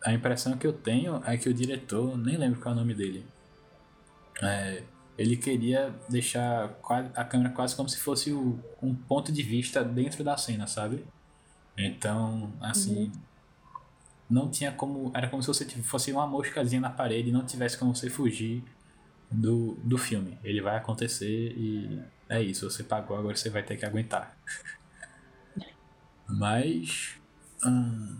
A 0.04 0.12
impressão 0.12 0.58
que 0.58 0.66
eu 0.66 0.72
tenho 0.72 1.22
é 1.24 1.36
que 1.36 1.48
o 1.48 1.54
diretor, 1.54 2.18
nem 2.18 2.36
lembro 2.36 2.60
qual 2.60 2.74
é 2.74 2.76
o 2.76 2.80
nome 2.80 2.92
dele, 2.92 3.24
é... 4.42 4.82
ele 5.16 5.36
queria 5.36 5.94
deixar 6.08 6.76
a 7.14 7.24
câmera 7.24 7.50
quase 7.54 7.76
como 7.76 7.88
se 7.88 7.98
fosse 8.00 8.32
o... 8.32 8.58
um 8.82 8.92
ponto 8.92 9.30
de 9.30 9.42
vista 9.44 9.84
dentro 9.84 10.24
da 10.24 10.36
cena, 10.36 10.66
sabe? 10.66 11.06
Então, 11.78 12.52
assim. 12.60 13.04
Uhum 13.04 13.32
não 14.32 14.48
tinha 14.48 14.72
como. 14.72 15.12
Era 15.14 15.28
como 15.28 15.42
se 15.42 15.48
você 15.48 15.66
fosse 15.82 16.10
uma 16.10 16.26
moscazinha 16.26 16.80
na 16.80 16.88
parede 16.88 17.28
e 17.28 17.32
não 17.32 17.44
tivesse 17.44 17.76
como 17.76 17.94
você 17.94 18.08
fugir 18.08 18.64
do, 19.30 19.74
do 19.84 19.98
filme. 19.98 20.38
Ele 20.42 20.62
vai 20.62 20.78
acontecer 20.78 21.52
e 21.54 22.00
é 22.38 22.42
isso. 22.42 22.70
Você 22.70 22.82
pagou, 22.82 23.16
agora 23.16 23.36
você 23.36 23.50
vai 23.50 23.62
ter 23.62 23.76
que 23.76 23.84
aguentar. 23.84 24.36
Mas. 26.28 27.16
Hum, 27.64 28.18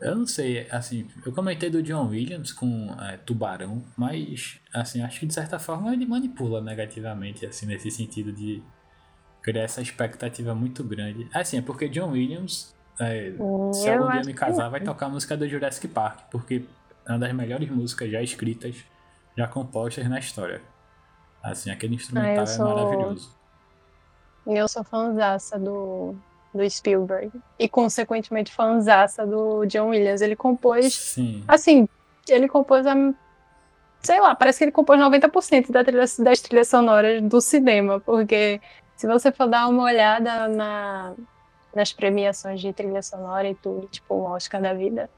eu 0.00 0.14
não 0.14 0.26
sei, 0.26 0.68
assim, 0.70 1.08
eu 1.24 1.32
comentei 1.32 1.70
do 1.70 1.82
John 1.82 2.08
Williams 2.08 2.52
com 2.52 2.94
é, 3.00 3.16
Tubarão, 3.16 3.82
mas, 3.96 4.60
assim, 4.72 5.00
acho 5.00 5.20
que 5.20 5.24
de 5.24 5.32
certa 5.32 5.58
forma 5.58 5.94
ele 5.94 6.04
manipula 6.04 6.60
negativamente, 6.60 7.46
assim, 7.46 7.64
nesse 7.64 7.90
sentido 7.90 8.30
de 8.30 8.62
criar 9.40 9.62
essa 9.62 9.80
expectativa 9.80 10.54
muito 10.54 10.84
grande. 10.84 11.26
Assim, 11.32 11.58
é 11.58 11.62
porque 11.62 11.88
John 11.88 12.10
Williams 12.10 12.74
é, 12.98 13.32
se 13.72 13.88
algum 13.88 14.10
dia 14.10 14.22
me 14.24 14.34
casar, 14.34 14.64
que... 14.64 14.70
vai 14.70 14.80
tocar 14.80 15.06
a 15.06 15.08
música 15.08 15.36
do 15.36 15.48
Jurassic 15.48 15.88
Park, 15.88 16.30
porque 16.30 16.64
é 17.06 17.12
uma 17.12 17.18
das 17.18 17.32
melhores 17.32 17.70
músicas 17.70 18.10
já 18.10 18.22
escritas, 18.22 18.76
já 19.36 19.46
compostas 19.46 20.08
na 20.08 20.18
história. 20.18 20.60
Assim, 21.44 21.70
aquele 21.70 21.94
instrumental 21.94 22.44
ah, 22.44 22.46
sou... 22.46 22.66
é 22.66 22.74
maravilhoso. 22.74 23.30
Eu 24.46 24.66
sou 24.66 24.82
fãzaça 24.82 25.58
do, 25.58 26.14
do 26.54 26.68
Spielberg. 26.68 27.30
E, 27.58 27.68
consequentemente, 27.68 28.50
fãzaça 28.50 29.26
do 29.26 29.66
John 29.66 29.88
Williams. 29.88 30.22
Ele 30.22 30.34
compôs. 30.34 30.94
Sim. 30.94 31.44
Assim, 31.46 31.86
ele 32.26 32.48
compôs 32.48 32.86
a. 32.86 32.94
Sei 34.00 34.20
lá, 34.20 34.34
parece 34.34 34.58
que 34.58 34.64
ele 34.64 34.72
compôs 34.72 34.98
90% 34.98 35.70
da 35.70 35.84
trilha, 35.84 36.04
das 36.18 36.40
trilhas 36.40 36.68
sonoras 36.68 37.22
do 37.22 37.40
cinema. 37.40 38.00
Porque 38.00 38.60
se 38.96 39.06
você 39.06 39.30
for 39.30 39.46
dar 39.46 39.68
uma 39.68 39.82
olhada 39.82 40.48
na, 40.48 41.14
nas 41.74 41.92
premiações 41.92 42.60
de 42.60 42.72
trilha 42.72 43.02
sonora 43.02 43.48
e 43.48 43.54
tudo, 43.54 43.86
tipo 43.88 44.14
o 44.14 44.24
Oscar 44.24 44.62
da 44.62 44.72
vida. 44.72 45.10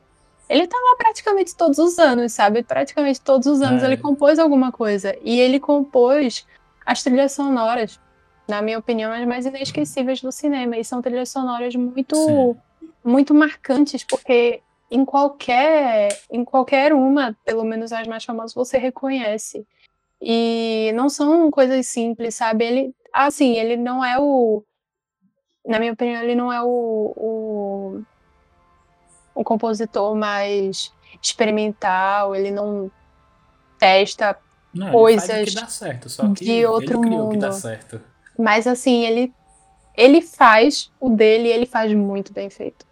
Ele 0.49 0.67
tá 0.67 0.77
lá 0.77 0.97
praticamente 0.97 1.57
todos 1.57 1.79
os 1.79 1.99
anos, 1.99 2.33
sabe? 2.33 2.63
Praticamente 2.63 3.21
todos 3.21 3.47
os 3.47 3.61
anos 3.61 3.83
é. 3.83 3.87
ele 3.87 3.97
compôs 3.97 4.39
alguma 4.39 4.71
coisa. 4.71 5.17
E 5.23 5.41
ele 5.41 5.59
compôs 5.59 6.47
as 6.85 7.03
trilhas 7.03 7.33
sonoras, 7.33 7.99
na 8.47 8.63
minha 8.63 8.79
opinião, 8.79 9.13
as 9.13 9.27
mais 9.27 9.45
inesquecíveis 9.45 10.21
do 10.21 10.31
cinema. 10.31 10.77
E 10.77 10.85
são 10.85 11.03
trilhas 11.03 11.31
sonoras 11.31 11.75
muito, 11.75 12.57
muito 13.05 13.35
marcantes, 13.35 14.05
porque 14.05 14.61
em 14.89 15.05
qualquer, 15.05 16.17
em 16.31 16.45
qualquer 16.45 16.93
uma, 16.93 17.37
pelo 17.45 17.65
menos 17.65 17.93
as 17.93 18.07
mais 18.07 18.25
famosas, 18.25 18.55
você 18.55 18.79
reconhece. 18.79 19.67
E 20.23 20.93
não 20.95 21.09
são 21.09 21.51
coisas 21.51 21.89
simples, 21.89 22.37
sabe? 22.37 22.65
Ele, 22.65 22.95
assim, 23.13 23.57
ele 23.57 23.77
não 23.77 24.05
é 24.05 24.19
o 24.19 24.63
na 25.67 25.79
minha 25.81 25.93
opinião, 25.93 26.23
ele 26.23 26.35
não 26.35 26.53
é 26.53 26.63
o, 26.63 27.13
o, 27.17 28.03
o 29.37 29.45
compositor 29.45 30.17
mais 30.17 30.91
experimental, 31.23 32.35
ele 32.35 32.51
não 32.51 32.91
testa 33.79 34.37
não, 34.75 34.91
coisas 34.91 35.53
certo, 35.69 36.09
de 36.33 36.65
outro 36.65 37.01
mundo. 37.01 37.53
certo. 37.53 38.01
Mas 38.39 38.67
assim, 38.67 39.05
ele 39.05 39.33
ele 39.95 40.21
faz 40.21 40.91
o 41.01 41.11
dele, 41.11 41.49
ele 41.49 41.67
faz 41.67 41.93
muito 41.93 42.33
bem 42.33 42.51
feito. 42.51 42.85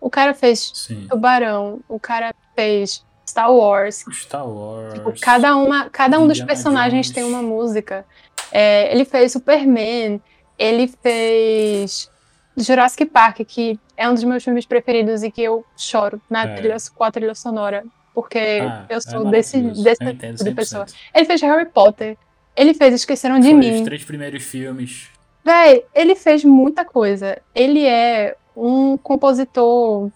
O 0.00 0.10
cara 0.10 0.34
fez 0.34 0.72
Sim. 0.74 1.06
Tubarão, 1.08 1.80
o 1.88 1.98
cara 1.98 2.34
fez 2.54 3.04
Star 3.26 3.52
Wars. 3.52 4.04
Star 4.12 4.46
Wars. 4.46 4.94
Tipo, 4.94 5.12
cada 5.20 5.56
uma, 5.56 5.88
cada 5.88 6.18
um 6.18 6.26
dos 6.26 6.40
personagens 6.40 7.06
Jones. 7.06 7.14
tem 7.14 7.24
uma 7.24 7.42
música. 7.42 8.04
É, 8.50 8.92
ele 8.92 9.04
fez 9.04 9.32
Superman, 9.32 10.20
ele 10.58 10.86
fez 10.86 12.11
Jurassic 12.56 13.06
Park, 13.06 13.40
que 13.46 13.78
é 13.96 14.08
um 14.08 14.14
dos 14.14 14.24
meus 14.24 14.44
filmes 14.44 14.66
preferidos 14.66 15.22
e 15.22 15.30
que 15.30 15.42
eu 15.42 15.64
choro 15.76 16.20
na 16.28 16.44
é. 16.44 16.54
trilha, 16.54 16.76
com 16.94 17.04
a 17.04 17.10
trilha 17.10 17.34
sonora. 17.34 17.84
Porque 18.14 18.38
ah, 18.38 18.84
eu 18.90 19.00
sou 19.00 19.26
é 19.28 19.30
desse, 19.30 19.60
desse 19.60 20.04
tipo 20.04 20.44
de 20.44 20.54
pessoa. 20.54 20.84
Ele 21.14 21.24
fez 21.24 21.40
Harry 21.40 21.66
Potter. 21.66 22.16
Ele 22.54 22.74
fez 22.74 22.94
Esqueceram 22.94 23.40
de 23.40 23.48
Foi 23.48 23.54
Mim. 23.54 23.76
Os 23.76 23.80
três 23.82 24.04
primeiros 24.04 24.42
filmes. 24.42 25.08
Véi, 25.42 25.84
ele 25.94 26.14
fez 26.14 26.44
muita 26.44 26.84
coisa. 26.84 27.40
Ele 27.54 27.86
é 27.86 28.36
um 28.54 28.98
compositor 28.98 30.10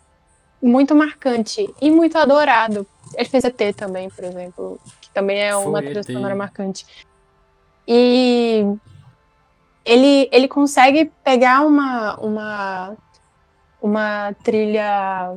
muito 0.63 0.95
marcante 0.95 1.67
e 1.81 1.91
muito 1.91 2.19
adorado. 2.19 2.87
Ele 3.15 3.29
fez 3.29 3.45
ET 3.45 3.75
também, 3.75 4.11
por 4.11 4.25
exemplo, 4.25 4.81
que 5.01 5.11
também 5.11 5.39
é 5.39 5.57
uma 5.57 5.81
trilha 5.81 6.03
sonora 6.03 6.35
marcante. 6.35 6.85
E 7.89 8.65
ele, 9.87 10.29
ele 10.33 10.49
consegue 10.49 11.11
pegar 11.23 11.65
uma, 11.65 12.17
uma, 12.17 12.97
uma 13.81 14.35
trilha. 14.43 15.37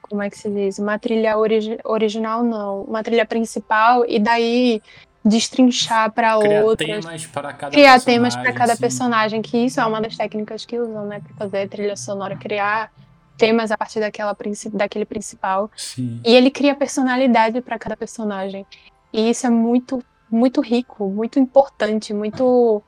Como 0.00 0.22
é 0.22 0.30
que 0.30 0.38
se 0.38 0.48
diz? 0.48 0.78
Uma 0.78 0.96
trilha 0.96 1.36
origi 1.36 1.76
original, 1.84 2.44
não. 2.44 2.82
Uma 2.82 3.02
trilha 3.02 3.26
principal, 3.26 4.04
e 4.08 4.20
daí 4.20 4.80
destrinchar 5.24 6.12
para 6.12 6.38
outras. 6.38 7.04
Temas 7.04 7.26
para 7.26 7.52
cada 7.52 7.72
criar 7.72 8.00
temas 8.00 8.36
para 8.36 8.52
cada 8.52 8.76
sim. 8.76 8.80
personagem, 8.80 9.42
que 9.42 9.58
isso 9.58 9.80
é 9.80 9.84
uma 9.84 10.00
das 10.00 10.16
técnicas 10.16 10.64
que 10.64 10.78
usam, 10.78 11.06
né, 11.06 11.20
para 11.20 11.34
fazer 11.34 11.68
trilha 11.68 11.96
sonora, 11.96 12.36
criar 12.36 12.92
temas 13.36 13.72
a 13.72 13.76
partir 13.76 13.98
daquela 13.98 14.36
daquele 14.72 15.04
principal. 15.04 15.68
Sim. 15.76 16.20
E 16.24 16.32
ele 16.32 16.48
cria 16.48 16.76
personalidade 16.76 17.60
para 17.60 17.76
cada 17.76 17.96
personagem. 17.96 18.64
E 19.12 19.28
isso 19.28 19.44
é 19.48 19.50
muito 19.50 20.00
muito 20.30 20.60
rico, 20.60 21.08
muito 21.08 21.38
importante, 21.40 22.14
muito 22.14 22.82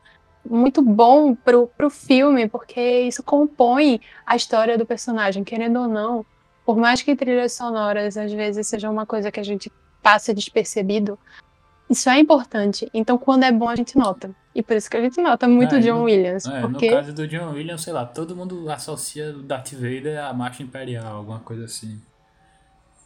muito 0.51 0.83
bom 0.83 1.35
pro, 1.35 1.67
pro 1.77 1.91
filme, 1.91 2.49
porque 2.49 3.01
isso 3.01 3.23
compõe 3.23 4.01
a 4.27 4.37
história 4.37 4.79
do 4.79 4.87
personagem, 4.87 5.45
querendo 5.45 5.81
ou 5.81 5.89
não. 5.89 6.25
Por 6.65 6.77
mais 6.77 7.03
que 7.03 7.17
trilhas 7.17 7.53
sonoras 7.53 8.17
às 8.17 8.33
vezes 8.33 8.67
sejam 8.67 8.93
uma 8.93 9.07
coisa 9.07 9.31
que 9.31 9.41
a 9.41 9.45
gente 9.45 9.73
passa 10.03 10.35
despercebido, 10.35 11.19
isso 11.89 12.11
é 12.11 12.19
importante. 12.19 12.89
Então, 12.93 13.17
quando 13.17 13.45
é 13.45 13.53
bom, 13.53 13.69
a 13.69 13.77
gente 13.77 13.97
nota. 13.97 14.31
E 14.55 14.63
por 14.63 14.77
isso 14.77 14.91
que 14.91 14.97
a 14.97 15.01
gente 15.01 15.21
nota 15.23 15.49
muito 15.49 15.77
é, 15.77 15.81
John 15.81 15.99
no, 15.99 16.05
Williams. 16.05 16.45
É, 16.47 16.61
porque... 16.61 16.91
No 16.91 16.97
caso 16.97 17.13
do 17.15 17.27
John 17.27 17.53
Williams, 17.53 17.83
sei 17.83 17.93
lá, 17.93 18.05
todo 18.05 18.37
mundo 18.37 18.71
associa 18.71 19.31
o 19.31 19.43
Darth 19.43 19.73
Vader 19.73 20.23
à 20.23 20.33
marcha 20.33 20.63
imperial, 20.63 21.17
alguma 21.17 21.39
coisa 21.39 21.65
assim. 21.65 22.01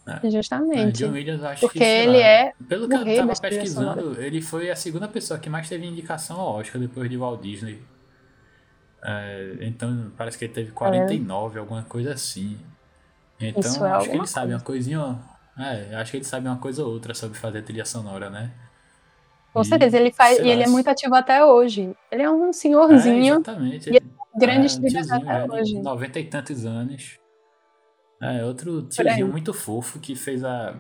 É. 0.07 0.31
Justamente. 0.31 1.03
É, 1.03 1.07
John 1.07 1.13
Williams, 1.13 1.45
acho 1.45 1.61
Porque 1.61 1.79
que, 1.79 1.85
ele 1.85 2.19
lá, 2.19 2.25
é. 2.25 2.53
Pelo 2.69 2.89
que 2.89 2.95
eu 2.95 3.17
tava 3.17 3.41
pesquisando, 3.41 4.21
ele 4.21 4.43
foi 4.43 4.71
a 4.71 4.77
segunda 4.77 5.07
pessoa 5.07 5.39
que 5.39 5.49
mais 5.49 5.69
teve 5.69 5.87
indicação 5.87 6.41
ao 6.41 6.57
Oscar 6.57 6.81
depois 6.81 7.09
de 7.09 7.17
Walt 7.17 7.41
Disney. 7.41 7.81
É, 9.05 9.57
então 9.61 10.13
parece 10.17 10.39
que 10.39 10.45
ele 10.45 10.53
teve 10.53 10.73
49, 10.73 11.57
é. 11.57 11.61
alguma 11.61 11.83
coisa 11.83 12.13
assim. 12.13 12.59
Então 13.41 13.87
é 13.87 13.93
acho 13.93 14.11
que 14.11 14.17
ele 14.17 14.27
sabe 14.27 14.55
uma 14.55 14.61
coisinha. 14.61 15.19
É, 15.59 15.95
acho 15.97 16.11
que 16.11 16.17
ele 16.17 16.25
sabe 16.25 16.49
uma 16.49 16.59
coisa 16.59 16.85
ou 16.85 16.93
outra 16.93 17.15
sobre 17.15 17.39
fazer 17.39 17.63
trilha 17.63 17.85
sonora, 17.85 18.31
né? 18.31 18.51
Com 19.53 19.61
e, 19.61 19.65
certeza, 19.65 19.99
ele 19.99 20.11
faz. 20.11 20.39
E 20.39 20.49
ele 20.49 20.63
é 20.63 20.69
muito 20.69 20.89
ativo 20.89 21.15
até 21.15 21.45
hoje. 21.45 21.95
Ele 22.11 22.23
é 22.23 22.31
um 22.31 22.53
senhorzinho. 22.53 23.35
É, 23.35 23.39
exatamente. 23.39 23.91
E 23.91 23.97
é 23.97 24.01
grande 24.39 24.67
é, 24.97 25.15
até 25.15 25.53
hoje. 25.53 25.81
90 25.81 26.21
e 26.21 26.25
tantos 26.25 26.65
anos. 26.65 27.22
É, 28.23 28.45
outro 28.45 28.83
tiozinho 28.83 29.27
muito 29.27 29.53
fofo 29.53 29.99
que 29.99 30.15
fez 30.15 30.45
a, 30.45 30.79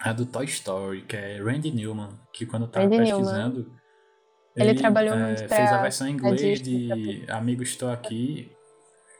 a 0.00 0.12
do 0.14 0.24
Toy 0.24 0.46
Story, 0.46 1.02
que 1.02 1.14
é 1.14 1.42
Randy 1.42 1.70
Newman, 1.70 2.18
que 2.32 2.46
quando 2.46 2.62
eu 2.62 2.68
tava 2.68 2.86
Randy 2.86 2.96
pesquisando. 2.98 3.58
Newman. 3.58 3.78
Ele, 4.56 4.70
ele 4.70 4.78
trabalhou 4.78 5.14
é, 5.14 5.26
muito 5.26 5.48
Fez 5.48 5.72
a 5.72 5.82
versão 5.82 6.08
em 6.08 6.12
inglês 6.12 6.60
de 6.62 7.24
Amigo 7.28 7.62
Estou 7.62 7.90
Aqui. 7.90 8.50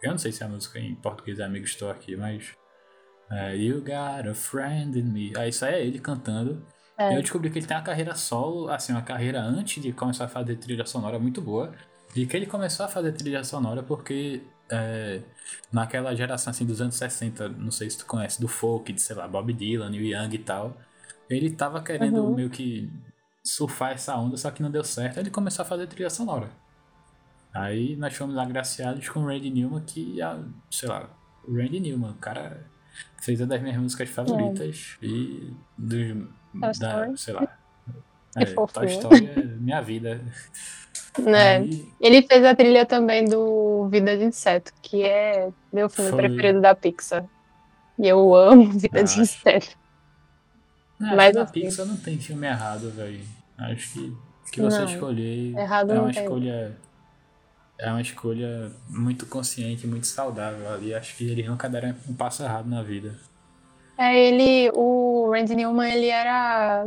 Eu 0.02 0.12
não 0.12 0.18
sei 0.18 0.32
se 0.32 0.42
a 0.42 0.48
música 0.48 0.78
em 0.78 0.94
português 0.94 1.38
é 1.38 1.44
Amigo 1.44 1.66
Estou 1.66 1.90
Aqui, 1.90 2.16
mas. 2.16 2.56
É, 3.30 3.54
you 3.54 3.80
got 3.80 4.26
a 4.26 4.34
friend 4.34 4.98
in 4.98 5.04
me. 5.04 5.32
Aí 5.36 5.50
isso 5.50 5.64
aí 5.64 5.74
é 5.74 5.86
ele 5.86 5.98
cantando. 5.98 6.66
É. 6.96 7.16
Eu 7.16 7.20
descobri 7.20 7.50
que 7.50 7.58
ele 7.58 7.66
tem 7.66 7.76
uma 7.76 7.82
carreira 7.82 8.14
solo, 8.14 8.68
assim, 8.70 8.92
uma 8.92 9.02
carreira 9.02 9.40
antes 9.40 9.80
de 9.80 9.92
começar 9.92 10.24
a 10.24 10.28
fazer 10.28 10.56
trilha 10.56 10.84
sonora 10.86 11.18
muito 11.18 11.42
boa. 11.42 11.72
E 12.16 12.26
que 12.26 12.36
ele 12.36 12.46
começou 12.46 12.86
a 12.86 12.88
fazer 12.88 13.12
trilha 13.12 13.44
sonora 13.44 13.82
porque 13.82 14.42
é, 14.70 15.22
naquela 15.72 16.14
geração 16.14 16.50
assim 16.50 16.66
dos 16.66 16.81
anos 16.81 16.96
60, 16.96 17.48
não 17.50 17.70
sei 17.70 17.90
se 17.90 17.98
tu 17.98 18.07
conhece, 18.07 18.40
do 18.40 18.48
folk, 18.48 18.92
de 18.92 19.00
sei 19.00 19.16
lá, 19.16 19.26
Bob 19.26 19.52
Dylan, 19.52 19.90
Neil 19.90 20.04
Young 20.04 20.35
e 20.35 20.38
tal. 20.38 20.76
Ele 21.28 21.50
tava 21.50 21.83
querendo 21.83 22.22
uhum. 22.22 22.35
meio 22.35 22.50
que 22.50 22.90
surfar 23.42 23.92
essa 23.92 24.16
onda, 24.16 24.37
só 24.37 24.50
que 24.50 24.62
não 24.62 24.70
deu 24.70 24.85
certo. 24.85 25.18
Aí 25.18 25.22
ele 25.22 25.31
começou 25.31 25.62
a 25.62 25.66
fazer 25.66 25.87
trilha 25.87 26.11
sonora. 26.11 26.50
Aí 27.52 27.96
nós 27.96 28.14
fomos 28.14 28.37
agraciados 28.37 29.09
com 29.09 29.20
o 29.20 29.26
Randy 29.26 29.50
Newman, 29.50 29.83
que, 29.83 30.18
sei 30.70 30.88
lá, 30.88 31.11
o 31.46 31.54
Randy 31.54 31.81
Newman, 31.81 32.11
o 32.11 32.14
cara 32.14 32.66
fez 33.22 33.40
uma 33.40 33.46
das 33.46 33.61
minhas 33.62 33.76
músicas 33.78 34.09
favoritas 34.11 34.98
é. 35.02 35.07
e 35.07 35.54
dos, 35.76 36.28
da, 36.78 37.16
sei 37.16 37.35
lá, 37.35 37.59
é, 38.37 38.44
Toy 38.44 38.87
Story 38.87 39.26
é 39.26 39.42
minha 39.42 39.81
vida. 39.81 40.20
Né? 41.22 41.57
Aí... 41.59 41.88
Ele 42.00 42.22
fez 42.22 42.44
a 42.44 42.54
trilha 42.54 42.87
também 42.87 43.24
do 43.24 43.88
Vida 43.90 44.16
de 44.16 44.24
Inseto, 44.24 44.72
que 44.83 45.02
é 45.02 45.50
meu 45.72 45.88
filme 45.88 46.11
Foi... 46.11 46.20
preferido 46.20 46.61
da 46.61 46.74
Pixar. 46.74 47.24
E 47.98 48.07
eu 48.07 48.35
amo 48.35 48.70
Vida 48.78 49.00
ah, 49.00 49.02
de 49.02 49.20
Inseto. 49.20 49.76
Não, 50.98 51.16
Mas 51.16 51.35
na 51.35 51.42
assim... 51.42 51.52
Pixar 51.52 51.87
não 51.87 51.96
tem 51.96 52.18
filme 52.18 52.46
errado, 52.46 52.90
velho. 52.90 53.20
Acho 53.59 53.92
que 53.92 54.28
que 54.50 54.61
você 54.61 54.78
não, 54.78 54.87
escolher 54.87 55.57
errado 55.57 55.92
é 55.92 56.00
uma 56.00 56.11
escolha 56.11 56.76
é 57.78 57.90
uma 57.90 58.00
escolha 58.00 58.72
muito 58.88 59.24
consciente, 59.26 59.87
muito 59.87 60.07
saudável 60.07 60.68
ali. 60.72 60.92
Acho 60.92 61.16
que 61.16 61.31
eles 61.31 61.46
nunca 61.46 61.68
deram 61.68 61.94
um 62.09 62.14
passo 62.14 62.42
errado 62.42 62.68
na 62.68 62.83
vida. 62.83 63.14
É, 63.96 64.16
ele, 64.18 64.70
o 64.74 65.31
Randy 65.31 65.54
Newman, 65.54 65.92
ele 65.92 66.09
era 66.09 66.87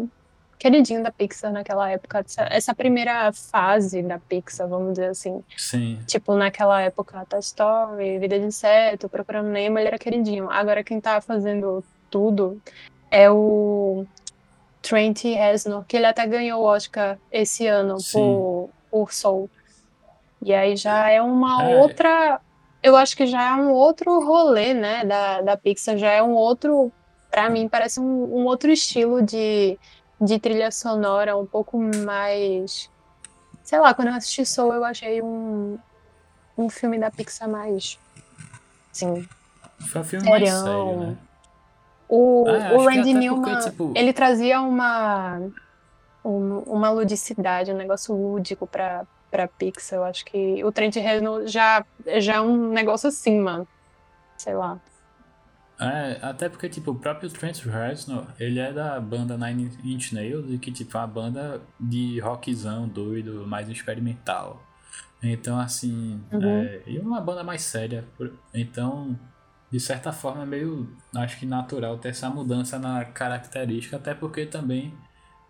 queridinho 0.61 1.01
da 1.01 1.11
Pixar 1.11 1.51
naquela 1.51 1.89
época. 1.89 2.23
Essa 2.51 2.75
primeira 2.75 3.33
fase 3.33 4.03
da 4.03 4.19
Pixar, 4.19 4.67
vamos 4.67 4.91
dizer 4.93 5.07
assim. 5.07 5.43
Sim. 5.57 5.99
Tipo, 6.05 6.35
naquela 6.35 6.79
época, 6.79 7.25
Toy 7.27 7.39
Story, 7.39 8.19
Vida 8.19 8.39
de 8.39 8.45
Inseto, 8.45 9.09
Procurando 9.09 9.49
Nemo, 9.49 9.79
ele 9.79 9.87
era 9.87 9.97
queridinho. 9.97 10.51
Agora 10.51 10.83
quem 10.83 11.01
tá 11.01 11.19
fazendo 11.19 11.83
tudo 12.11 12.61
é 13.09 13.27
o 13.31 14.05
Trent 14.83 15.23
Reznor, 15.23 15.83
que 15.87 15.97
ele 15.97 16.05
até 16.05 16.27
ganhou 16.27 16.61
o 16.61 16.65
Oscar 16.65 17.17
esse 17.31 17.65
ano 17.65 17.97
por, 18.13 18.69
por 18.91 19.11
Soul. 19.11 19.49
E 20.43 20.53
aí 20.53 20.75
já 20.75 21.09
é 21.09 21.19
uma 21.23 21.71
é. 21.71 21.81
outra... 21.81 22.39
Eu 22.83 22.95
acho 22.95 23.17
que 23.17 23.25
já 23.25 23.49
é 23.49 23.53
um 23.55 23.71
outro 23.71 24.23
rolê, 24.23 24.75
né, 24.75 25.03
da, 25.05 25.41
da 25.41 25.57
Pixar. 25.57 25.97
Já 25.97 26.11
é 26.11 26.21
um 26.21 26.33
outro... 26.33 26.91
Pra 27.31 27.49
mim, 27.49 27.67
parece 27.67 27.99
um, 27.99 28.03
um 28.03 28.45
outro 28.45 28.69
estilo 28.69 29.21
de 29.21 29.79
de 30.21 30.39
trilha 30.39 30.71
sonora 30.71 31.35
um 31.35 31.45
pouco 31.45 31.79
mais. 31.79 32.89
Sei 33.63 33.79
lá, 33.79 33.93
quando 33.93 34.09
eu 34.09 34.13
assisti 34.13 34.45
Soul, 34.45 34.75
eu 34.75 34.85
achei 34.85 35.21
um, 35.21 35.79
um 36.57 36.69
filme 36.69 36.99
da 36.99 37.09
Pixar 37.09 37.49
mais. 37.49 37.99
Sim. 38.91 39.27
Foi 39.87 40.01
um 40.01 40.03
filme 40.03 40.25
serião. 40.25 40.63
mais 40.63 40.63
sério, 40.63 40.97
né? 40.99 41.17
O, 42.07 42.45
ah, 42.47 42.73
o 42.73 42.85
Randy 42.85 43.13
Newman, 43.13 43.59
tipo... 43.61 43.93
ele 43.95 44.11
trazia 44.11 44.61
uma, 44.61 45.39
um, 46.23 46.59
uma 46.67 46.89
ludicidade, 46.91 47.71
um 47.71 47.77
negócio 47.77 48.13
lúdico 48.13 48.67
pra, 48.67 49.07
pra 49.31 49.47
Pixar. 49.47 49.99
Eu 49.99 50.03
acho 50.03 50.25
que 50.25 50.63
o 50.63 50.71
Trent 50.71 50.95
Reznor 50.97 51.47
já, 51.47 51.85
já 52.17 52.35
é 52.35 52.41
um 52.41 52.69
negócio 52.69 53.07
assim, 53.09 53.39
mano. 53.39 53.67
Sei 54.37 54.53
lá. 54.53 54.77
É, 55.81 56.19
até 56.21 56.47
porque, 56.47 56.69
tipo, 56.69 56.91
o 56.91 56.95
próprio 56.95 57.27
Trent 57.27 57.63
Reznor, 57.63 58.27
ele 58.39 58.59
é 58.59 58.71
da 58.71 58.99
banda 58.99 59.35
Nine 59.35 59.71
Inch 59.83 60.13
Nails, 60.13 60.51
e 60.51 60.59
que, 60.59 60.71
tipo, 60.71 60.95
é 60.95 60.99
uma 60.99 61.07
banda 61.07 61.61
de 61.79 62.19
rockzão 62.19 62.87
doido, 62.87 63.47
mais 63.47 63.67
experimental. 63.67 64.63
Então, 65.23 65.59
assim, 65.59 66.21
uhum. 66.31 66.43
é, 66.43 66.83
e 66.85 66.99
uma 66.99 67.19
banda 67.19 67.43
mais 67.43 67.63
séria. 67.63 68.05
Então, 68.53 69.19
de 69.71 69.79
certa 69.79 70.11
forma, 70.11 70.43
é 70.43 70.45
meio, 70.45 70.95
acho 71.15 71.39
que 71.39 71.47
natural 71.47 71.97
ter 71.97 72.09
essa 72.09 72.29
mudança 72.29 72.77
na 72.77 73.03
característica, 73.05 73.97
até 73.97 74.13
porque 74.13 74.45
também, 74.45 74.93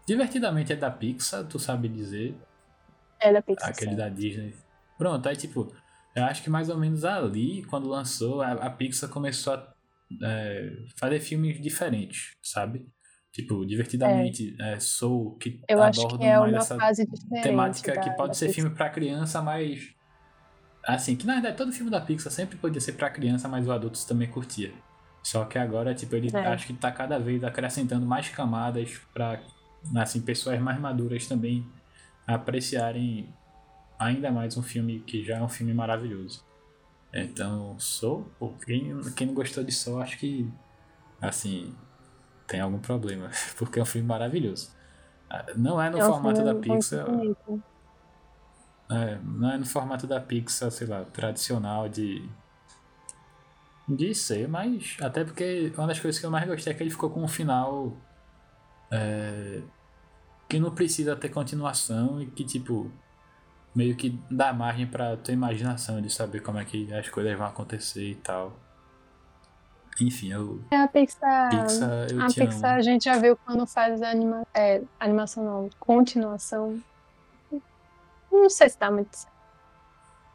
divertidamente 0.08 0.72
é 0.72 0.78
da 0.78 0.90
Pixar, 0.90 1.44
tu 1.44 1.60
sabe 1.60 1.90
dizer. 1.90 2.38
É 3.20 3.34
da 3.34 3.42
Pixar. 3.42 3.70
Aquele 3.70 3.92
sim. 3.92 3.98
da 3.98 4.08
Disney. 4.08 4.56
Pronto, 4.98 5.28
aí, 5.28 5.36
tipo, 5.36 5.74
eu 6.16 6.24
acho 6.24 6.42
que 6.42 6.50
mais 6.50 6.70
ou 6.70 6.78
menos 6.78 7.04
ali, 7.04 7.64
quando 7.64 7.90
lançou, 7.90 8.42
a, 8.42 8.52
a 8.54 8.70
Pixar 8.70 9.10
começou 9.10 9.54
a 9.54 9.71
é, 10.24 10.74
fazer 10.98 11.20
filmes 11.20 11.62
diferentes, 11.62 12.32
sabe? 12.42 12.86
Tipo, 13.32 13.66
divertidamente, 13.66 14.56
é. 14.60 14.74
É, 14.74 14.80
Soul, 14.80 15.38
que 15.38 15.62
Eu 15.68 15.82
aborda 15.82 16.18
que 16.18 16.26
é 16.26 16.38
mais 16.38 16.54
essa 16.54 16.78
temática 17.42 17.94
da, 17.94 18.02
que 18.02 18.10
pode 18.12 18.36
ser 18.36 18.50
filme 18.50 18.70
para 18.72 18.90
criança, 18.90 19.42
mas. 19.42 19.96
Assim, 20.84 21.16
que 21.16 21.28
na 21.28 21.34
verdade 21.34 21.56
todo 21.56 21.72
filme 21.72 21.92
da 21.92 22.02
Pixar 22.02 22.32
sempre 22.32 22.58
podia 22.58 22.82
ser 22.82 22.94
para 22.94 23.10
criança, 23.10 23.48
mas 23.48 23.64
os 23.64 23.70
adultos 23.70 24.04
também 24.04 24.28
curtia. 24.28 24.74
Só 25.24 25.46
que 25.46 25.58
agora, 25.58 25.94
tipo, 25.94 26.16
ele 26.16 26.30
é. 26.36 26.48
acho 26.48 26.68
que 26.68 26.74
tá 26.74 26.92
cada 26.92 27.20
vez 27.20 27.44
acrescentando 27.44 28.06
mais 28.06 28.28
camadas 28.30 29.00
para 29.14 29.40
assim, 29.96 30.22
pessoas 30.22 30.60
mais 30.60 30.80
maduras 30.80 31.28
também 31.28 31.66
apreciarem 32.28 33.34
ainda 34.00 34.32
mais 34.32 34.58
um 34.58 34.64
filme 34.64 35.00
que 35.02 35.24
já 35.24 35.38
é 35.38 35.42
um 35.42 35.50
filme 35.50 35.74
maravilhoso. 35.74 36.44
Então, 37.14 37.78
Soul, 37.78 38.32
quem, 38.66 39.00
quem 39.16 39.28
não 39.28 39.34
gostou 39.34 39.64
de 39.64 39.72
Soul, 39.72 40.02
acho 40.02 40.18
que, 40.18 40.50
assim, 41.22 41.76
tem 42.48 42.62
algum 42.62 42.80
problema, 42.80 43.30
porque 43.58 43.80
é 43.80 43.82
um 43.82 43.86
filme 43.86 44.08
maravilhoso. 44.08 44.72
Ah, 45.30 45.46
não 45.56 45.82
é 45.82 45.90
no 45.90 45.98
é 45.98 46.02
formato 46.02 46.44
da 46.44 46.56
Pixar. 46.56 47.06
É, 48.90 49.18
não 49.24 49.52
é 49.52 49.58
no 49.58 49.66
formato 49.66 50.06
da 50.06 50.20
Pixar, 50.20 50.72
sei 50.72 50.88
lá, 50.88 51.06
tradicional 51.06 51.88
de. 51.88 52.30
de 53.88 54.14
ser, 54.14 54.48
mas. 54.48 54.98
Até 55.02 55.24
porque 55.24 55.72
uma 55.78 55.88
das 55.88 56.00
coisas 56.00 56.20
que 56.20 56.26
eu 56.26 56.32
mais 56.32 56.46
gostei 56.46 56.74
é 56.74 56.76
que 56.76 56.84
ele 56.84 56.90
ficou 56.90 57.10
com 57.10 57.24
um 57.24 57.28
final. 57.28 57.96
É, 58.92 59.62
que 60.50 60.60
não 60.60 60.72
precisa 60.76 61.16
ter 61.16 61.30
continuação 61.30 62.22
e 62.22 62.26
que, 62.26 62.44
tipo 62.44 62.92
meio 63.74 63.96
que 63.96 64.20
dá 64.30 64.54
margem 64.54 64.86
pra 64.86 65.18
tua 65.18 65.34
imaginação 65.34 66.02
de 66.02 66.10
saber 66.10 66.42
como 66.42 66.60
é 66.60 66.66
que 66.66 66.94
as 66.94 67.10
coisas 67.10 67.38
vão 67.38 67.48
acontecer 67.48 68.12
e 68.12 68.16
tal. 68.16 68.54
Enfim, 70.00 70.32
eu. 70.32 70.62
É 70.72 70.78
a 70.78 70.88
Pixar. 70.88 71.50
Pixar 71.50 72.08
eu 72.12 72.22
a 72.22 72.28
Pixar 72.28 72.72
amo. 72.72 72.80
a 72.80 72.82
gente 72.82 73.06
já 73.06 73.18
viu 73.18 73.38
quando 73.46 73.66
faz 73.68 74.02
anima, 74.02 74.46
é, 74.54 74.82
animação 75.00 75.44
não, 75.44 75.70
continuação. 75.80 76.80
Não 78.32 78.50
sei 78.50 78.70
se 78.70 78.80
dá 78.80 78.90
muito 78.90 79.16
certo. 79.16 79.32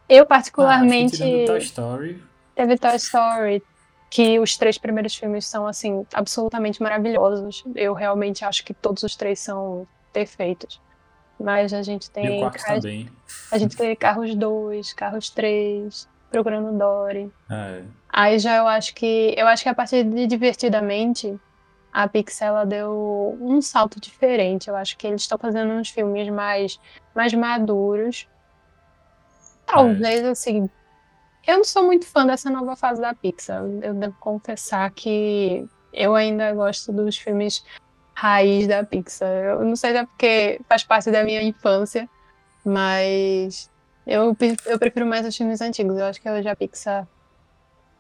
Eu, 0.09 0.27
particularmente. 0.27 1.23
Ah, 1.23 1.47
Toy 1.47 1.59
Story. 1.59 2.23
Teve 2.55 2.79
Toy 2.79 2.97
Story, 2.97 3.63
que 4.09 4.39
os 4.39 4.57
três 4.57 4.79
primeiros 4.79 5.15
filmes 5.17 5.47
são, 5.47 5.67
assim, 5.67 6.07
absolutamente 6.13 6.81
maravilhosos. 6.81 7.65
Eu 7.75 7.93
realmente 7.93 8.45
acho 8.45 8.65
que 8.65 8.73
todos 8.73 9.03
os 9.03 9.17
três 9.17 9.41
são 9.41 9.87
perfeitos. 10.13 10.81
Mas 11.39 11.73
a 11.73 11.83
gente 11.83 12.11
tem. 12.11 12.41
E 12.41 12.45
o 12.45 12.51
carros, 12.51 12.83
também. 12.83 13.11
A 13.53 13.59
gente 13.59 13.77
tem 13.77 13.95
Carros 13.95 14.35
2, 14.35 14.93
Carros 14.95 15.31
3, 15.31 16.09
Procurando 16.31 16.77
Dory. 16.77 17.31
É. 17.51 17.83
Aí 18.09 18.39
já 18.39 18.57
eu 18.57 18.67
acho 18.67 18.95
que. 18.95 19.35
Eu 19.37 19.47
acho 19.47 19.63
que 19.63 19.69
a 19.69 19.75
partir 19.75 20.05
de 20.05 20.27
Divertidamente, 20.27 21.39
a 21.93 22.09
Pixar 22.09 22.49
ela 22.49 22.65
deu 22.65 23.37
um 23.41 23.61
salto 23.61 24.01
diferente. 24.01 24.69
Eu 24.69 24.77
acho 24.77 24.97
que 24.97 25.07
eles 25.07 25.23
estão 25.23 25.39
fazendo 25.39 25.73
uns 25.73 25.91
filmes 25.91 26.29
mais, 26.31 26.81
mais 27.15 27.35
maduros. 27.35 28.27
Talvez, 29.67 30.23
é. 30.23 30.29
assim. 30.31 30.71
Eu 31.47 31.59
não 31.59 31.65
sou 31.65 31.85
muito 31.85 32.07
fã 32.07 32.27
dessa 32.27 32.51
nova 32.51 32.75
fase 32.75 33.01
da 33.01 33.15
Pixar. 33.15 33.63
Eu 33.83 33.95
devo 33.95 34.17
confessar 34.19 34.91
que 34.91 35.69
eu 35.93 36.15
ainda 36.15 36.53
gosto 36.53 36.93
dos 36.93 37.17
filmes 37.17 37.65
raiz 38.17 38.67
da 38.67 38.83
Pixar. 38.83 39.29
Eu 39.29 39.65
não 39.65 39.77
sei 39.77 39.93
se 39.93 39.99
é 39.99 40.07
porque 40.07 40.61
faz 40.67 40.83
parte 40.83 41.11
da 41.11 41.23
minha 41.23 41.43
infância, 41.43 42.09
mas 42.65 43.71
eu, 44.07 44.35
eu 44.65 44.79
prefiro 44.79 45.07
mais 45.07 45.27
os 45.27 45.37
filmes 45.37 45.61
antigos. 45.61 45.99
Eu 45.99 46.07
acho 46.07 46.21
que 46.21 46.29
hoje 46.29 46.49
a 46.49 46.57
Pixar 46.57 47.07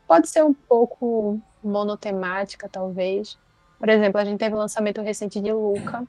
pode 0.08 0.28
ser 0.28 0.42
um 0.42 0.54
pouco 0.54 1.38
monotemática, 1.62 2.66
talvez. 2.66 3.38
Por 3.78 3.90
exemplo, 3.90 4.18
a 4.18 4.24
gente 4.24 4.38
teve 4.38 4.54
o 4.54 4.58
lançamento 4.58 5.02
recente 5.02 5.38
de 5.38 5.52
Luca 5.52 6.02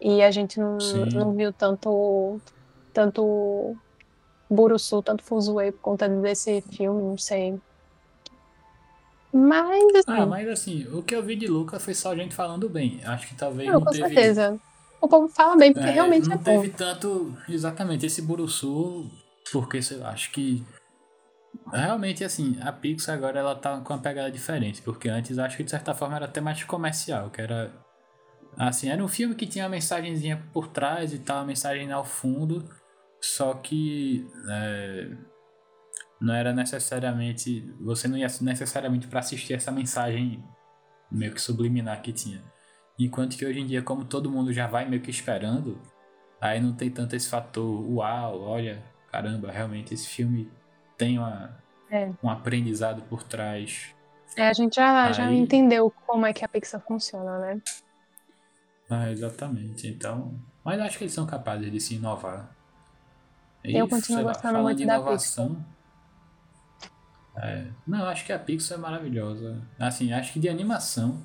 e 0.00 0.22
a 0.22 0.30
gente 0.30 0.60
não, 0.60 0.78
não 1.12 1.32
viu 1.32 1.52
tanto 1.52 2.40
tanto 2.92 3.76
Burusu, 4.48 5.02
tanto 5.02 5.24
Fuzue 5.24 5.72
por 5.72 5.80
conta 5.80 6.08
desse 6.08 6.60
filme, 6.60 7.02
não 7.02 7.18
sei. 7.18 7.58
Mas 9.36 9.94
assim. 9.94 10.04
Ah, 10.06 10.24
mas 10.24 10.48
assim, 10.48 10.86
o 10.92 11.02
que 11.02 11.14
eu 11.14 11.22
vi 11.22 11.36
de 11.36 11.46
Luca 11.46 11.78
foi 11.78 11.92
só 11.92 12.16
gente 12.16 12.34
falando 12.34 12.70
bem. 12.70 13.00
Acho 13.04 13.28
que 13.28 13.34
talvez. 13.34 13.68
Não, 13.68 13.80
não 13.80 13.84
com 13.84 13.90
teve... 13.90 14.08
certeza. 14.08 14.58
O 14.98 15.06
povo 15.06 15.28
fala 15.28 15.56
bem, 15.56 15.74
porque 15.74 15.88
é, 15.88 15.92
realmente 15.92 16.26
não 16.26 16.36
é 16.36 16.38
teve 16.38 16.68
bom. 16.68 16.74
tanto. 16.74 17.36
Exatamente, 17.46 18.06
esse 18.06 18.22
Burusu, 18.22 19.10
porque 19.52 19.82
sei 19.82 19.98
lá, 19.98 20.08
acho 20.10 20.32
que. 20.32 20.64
Realmente, 21.70 22.24
assim, 22.24 22.56
a 22.62 22.72
Pixar 22.72 23.14
agora 23.14 23.38
ela 23.40 23.54
tá 23.54 23.78
com 23.80 23.92
uma 23.92 24.00
pegada 24.00 24.30
diferente, 24.30 24.80
porque 24.80 25.08
antes 25.08 25.38
acho 25.38 25.56
que 25.56 25.64
de 25.64 25.70
certa 25.70 25.94
forma 25.94 26.16
era 26.16 26.24
até 26.24 26.40
mais 26.40 26.64
comercial, 26.64 27.28
que 27.28 27.42
era. 27.42 27.70
Assim, 28.56 28.88
era 28.88 29.04
um 29.04 29.08
filme 29.08 29.34
que 29.34 29.46
tinha 29.46 29.64
uma 29.64 29.70
mensagenzinha 29.70 30.42
por 30.50 30.68
trás 30.68 31.12
e 31.12 31.18
tal, 31.18 31.38
uma 31.38 31.46
mensagem 31.46 31.92
ao 31.92 32.06
fundo, 32.06 32.64
só 33.20 33.52
que. 33.52 34.26
É, 34.48 35.10
não 36.20 36.34
era 36.34 36.52
necessariamente. 36.52 37.60
Você 37.80 38.08
não 38.08 38.16
ia 38.16 38.28
necessariamente 38.40 39.06
para 39.06 39.20
assistir 39.20 39.54
essa 39.54 39.70
mensagem 39.70 40.42
meio 41.10 41.32
que 41.32 41.40
subliminar 41.40 42.02
que 42.02 42.12
tinha. 42.12 42.42
Enquanto 42.98 43.36
que 43.36 43.44
hoje 43.44 43.60
em 43.60 43.66
dia, 43.66 43.82
como 43.82 44.04
todo 44.04 44.30
mundo 44.30 44.52
já 44.52 44.66
vai 44.66 44.88
meio 44.88 45.02
que 45.02 45.10
esperando, 45.10 45.78
aí 46.40 46.60
não 46.60 46.72
tem 46.72 46.90
tanto 46.90 47.14
esse 47.14 47.28
fator, 47.28 47.90
uau, 47.90 48.40
olha, 48.40 48.82
caramba, 49.12 49.50
realmente 49.50 49.92
esse 49.92 50.08
filme 50.08 50.50
tem 50.96 51.18
uma, 51.18 51.56
é. 51.90 52.10
um 52.22 52.30
aprendizado 52.30 53.02
por 53.02 53.22
trás. 53.22 53.94
É, 54.34 54.48
a 54.48 54.52
gente 54.52 54.76
já, 54.76 55.06
aí... 55.06 55.12
já 55.12 55.32
entendeu 55.32 55.92
como 56.06 56.26
é 56.26 56.32
que 56.32 56.44
a 56.44 56.48
Pixar 56.48 56.80
funciona, 56.80 57.38
né? 57.38 57.60
Ah, 58.88 59.10
exatamente. 59.10 59.86
Então, 59.88 60.38
mas 60.64 60.80
acho 60.80 60.98
que 60.98 61.04
eles 61.04 61.14
são 61.14 61.26
capazes 61.26 61.70
de 61.70 61.80
se 61.80 61.96
inovar. 61.96 62.50
E, 63.64 63.76
Eu 63.76 63.88
continuo 63.88 64.22
gostando 64.22 64.62
muito 64.62 64.78
da 64.86 64.94
inovação, 64.94 65.48
Pixar. 65.48 65.75
É, 67.38 67.66
não, 67.86 68.06
acho 68.06 68.24
que 68.24 68.32
a 68.32 68.38
Pixar 68.38 68.78
é 68.78 68.80
maravilhosa. 68.80 69.60
Assim, 69.78 70.12
acho 70.12 70.32
que 70.32 70.40
de 70.40 70.48
animação 70.48 71.22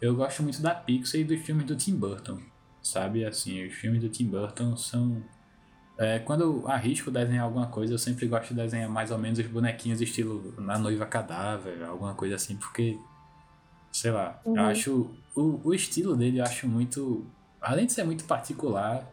eu 0.00 0.16
gosto 0.16 0.42
muito 0.42 0.60
da 0.60 0.74
Pixar 0.74 1.20
e 1.20 1.24
dos 1.24 1.40
filmes 1.40 1.66
do 1.66 1.76
Tim 1.76 1.94
Burton. 1.94 2.40
Sabe, 2.82 3.24
assim, 3.24 3.64
os 3.64 3.72
filmes 3.74 4.00
do 4.00 4.08
Tim 4.08 4.26
Burton 4.26 4.76
são. 4.76 5.22
É, 5.96 6.18
quando 6.18 6.40
eu 6.40 6.68
arrisco 6.68 7.10
desenhar 7.10 7.44
alguma 7.44 7.68
coisa, 7.68 7.94
eu 7.94 7.98
sempre 7.98 8.26
gosto 8.26 8.48
de 8.48 8.60
desenhar 8.60 8.90
mais 8.90 9.12
ou 9.12 9.18
menos 9.18 9.38
os 9.38 9.46
bonequinhos 9.46 10.00
estilo 10.00 10.52
Na 10.58 10.76
Noiva 10.76 11.06
Cadáver, 11.06 11.84
alguma 11.84 12.14
coisa 12.14 12.34
assim, 12.34 12.56
porque. 12.56 12.98
Sei 13.92 14.10
lá, 14.10 14.40
uhum. 14.44 14.56
eu 14.56 14.62
acho. 14.64 15.10
O, 15.36 15.60
o 15.68 15.74
estilo 15.74 16.16
dele 16.16 16.38
eu 16.38 16.44
acho 16.44 16.66
muito. 16.66 17.24
Além 17.60 17.86
de 17.86 17.92
ser 17.92 18.02
muito 18.02 18.24
particular, 18.24 19.08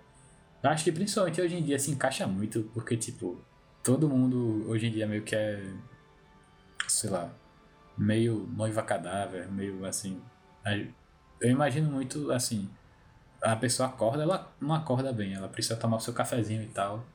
eu 0.64 0.70
acho 0.72 0.84
que 0.84 0.92
principalmente 0.92 1.40
hoje 1.40 1.56
em 1.56 1.62
dia 1.62 1.78
se 1.78 1.92
encaixa 1.92 2.26
muito, 2.26 2.64
porque, 2.74 2.98
tipo, 2.98 3.40
todo 3.84 4.10
mundo 4.10 4.66
hoje 4.68 4.88
em 4.88 4.92
dia 4.92 5.06
meio 5.06 5.22
que 5.22 5.36
é 5.36 5.64
sei 6.92 7.10
lá, 7.10 7.30
meio 7.98 8.48
noiva 8.56 8.82
cadáver, 8.82 9.50
meio 9.52 9.86
assim. 9.86 10.22
Eu 11.42 11.50
imagino 11.50 11.90
muito 11.90 12.32
assim, 12.32 12.70
a 13.42 13.56
pessoa 13.56 13.90
acorda, 13.90 14.24
ela 14.24 14.52
não 14.60 14.74
acorda 14.74 15.12
bem, 15.14 15.34
ela 15.34 15.48
precisa 15.48 15.76
tomar 15.76 15.98
o 15.98 16.00
seu 16.00 16.14
cafezinho 16.14 16.64
e 16.64 16.68
tal. 16.68 17.06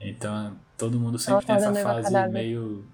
Então 0.00 0.56
todo 0.76 0.98
mundo 0.98 1.18
sempre 1.18 1.46
tem 1.46 1.56
essa 1.56 1.74
fase 1.74 2.04
cadáver. 2.04 2.32
meio. 2.32 2.86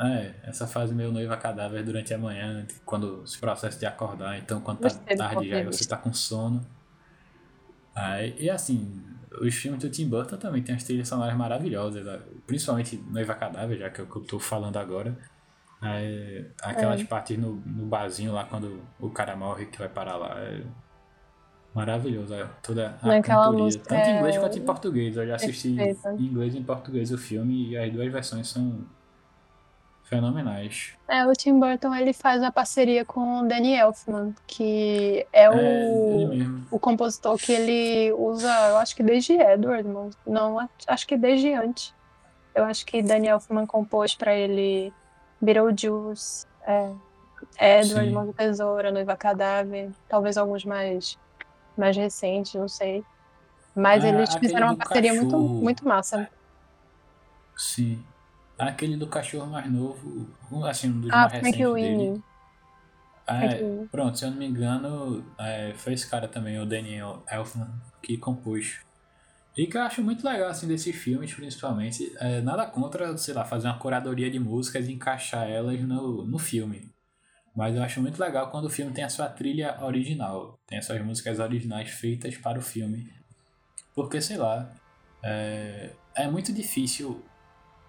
É, 0.00 0.34
essa 0.44 0.66
fase 0.66 0.92
meio 0.94 1.12
noiva 1.12 1.36
cadáver 1.36 1.84
durante 1.84 2.12
a 2.12 2.18
manhã, 2.18 2.66
quando 2.84 3.24
se 3.26 3.38
processa 3.38 3.78
de 3.78 3.86
acordar. 3.86 4.38
Então 4.38 4.60
quando 4.60 4.80
tá 4.80 4.90
tarde 4.90 5.48
já 5.48 5.64
você 5.64 5.86
tá 5.86 5.96
com 5.96 6.12
sono. 6.12 6.64
Aí, 7.94 8.34
e 8.38 8.50
assim, 8.50 9.02
os 9.40 9.54
filmes 9.54 9.80
do 9.80 9.90
Tim 9.90 10.08
Burton 10.08 10.36
também 10.36 10.62
tem 10.62 10.74
as 10.74 10.82
trilhas 10.82 11.08
sonoras 11.08 11.36
maravilhosas, 11.36 12.04
principalmente 12.46 12.96
Noiva 12.96 13.34
Cadáver, 13.34 13.78
já 13.78 13.90
que 13.90 14.00
é 14.00 14.04
o 14.04 14.06
que 14.06 14.16
eu 14.16 14.24
tô 14.24 14.38
falando 14.38 14.76
agora. 14.78 15.16
Aí, 15.82 16.46
aquelas 16.62 17.00
é. 17.00 17.04
partes 17.04 17.36
no, 17.36 17.56
no 17.66 17.86
barzinho 17.86 18.32
lá, 18.32 18.44
quando 18.44 18.80
o 19.00 19.10
cara 19.10 19.34
morre, 19.34 19.66
que 19.66 19.78
vai 19.78 19.88
parar 19.88 20.16
lá. 20.16 20.36
É 20.38 20.62
maravilhoso. 21.74 22.32
É 22.34 22.48
toda 22.62 22.96
a 23.02 23.06
Naquela 23.06 23.46
cantoria. 23.46 23.64
Música 23.64 23.84
Tanto 23.88 24.08
em 24.08 24.16
inglês 24.16 24.38
quanto 24.38 24.58
em 24.58 24.62
português. 24.62 25.16
Eu 25.16 25.26
já 25.26 25.34
assisti 25.34 25.68
em 25.70 26.22
inglês 26.22 26.54
e 26.54 26.58
em 26.58 26.62
português 26.62 27.10
o 27.10 27.18
filme 27.18 27.70
e 27.70 27.76
as 27.76 27.92
duas 27.92 28.12
versões 28.12 28.48
são 28.48 28.86
fenomenais. 30.04 30.92
É, 31.08 31.26
o 31.26 31.32
Tim 31.32 31.58
Burton 31.58 31.94
ele 31.94 32.12
faz 32.12 32.40
uma 32.42 32.52
parceria 32.52 33.04
com 33.04 33.40
o 33.40 33.48
Danny 33.48 33.74
Elfman, 33.74 34.34
que 34.46 35.26
é, 35.32 35.44
é 35.44 35.50
o, 35.50 36.30
o 36.70 36.78
compositor 36.78 37.36
que 37.38 37.50
ele 37.50 38.12
usa, 38.12 38.52
eu 38.68 38.76
acho 38.76 38.94
que 38.94 39.02
desde 39.02 39.32
Edward, 39.32 39.88
não, 40.26 40.68
acho 40.86 41.06
que 41.06 41.16
desde 41.16 41.54
antes. 41.54 41.94
Eu 42.54 42.64
acho 42.64 42.84
que 42.84 43.02
Danny 43.02 43.28
Elfman 43.28 43.66
compôs 43.66 44.14
para 44.14 44.34
ele 44.34 44.92
Beetlejuice, 45.42 46.46
é, 46.64 46.92
Edward, 47.60 48.10
Mão 48.10 48.26
do 48.26 48.32
Tesoura, 48.32 48.92
Noiva 48.92 49.16
Cadáver, 49.16 49.90
talvez 50.08 50.36
alguns 50.38 50.64
mais, 50.64 51.18
mais 51.76 51.96
recentes, 51.96 52.54
não 52.54 52.68
sei. 52.68 53.04
Mas 53.74 54.04
ah, 54.04 54.08
eles 54.08 54.34
fizeram 54.36 54.68
uma 54.68 54.76
parceria 54.76 55.12
muito, 55.14 55.38
muito 55.38 55.86
massa. 55.86 56.28
Sim. 57.56 58.04
Aquele 58.58 58.96
do 58.96 59.08
cachorro 59.08 59.46
mais 59.46 59.70
novo, 59.70 60.28
assim, 60.64 60.88
um 60.88 61.00
dos 61.00 61.10
ah, 61.10 61.28
mais 61.28 61.32
recentes 61.32 61.72
dele. 61.74 62.22
É, 63.26 63.86
pronto, 63.90 64.18
se 64.18 64.24
eu 64.24 64.30
não 64.30 64.36
me 64.36 64.46
engano, 64.46 65.24
é, 65.38 65.72
foi 65.76 65.94
esse 65.94 66.08
cara 66.08 66.28
também, 66.28 66.60
o 66.60 66.66
Daniel 66.66 67.22
Elfman, 67.30 67.68
que 68.02 68.16
compôs 68.18 68.80
e 69.56 69.66
que 69.66 69.76
eu 69.76 69.82
acho 69.82 70.02
muito 70.02 70.26
legal, 70.26 70.48
assim, 70.48 70.66
desses 70.66 70.96
filmes, 70.96 71.34
principalmente, 71.34 72.10
é, 72.18 72.40
nada 72.40 72.66
contra, 72.66 73.16
sei 73.18 73.34
lá, 73.34 73.44
fazer 73.44 73.68
uma 73.68 73.78
curadoria 73.78 74.30
de 74.30 74.38
músicas 74.38 74.88
e 74.88 74.92
encaixar 74.92 75.46
elas 75.46 75.78
no, 75.80 76.24
no 76.24 76.38
filme. 76.38 76.90
Mas 77.54 77.76
eu 77.76 77.82
acho 77.82 78.00
muito 78.00 78.18
legal 78.18 78.50
quando 78.50 78.64
o 78.64 78.70
filme 78.70 78.92
tem 78.92 79.04
a 79.04 79.10
sua 79.10 79.28
trilha 79.28 79.78
original, 79.84 80.58
tem 80.66 80.78
as 80.78 80.86
suas 80.86 81.02
músicas 81.04 81.38
originais 81.38 81.90
feitas 81.90 82.34
para 82.38 82.58
o 82.58 82.62
filme. 82.62 83.12
Porque, 83.94 84.22
sei 84.22 84.38
lá, 84.38 84.70
é, 85.22 85.90
é 86.14 86.26
muito 86.28 86.50
difícil, 86.50 87.22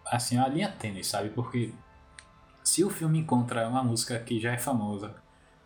assim, 0.06 0.38
a 0.38 0.48
linha 0.50 0.70
tênis, 0.70 1.08
sabe? 1.08 1.30
Porque 1.30 1.74
se 2.62 2.84
o 2.84 2.90
filme 2.90 3.20
encontra 3.20 3.70
uma 3.70 3.82
música 3.82 4.20
que 4.20 4.38
já 4.38 4.52
é 4.52 4.58
famosa 4.58 5.16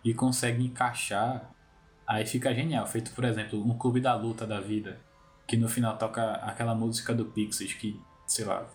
e 0.03 0.13
consegue 0.13 0.63
encaixar, 0.63 1.49
aí 2.05 2.23
fica 2.23 2.53
genial. 2.53 2.85
Feito, 2.85 3.11
por 3.13 3.23
exemplo, 3.23 3.59
um 3.59 3.75
Clube 3.75 3.99
da 3.99 4.13
Luta 4.13 4.45
da 4.45 4.59
vida 4.59 5.06
que 5.47 5.55
no 5.55 5.69
final 5.69 5.97
toca 5.97 6.33
aquela 6.35 6.75
música 6.75 7.13
do 7.13 7.25
Pixies 7.25 7.73
que, 7.73 7.99
sei 8.27 8.45
lá, 8.45 8.67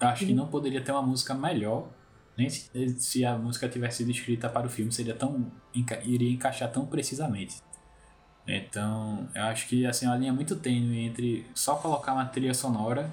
acho 0.00 0.26
que 0.26 0.34
não 0.34 0.46
poderia 0.48 0.82
ter 0.82 0.92
uma 0.92 1.02
música 1.02 1.34
melhor, 1.34 1.88
nem 2.36 2.48
se, 2.50 2.70
se 3.00 3.24
a 3.24 3.36
música 3.36 3.68
tivesse 3.68 3.98
sido 3.98 4.10
escrita 4.10 4.48
para 4.48 4.66
o 4.66 4.70
filme, 4.70 4.92
seria 4.92 5.14
tão 5.14 5.50
iria 6.04 6.30
encaixar 6.30 6.70
tão 6.70 6.86
precisamente. 6.86 7.56
Então, 8.46 9.28
eu 9.34 9.42
acho 9.44 9.66
que 9.66 9.86
assim, 9.86 10.06
é 10.06 10.08
uma 10.08 10.16
linha 10.16 10.32
muito 10.32 10.56
tênue 10.56 11.00
entre 11.00 11.46
só 11.54 11.76
colocar 11.76 12.12
uma 12.12 12.26
trilha 12.26 12.54
sonora, 12.54 13.10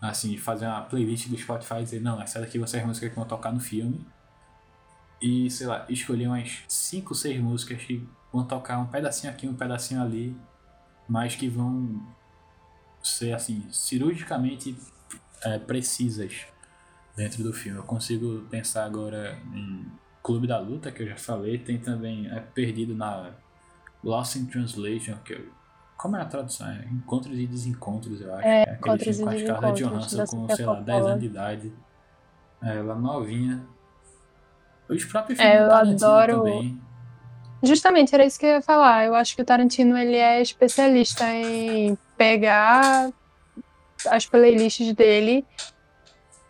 assim, 0.00 0.36
fazer 0.36 0.66
uma 0.66 0.82
playlist 0.82 1.28
do 1.28 1.36
Spotify 1.36 1.76
e 1.80 1.84
dizer, 1.84 2.00
não, 2.00 2.20
essa 2.22 2.40
daqui 2.40 2.58
vai 2.58 2.68
ser 2.68 2.78
as 2.78 2.86
músicas 2.86 3.10
que 3.10 3.16
vão 3.16 3.24
tocar 3.24 3.52
no 3.52 3.60
filme. 3.60 4.06
E, 5.20 5.50
sei 5.50 5.66
lá, 5.66 5.84
escolher 5.88 6.28
umas 6.28 6.62
5, 6.68 7.14
6 7.14 7.40
músicas 7.40 7.82
que 7.82 8.08
vão 8.32 8.44
tocar 8.44 8.78
um 8.78 8.86
pedacinho 8.86 9.32
aqui, 9.32 9.48
um 9.48 9.54
pedacinho 9.54 10.00
ali, 10.00 10.36
mas 11.08 11.34
que 11.34 11.48
vão 11.48 12.00
ser 13.02 13.32
assim 13.32 13.64
cirurgicamente 13.70 14.76
é, 15.42 15.58
precisas 15.58 16.46
dentro 17.16 17.42
do 17.42 17.52
filme. 17.52 17.78
Eu 17.78 17.84
consigo 17.84 18.42
pensar 18.50 18.84
agora 18.84 19.38
em 19.54 19.86
Clube 20.22 20.46
da 20.46 20.58
Luta, 20.58 20.92
que 20.92 21.02
eu 21.02 21.08
já 21.08 21.16
falei, 21.16 21.58
tem 21.58 21.78
também 21.78 22.30
é 22.30 22.40
perdido 22.40 22.94
na 22.94 23.32
Lost 24.04 24.36
in 24.36 24.46
Translation, 24.46 25.16
que 25.24 25.32
eu, 25.32 25.48
como 25.96 26.16
é 26.16 26.22
a 26.22 26.24
tradução? 26.24 26.68
É 26.68 26.84
Encontros 26.92 27.36
e 27.36 27.46
Desencontros, 27.46 28.20
eu 28.20 28.32
acho. 28.34 28.46
É, 28.46 28.62
é 28.62 28.70
aquele 28.70 28.98
filme 28.98 29.22
com 29.24 29.30
a 29.30 29.38
Scarlett 29.38 29.82
Johansson 29.82 30.26
com, 30.26 30.54
sei 30.54 30.64
lá, 30.64 30.80
10 30.80 31.06
anos 31.06 31.20
de 31.20 31.26
idade. 31.26 31.72
É, 32.62 32.76
ela 32.76 32.94
novinha. 32.94 33.66
Os 34.88 35.04
próprios 35.04 35.38
filmes 35.38 35.56
é, 35.56 35.60
eu 35.60 35.72
adoro... 35.72 36.38
também. 36.38 36.80
Justamente, 37.62 38.14
era 38.14 38.24
isso 38.24 38.38
que 38.38 38.46
eu 38.46 38.50
ia 38.50 38.62
falar. 38.62 39.06
Eu 39.06 39.14
acho 39.14 39.34
que 39.34 39.42
o 39.42 39.44
Tarantino 39.44 39.96
ele 39.96 40.16
é 40.16 40.40
especialista 40.40 41.24
em 41.32 41.98
pegar 42.16 43.10
as 44.06 44.26
playlists 44.26 44.92
dele. 44.92 45.44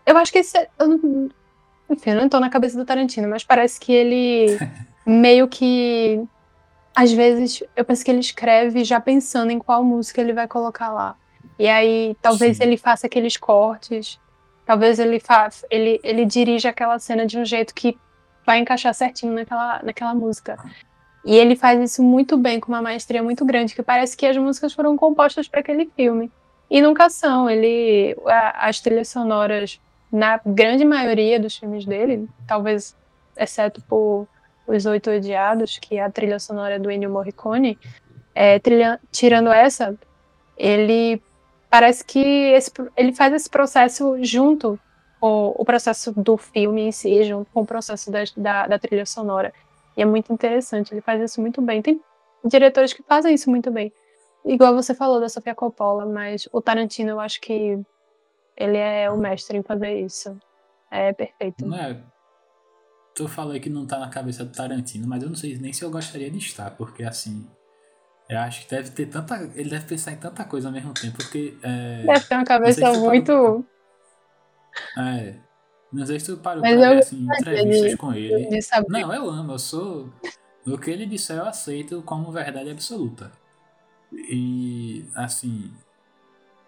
Eu 0.04 0.16
acho 0.16 0.32
que 0.32 0.38
esse. 0.38 0.56
É, 0.56 0.68
eu 0.78 0.88
não, 0.88 1.30
enfim, 1.90 2.10
eu 2.10 2.16
não 2.16 2.28
tô 2.28 2.38
na 2.38 2.50
cabeça 2.50 2.76
do 2.76 2.84
Tarantino, 2.84 3.28
mas 3.28 3.44
parece 3.44 3.80
que 3.80 3.92
ele 3.92 4.58
meio 5.06 5.48
que. 5.48 6.22
Às 6.94 7.12
vezes, 7.12 7.62
eu 7.76 7.84
penso 7.84 8.04
que 8.04 8.10
ele 8.10 8.20
escreve 8.20 8.84
já 8.84 9.00
pensando 9.00 9.52
em 9.52 9.58
qual 9.58 9.84
música 9.84 10.20
ele 10.20 10.32
vai 10.32 10.48
colocar 10.48 10.90
lá. 10.90 11.16
E 11.58 11.68
aí, 11.68 12.16
talvez 12.20 12.56
Sim. 12.56 12.64
ele 12.64 12.76
faça 12.76 13.06
aqueles 13.06 13.36
cortes, 13.36 14.18
talvez 14.66 14.98
ele, 14.98 15.20
fa 15.20 15.48
ele, 15.70 16.00
ele 16.02 16.24
dirija 16.24 16.70
aquela 16.70 16.98
cena 16.98 17.24
de 17.24 17.38
um 17.38 17.44
jeito 17.44 17.72
que 17.72 17.96
vai 18.44 18.58
encaixar 18.58 18.92
certinho 18.94 19.32
naquela, 19.32 19.80
naquela 19.82 20.14
música. 20.14 20.58
E 21.24 21.36
ele 21.36 21.56
faz 21.56 21.80
isso 21.80 22.02
muito 22.02 22.36
bem, 22.36 22.60
com 22.60 22.72
uma 22.72 22.82
maestria 22.82 23.22
muito 23.22 23.44
grande, 23.44 23.74
que 23.74 23.82
parece 23.82 24.16
que 24.16 24.26
as 24.26 24.36
músicas 24.36 24.72
foram 24.72 24.96
compostas 24.96 25.48
para 25.48 25.60
aquele 25.60 25.86
filme. 25.96 26.30
E 26.70 26.80
nunca 26.80 27.10
são. 27.10 27.48
Ele, 27.48 28.16
as 28.54 28.80
trilhas 28.80 29.08
sonoras, 29.08 29.80
na 30.12 30.40
grande 30.44 30.84
maioria 30.84 31.38
dos 31.38 31.56
filmes 31.56 31.84
dele, 31.84 32.28
talvez 32.46 32.96
exceto 33.36 33.82
por 33.82 34.26
Os 34.66 34.86
Oito 34.86 35.10
Odiados, 35.10 35.78
que 35.78 35.96
é 35.96 36.02
a 36.02 36.10
trilha 36.10 36.38
sonora 36.38 36.78
do 36.78 36.90
Ennio 36.90 37.10
Morricone, 37.10 37.78
é, 38.34 38.58
trilha, 38.58 39.00
tirando 39.10 39.50
essa, 39.50 39.96
ele 40.56 41.22
parece 41.68 42.04
que 42.04 42.18
esse, 42.18 42.70
ele 42.96 43.12
faz 43.12 43.32
esse 43.32 43.50
processo 43.50 44.16
junto 44.22 44.78
o, 45.20 45.60
o 45.60 45.64
processo 45.64 46.12
do 46.12 46.36
filme 46.36 46.82
em 46.82 46.92
si, 46.92 47.24
junto 47.24 47.50
com 47.52 47.62
o 47.62 47.66
processo 47.66 48.10
da, 48.10 48.20
da, 48.36 48.66
da 48.66 48.78
trilha 48.78 49.04
sonora. 49.04 49.52
E 49.98 50.02
é 50.02 50.04
muito 50.04 50.32
interessante, 50.32 50.94
ele 50.94 51.00
faz 51.00 51.20
isso 51.20 51.40
muito 51.40 51.60
bem. 51.60 51.82
Tem 51.82 52.00
diretores 52.44 52.92
que 52.92 53.02
fazem 53.02 53.34
isso 53.34 53.50
muito 53.50 53.68
bem. 53.68 53.92
Igual 54.44 54.72
você 54.72 54.94
falou 54.94 55.20
da 55.20 55.28
Sofia 55.28 55.56
Coppola, 55.56 56.06
mas 56.06 56.48
o 56.52 56.62
Tarantino 56.62 57.10
eu 57.10 57.18
acho 57.18 57.40
que 57.40 57.76
ele 58.56 58.76
é 58.76 59.10
o 59.10 59.18
mestre 59.18 59.58
em 59.58 59.62
fazer 59.64 60.00
isso. 60.00 60.38
É 60.88 61.12
perfeito. 61.12 61.66
Não 61.66 61.76
é. 61.76 62.00
Tu 63.12 63.26
falou 63.26 63.58
que 63.58 63.68
não 63.68 63.88
tá 63.88 63.98
na 63.98 64.08
cabeça 64.08 64.44
do 64.44 64.52
Tarantino, 64.52 65.08
mas 65.08 65.20
eu 65.20 65.30
não 65.30 65.34
sei 65.34 65.58
nem 65.58 65.72
se 65.72 65.84
eu 65.84 65.90
gostaria 65.90 66.30
de 66.30 66.38
estar, 66.38 66.70
porque 66.76 67.02
assim. 67.02 67.50
Eu 68.28 68.38
acho 68.38 68.62
que 68.62 68.70
deve 68.70 68.90
ter 68.90 69.06
tanta. 69.06 69.34
Ele 69.56 69.68
deve 69.68 69.86
pensar 69.86 70.12
em 70.12 70.16
tanta 70.16 70.44
coisa 70.44 70.68
ao 70.68 70.72
mesmo 70.72 70.94
tempo, 70.94 71.16
porque. 71.16 71.58
É, 71.60 72.04
deve 72.04 72.24
ter 72.24 72.34
uma 72.36 72.44
cabeça 72.44 72.92
muito. 72.92 73.64
É. 74.96 75.47
Não 75.92 76.04
sei 76.04 76.20
se 76.20 76.26
tu 76.26 76.36
parou 76.36 76.62
Mas 76.62 76.76
pra 76.76 76.90
ver 76.90 76.98
assim, 76.98 77.26
entrevistas 77.40 77.90
de, 77.90 77.96
com 77.96 78.12
ele. 78.12 78.60
Não, 78.88 79.14
eu 79.14 79.30
amo, 79.30 79.52
eu 79.52 79.58
sou. 79.58 80.12
O 80.66 80.76
que 80.76 80.90
ele 80.90 81.06
disser 81.06 81.38
eu 81.38 81.46
aceito 81.46 82.02
como 82.02 82.30
verdade 82.30 82.70
absoluta. 82.70 83.32
E 84.12 85.04
assim. 85.14 85.70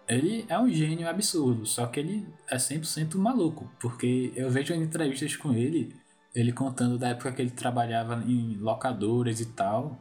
Ele 0.08 0.44
é 0.48 0.58
um 0.58 0.68
gênio 0.68 1.08
absurdo, 1.08 1.64
só 1.64 1.86
que 1.86 2.00
ele 2.00 2.26
é 2.48 2.56
100% 2.56 3.14
maluco, 3.14 3.70
porque 3.78 4.32
eu 4.34 4.50
vejo 4.50 4.74
entrevistas 4.74 5.36
com 5.36 5.52
ele, 5.52 5.94
ele 6.34 6.52
contando 6.52 6.98
da 6.98 7.10
época 7.10 7.30
que 7.30 7.40
ele 7.40 7.52
trabalhava 7.52 8.20
em 8.26 8.56
locadoras 8.56 9.40
e 9.40 9.46
tal. 9.46 10.00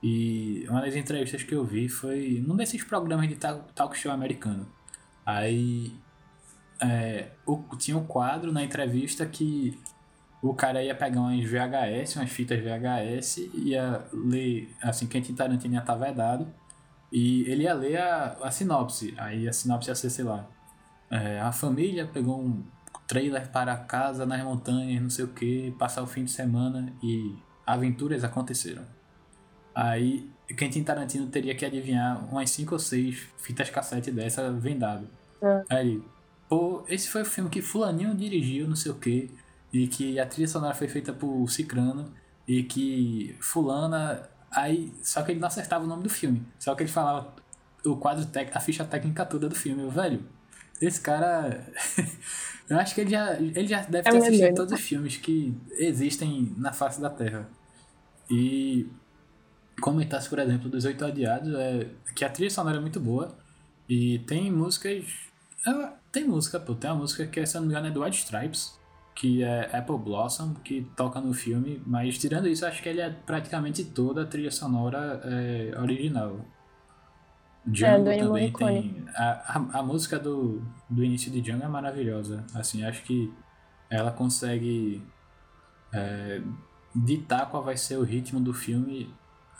E 0.00 0.64
uma 0.68 0.80
das 0.80 0.94
entrevistas 0.94 1.42
que 1.42 1.52
eu 1.52 1.64
vi 1.64 1.88
foi 1.88 2.40
num 2.46 2.54
desses 2.54 2.84
programas 2.84 3.28
de 3.28 3.34
talk 3.34 3.98
show 3.98 4.12
americano. 4.12 4.68
Aí 5.26 5.92
é, 6.80 7.30
o, 7.46 7.62
tinha 7.76 7.96
um 7.96 8.04
quadro 8.04 8.52
na 8.52 8.62
entrevista 8.62 9.26
que 9.26 9.78
o 10.40 10.54
cara 10.54 10.82
ia 10.82 10.94
pegar 10.94 11.20
umas 11.20 11.44
VHS, 11.44 12.16
umas 12.16 12.30
fitas 12.30 12.60
VHS, 12.60 13.38
ia 13.54 14.04
ler, 14.12 14.72
assim, 14.82 15.06
Quentin 15.06 15.34
Tarantino 15.34 15.74
ia 15.74 15.80
estar 15.80 15.96
vedado, 15.96 16.46
e 17.10 17.42
ele 17.50 17.64
ia 17.64 17.74
ler 17.74 17.98
a, 17.98 18.36
a 18.42 18.50
sinopse. 18.50 19.14
Aí 19.18 19.48
a 19.48 19.52
sinopse 19.52 19.90
ia 19.90 19.94
ser, 19.94 20.10
sei 20.10 20.24
lá, 20.24 20.46
é, 21.10 21.40
a 21.40 21.50
família 21.50 22.06
pegou 22.06 22.40
um 22.40 22.62
trailer 23.06 23.50
para 23.50 23.74
casa 23.76 24.26
nas 24.26 24.42
montanhas, 24.44 25.02
não 25.02 25.10
sei 25.10 25.24
o 25.24 25.28
que, 25.28 25.74
passar 25.78 26.02
o 26.02 26.06
fim 26.06 26.24
de 26.24 26.30
semana 26.30 26.92
e 27.02 27.34
aventuras 27.66 28.22
aconteceram. 28.22 28.84
Aí 29.74 30.30
Quentin 30.56 30.82
Tarantino 30.82 31.26
teria 31.26 31.54
que 31.54 31.64
adivinhar 31.64 32.24
umas 32.30 32.50
5 32.50 32.74
ou 32.74 32.78
6 32.78 33.28
fitas 33.38 33.70
cassete 33.70 34.10
dessa 34.10 34.52
vendado. 34.52 35.08
É. 35.42 35.64
Aí 35.70 36.02
pô, 36.48 36.82
esse 36.88 37.08
foi 37.08 37.22
o 37.22 37.24
filme 37.24 37.50
que 37.50 37.60
fulaninho 37.60 38.14
dirigiu, 38.14 38.66
não 38.66 38.76
sei 38.76 38.90
o 38.90 38.94
que, 38.94 39.30
e 39.72 39.86
que 39.86 40.18
a 40.18 40.26
trilha 40.26 40.48
sonora 40.48 40.74
foi 40.74 40.88
feita 40.88 41.12
por 41.12 41.48
Cicrano, 41.50 42.12
e 42.46 42.62
que 42.62 43.36
fulana, 43.40 44.28
aí, 44.50 44.92
só 45.02 45.22
que 45.22 45.32
ele 45.32 45.40
não 45.40 45.48
acertava 45.48 45.84
o 45.84 45.86
nome 45.86 46.02
do 46.02 46.08
filme, 46.08 46.42
só 46.58 46.74
que 46.74 46.82
ele 46.82 46.90
falava 46.90 47.34
o 47.84 47.96
quadro, 47.96 48.24
tec, 48.26 48.50
a 48.56 48.60
ficha 48.60 48.84
técnica 48.84 49.26
toda 49.26 49.48
do 49.48 49.54
filme, 49.54 49.82
eu, 49.82 49.90
velho, 49.90 50.24
esse 50.80 51.00
cara, 51.00 51.66
eu 52.68 52.78
acho 52.78 52.94
que 52.94 53.02
ele 53.02 53.10
já, 53.10 53.34
ele 53.34 53.66
já 53.66 53.82
deve 53.82 54.08
é 54.08 54.12
ter 54.12 54.18
assistido 54.18 54.54
todos 54.54 54.72
os 54.72 54.80
filmes 54.80 55.16
que 55.16 55.54
existem 55.72 56.54
na 56.56 56.72
face 56.72 57.00
da 57.00 57.10
Terra, 57.10 57.48
e 58.30 58.88
comentasse, 59.80 60.28
por 60.28 60.38
exemplo, 60.38 60.68
dos 60.68 60.84
Oito 60.84 61.04
Odiados, 61.04 61.54
é 61.54 61.88
que 62.14 62.24
a 62.24 62.30
trilha 62.30 62.50
sonora 62.50 62.78
é 62.78 62.80
muito 62.80 62.98
boa, 62.98 63.36
e 63.88 64.18
tem 64.20 64.50
músicas 64.50 65.27
tem 66.12 66.24
música, 66.24 66.58
pô. 66.58 66.74
Tem 66.74 66.90
uma 66.90 67.00
música 67.00 67.26
que, 67.26 67.44
se 67.44 67.54
não 67.54 67.62
me 67.62 67.68
engano, 67.68 67.88
é 67.88 67.90
do 67.90 68.02
White 68.02 68.18
Stripes, 68.18 68.78
que 69.14 69.42
é 69.42 69.76
Apple 69.76 69.98
Blossom, 69.98 70.54
que 70.54 70.86
toca 70.96 71.20
no 71.20 71.34
filme, 71.34 71.82
mas 71.84 72.18
tirando 72.18 72.46
isso, 72.46 72.64
acho 72.64 72.82
que 72.82 72.88
ele 72.88 73.00
é 73.00 73.10
praticamente 73.10 73.84
toda 73.84 74.22
a 74.22 74.26
trilha 74.26 74.50
sonora 74.50 75.20
é, 75.24 75.74
original. 75.80 76.40
Django 77.66 78.08
é, 78.08 78.18
também 78.18 78.52
tem. 78.52 79.04
A, 79.14 79.58
a, 79.58 79.78
a, 79.80 79.82
música 79.82 80.18
do, 80.18 80.62
do 80.88 81.04
início 81.04 81.30
de 81.30 81.40
Django 81.40 81.64
é 81.64 81.68
maravilhosa. 81.68 82.44
Assim, 82.54 82.84
acho 82.84 83.02
que 83.02 83.32
ela 83.90 84.10
consegue 84.10 85.02
é, 85.92 86.40
ditar 86.94 87.50
qual 87.50 87.62
vai 87.62 87.76
ser 87.76 87.96
o 87.96 88.02
ritmo 88.02 88.40
do 88.40 88.54
filme. 88.54 89.12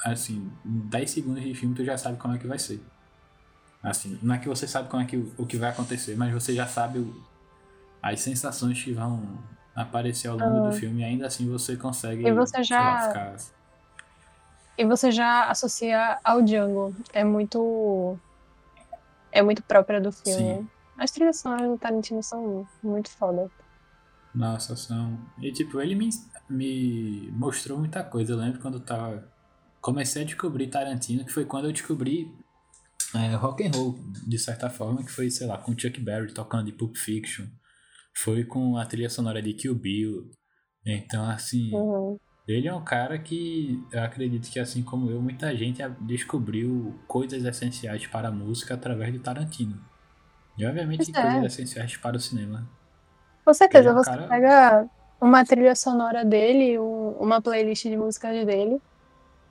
Assim, 0.04 0.50
10 0.64 1.10
segundos 1.10 1.42
de 1.42 1.52
filme 1.54 1.74
tu 1.74 1.84
já 1.84 1.98
sabe 1.98 2.16
como 2.16 2.34
é 2.34 2.38
que 2.38 2.46
vai 2.46 2.58
ser. 2.58 2.80
Assim, 3.90 4.18
não 4.22 4.34
é 4.34 4.38
que 4.38 4.48
você 4.48 4.66
sabe 4.66 4.88
como 4.88 5.02
é 5.02 5.06
que 5.06 5.16
o 5.36 5.46
que 5.46 5.56
vai 5.56 5.70
acontecer, 5.70 6.16
mas 6.16 6.32
você 6.32 6.54
já 6.54 6.66
sabe 6.66 6.98
o, 6.98 7.22
as 8.02 8.20
sensações 8.20 8.82
que 8.82 8.92
vão 8.92 9.22
aparecer 9.74 10.28
ao 10.28 10.36
longo 10.36 10.68
do 10.68 10.72
filme 10.72 11.02
e 11.02 11.04
ainda 11.04 11.26
assim 11.26 11.48
você 11.48 11.76
consegue 11.76 12.26
e 12.26 12.32
você 12.32 12.64
já 12.64 12.80
lá, 12.80 13.08
ficar... 13.08 13.36
e 14.76 14.84
você 14.84 15.12
já 15.12 15.48
associa 15.48 16.18
ao 16.24 16.42
Django. 16.42 16.94
É 17.12 17.22
muito 17.22 18.18
é 19.30 19.40
muito 19.40 19.62
própria 19.62 20.00
do 20.00 20.10
filme. 20.10 20.56
Sim. 20.56 20.68
as 20.96 21.10
trilhas 21.10 21.38
sonoras 21.38 21.68
do 21.68 21.78
Tarantino 21.78 22.22
são 22.22 22.66
muito 22.82 23.08
foda. 23.10 23.48
Nossa 24.34 24.74
são 24.74 25.18
e 25.40 25.52
tipo 25.52 25.80
ele 25.80 25.94
me, 25.94 26.10
me 26.48 27.30
mostrou 27.32 27.78
muita 27.78 28.02
coisa. 28.02 28.32
Eu 28.32 28.36
lembro 28.36 28.60
quando 28.60 28.74
eu 28.74 28.84
tava 28.84 29.24
comecei 29.80 30.22
a 30.22 30.24
descobrir 30.24 30.66
Tarantino 30.66 31.24
que 31.24 31.32
foi 31.32 31.44
quando 31.44 31.66
eu 31.66 31.72
descobri 31.72 32.34
é, 33.14 33.34
rock 33.34 33.66
and 33.66 33.70
roll, 33.74 33.98
de 34.26 34.38
certa 34.38 34.68
forma, 34.68 35.02
que 35.02 35.10
foi, 35.10 35.30
sei 35.30 35.46
lá, 35.46 35.58
com 35.58 35.76
Chuck 35.76 35.98
Berry 36.00 36.32
tocando 36.32 36.66
de 36.66 36.72
Pulp 36.72 36.96
Fiction, 36.96 37.46
foi 38.14 38.44
com 38.44 38.76
a 38.76 38.84
trilha 38.84 39.08
sonora 39.08 39.40
de 39.40 39.54
Kill 39.54 39.74
Bill. 39.74 40.30
Então, 40.84 41.28
assim, 41.28 41.74
uhum. 41.74 42.18
ele 42.46 42.68
é 42.68 42.74
um 42.74 42.84
cara 42.84 43.18
que 43.18 43.82
eu 43.92 44.02
acredito 44.02 44.50
que, 44.50 44.58
assim 44.58 44.82
como 44.82 45.10
eu, 45.10 45.22
muita 45.22 45.56
gente 45.56 45.82
descobriu 46.00 46.98
coisas 47.06 47.44
essenciais 47.44 48.06
para 48.06 48.28
a 48.28 48.32
música 48.32 48.74
através 48.74 49.12
de 49.12 49.18
Tarantino. 49.18 49.80
E, 50.56 50.66
obviamente, 50.66 51.10
é. 51.14 51.22
coisas 51.22 51.44
essenciais 51.52 51.96
para 51.96 52.16
o 52.16 52.20
cinema. 52.20 52.68
Com 53.44 53.54
certeza, 53.54 53.88
é 53.88 53.92
um 53.92 53.96
você 53.96 54.10
cara... 54.10 54.28
pega 54.28 54.90
uma 55.20 55.44
trilha 55.44 55.74
sonora 55.74 56.24
dele, 56.24 56.78
uma 56.78 57.40
playlist 57.40 57.84
de 57.84 57.96
músicas 57.96 58.44
dele, 58.44 58.80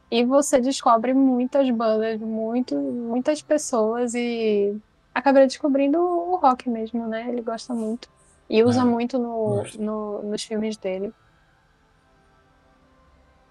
e 0.09 0.23
você 0.23 0.59
descobre 0.59 1.13
muitas 1.13 1.69
bandas, 1.69 2.19
muito, 2.19 2.75
muitas 2.75 3.41
pessoas 3.41 4.13
e 4.13 4.75
acaba 5.13 5.45
descobrindo 5.45 5.99
o 5.99 6.37
rock 6.37 6.69
mesmo, 6.69 7.07
né? 7.07 7.27
Ele 7.27 7.41
gosta 7.41 7.73
muito. 7.73 8.09
E 8.49 8.63
usa 8.63 8.81
é, 8.81 8.85
muito 8.85 9.19
no, 9.19 9.63
no, 9.77 10.23
nos 10.23 10.43
filmes 10.43 10.77
dele. 10.77 11.13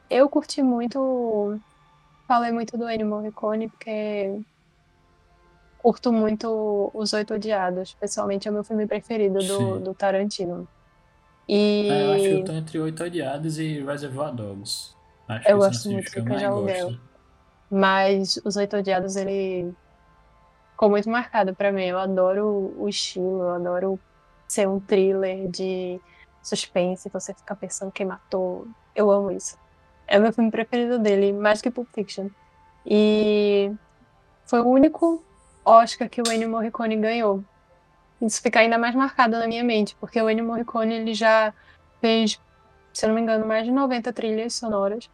Eu 0.08 0.28
curti 0.28 0.62
muito. 0.62 1.60
Falei 2.26 2.50
muito 2.50 2.78
do 2.78 2.88
Ennio 2.88 3.06
Morricone, 3.06 3.68
porque 3.68 4.40
curto 5.78 6.12
muito 6.12 6.90
Os 6.94 7.12
Oito 7.12 7.34
Odiados. 7.34 7.94
Pessoalmente 7.94 8.48
é 8.48 8.50
o 8.50 8.54
meu 8.54 8.64
filme 8.64 8.86
preferido 8.86 9.38
do, 9.40 9.78
do 9.78 9.94
Tarantino. 9.94 10.66
E... 11.46 11.88
É, 11.90 12.06
eu 12.06 12.12
acho 12.12 12.22
que 12.22 12.30
eu 12.30 12.44
tô 12.44 12.52
entre 12.52 12.78
Oito 12.78 13.04
Odiados 13.04 13.58
e 13.58 13.82
Reservoir 13.82 14.34
Dogs. 14.34 14.95
Acho 15.28 15.48
eu 15.48 15.58
gosto 15.58 15.90
muito 15.90 16.10
de 16.10 16.22
Canja 16.22 16.48
Aluguel. 16.48 16.96
Mas 17.70 18.40
Os 18.44 18.56
Oito 18.56 18.76
Odiados, 18.76 19.16
ele 19.16 19.74
ficou 20.70 20.88
muito 20.88 21.10
marcado 21.10 21.54
para 21.54 21.72
mim. 21.72 21.84
Eu 21.84 21.98
adoro 21.98 22.74
o 22.78 22.88
estilo, 22.88 23.42
eu 23.42 23.50
adoro 23.50 24.00
ser 24.46 24.68
um 24.68 24.78
thriller 24.78 25.48
de 25.48 26.00
suspense, 26.42 27.08
você 27.08 27.34
ficar 27.34 27.56
pensando 27.56 27.90
quem 27.90 28.06
matou. 28.06 28.66
Eu 28.94 29.10
amo 29.10 29.30
isso. 29.30 29.58
É 30.06 30.18
o 30.18 30.22
meu 30.22 30.32
filme 30.32 30.50
preferido 30.50 30.98
dele, 30.98 31.32
mais 31.32 31.60
que 31.60 31.70
Pulp 31.70 31.88
Fiction. 31.92 32.28
E 32.84 33.72
foi 34.44 34.60
o 34.60 34.68
único 34.68 35.24
Oscar 35.64 36.08
que 36.08 36.22
o 36.22 36.32
Ennio 36.32 36.48
Morricone 36.48 36.96
ganhou. 36.96 37.42
Isso 38.22 38.40
fica 38.40 38.60
ainda 38.60 38.78
mais 38.78 38.94
marcado 38.94 39.36
na 39.38 39.46
minha 39.48 39.64
mente, 39.64 39.96
porque 40.00 40.22
o 40.22 40.30
Ennio 40.30 40.46
Morricone 40.46 40.94
ele 40.94 41.12
já 41.12 41.52
fez, 42.00 42.40
se 42.96 43.04
eu 43.04 43.08
não 43.08 43.14
me 43.14 43.20
engano, 43.20 43.44
mais 43.44 43.66
de 43.66 43.70
90 43.70 44.10
trilhas 44.10 44.54
sonoras. 44.54 45.10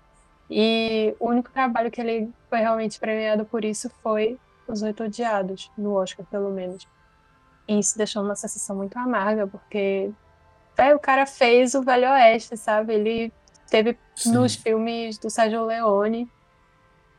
E 0.48 1.16
o 1.18 1.28
único 1.28 1.50
trabalho 1.50 1.90
que 1.90 2.00
ele 2.00 2.32
foi 2.48 2.60
realmente 2.60 3.00
premiado 3.00 3.44
por 3.44 3.64
isso 3.64 3.90
foi 4.02 4.38
Os 4.68 4.82
Oito 4.82 5.02
Odiados, 5.02 5.68
no 5.76 5.94
Oscar, 5.94 6.24
pelo 6.26 6.50
menos. 6.50 6.86
E 7.66 7.80
isso 7.80 7.98
deixou 7.98 8.22
uma 8.22 8.36
sensação 8.36 8.76
muito 8.76 8.96
amarga, 8.96 9.48
porque 9.48 10.12
é, 10.76 10.94
o 10.94 10.98
cara 11.00 11.26
fez 11.26 11.74
o 11.74 11.82
Velho 11.82 12.08
Oeste, 12.08 12.56
sabe? 12.56 12.94
Ele 12.94 13.32
teve 13.68 13.98
Sim. 14.14 14.32
nos 14.34 14.54
filmes 14.54 15.18
do 15.18 15.28
Sérgio 15.28 15.64
Leone 15.64 16.30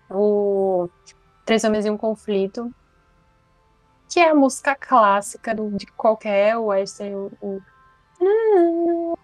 o 0.09 0.87
Três 1.43 1.65
Homens 1.65 1.85
em 1.85 1.89
um 1.89 1.97
Conflito, 1.97 2.73
que 4.09 4.21
é 4.21 4.29
a 4.29 4.35
música 4.35 4.75
clássica 4.75 5.53
do, 5.53 5.71
de 5.71 5.87
qualquer 5.87 6.57
western. 6.57 7.31
O, 7.41 7.61
o... 8.21 9.17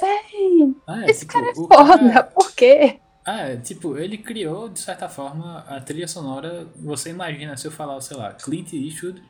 Véi, 0.00 0.74
ah, 0.86 1.04
é, 1.04 1.10
esse 1.10 1.20
tipo, 1.20 1.32
cara 1.32 1.50
é 1.50 1.54
foda, 1.54 2.12
cara... 2.12 2.22
por 2.24 2.52
quê? 2.52 3.00
Ah, 3.24 3.40
é, 3.40 3.56
tipo, 3.56 3.96
ele 3.96 4.18
criou, 4.18 4.68
de 4.68 4.78
certa 4.78 5.08
forma, 5.08 5.60
a 5.60 5.80
trilha 5.80 6.06
sonora. 6.06 6.68
Você 6.76 7.10
imagina 7.10 7.56
se 7.56 7.66
eu 7.66 7.72
falar, 7.72 8.00
sei 8.00 8.16
lá, 8.16 8.32
Clint 8.34 8.72
Eastwood 8.72 9.22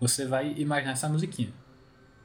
você 0.00 0.24
vai 0.26 0.54
imaginar 0.56 0.92
essa 0.92 1.08
musiquinha. 1.08 1.52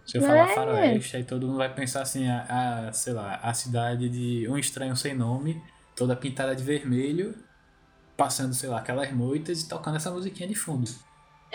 Se 0.05 0.17
eu 0.17 0.21
falar 0.21 0.49
é. 0.49 0.55
faroeste, 0.55 1.17
aí 1.17 1.23
todo 1.23 1.47
mundo 1.47 1.57
vai 1.57 1.73
pensar 1.73 2.01
assim, 2.01 2.27
a, 2.27 2.87
a, 2.87 2.93
sei 2.93 3.13
lá, 3.13 3.35
a 3.41 3.53
cidade 3.53 4.09
de 4.09 4.47
um 4.49 4.57
estranho 4.57 4.95
sem 4.95 5.15
nome, 5.15 5.61
toda 5.95 6.15
pintada 6.15 6.55
de 6.55 6.63
vermelho, 6.63 7.35
passando, 8.17 8.53
sei 8.53 8.69
lá, 8.69 8.79
aquelas 8.79 9.11
moitas 9.11 9.61
e 9.61 9.67
tocando 9.69 9.95
essa 9.95 10.11
musiquinha 10.11 10.47
de 10.47 10.55
fundo. 10.55 10.89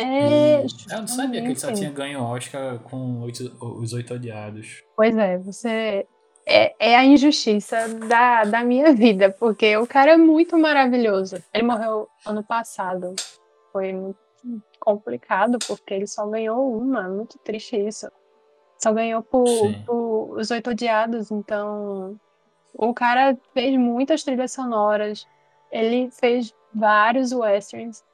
É, 0.00 0.60
eu 0.60 1.00
não 1.00 1.08
sabia 1.08 1.40
que 1.40 1.48
ele 1.48 1.58
só 1.58 1.72
tinha 1.72 1.90
ganho 1.90 2.22
Oscar 2.22 2.78
com 2.78 3.20
oito, 3.22 3.52
Os 3.60 3.92
Oito 3.92 4.14
Odiados. 4.14 4.84
Pois 4.96 5.16
é, 5.16 5.36
você. 5.38 6.06
É, 6.46 6.92
é 6.92 6.96
a 6.96 7.04
injustiça 7.04 7.88
da, 8.06 8.44
da 8.44 8.62
minha 8.62 8.92
vida, 8.94 9.28
porque 9.28 9.76
o 9.76 9.88
cara 9.88 10.12
é 10.12 10.16
muito 10.16 10.56
maravilhoso. 10.56 11.42
Ele 11.52 11.66
morreu 11.66 12.06
ano 12.24 12.44
passado. 12.44 13.16
Foi 13.72 13.92
muito 13.92 14.18
complicado, 14.78 15.58
porque 15.66 15.94
ele 15.94 16.06
só 16.06 16.24
ganhou 16.28 16.78
uma. 16.78 17.08
Muito 17.08 17.36
triste 17.40 17.76
isso. 17.76 18.08
Só 18.78 18.92
ganhou 18.92 19.20
por, 19.20 19.44
por 19.84 20.38
Os 20.38 20.52
Oito 20.52 20.70
Odiados, 20.70 21.32
então. 21.32 22.16
O 22.72 22.94
cara 22.94 23.36
fez 23.52 23.76
muitas 23.76 24.22
trilhas 24.22 24.52
sonoras. 24.52 25.26
Ele 25.72 26.08
fez 26.12 26.54
vários 26.72 27.32
westerns 27.32 28.04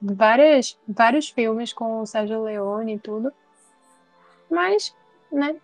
várias, 0.00 0.78
vários 0.88 1.28
filmes 1.28 1.72
com 1.72 2.00
o 2.00 2.06
Sérgio 2.06 2.42
Leone 2.42 2.94
e 2.94 2.98
tudo. 2.98 3.32
Mas, 4.50 4.94
né, 5.30 5.56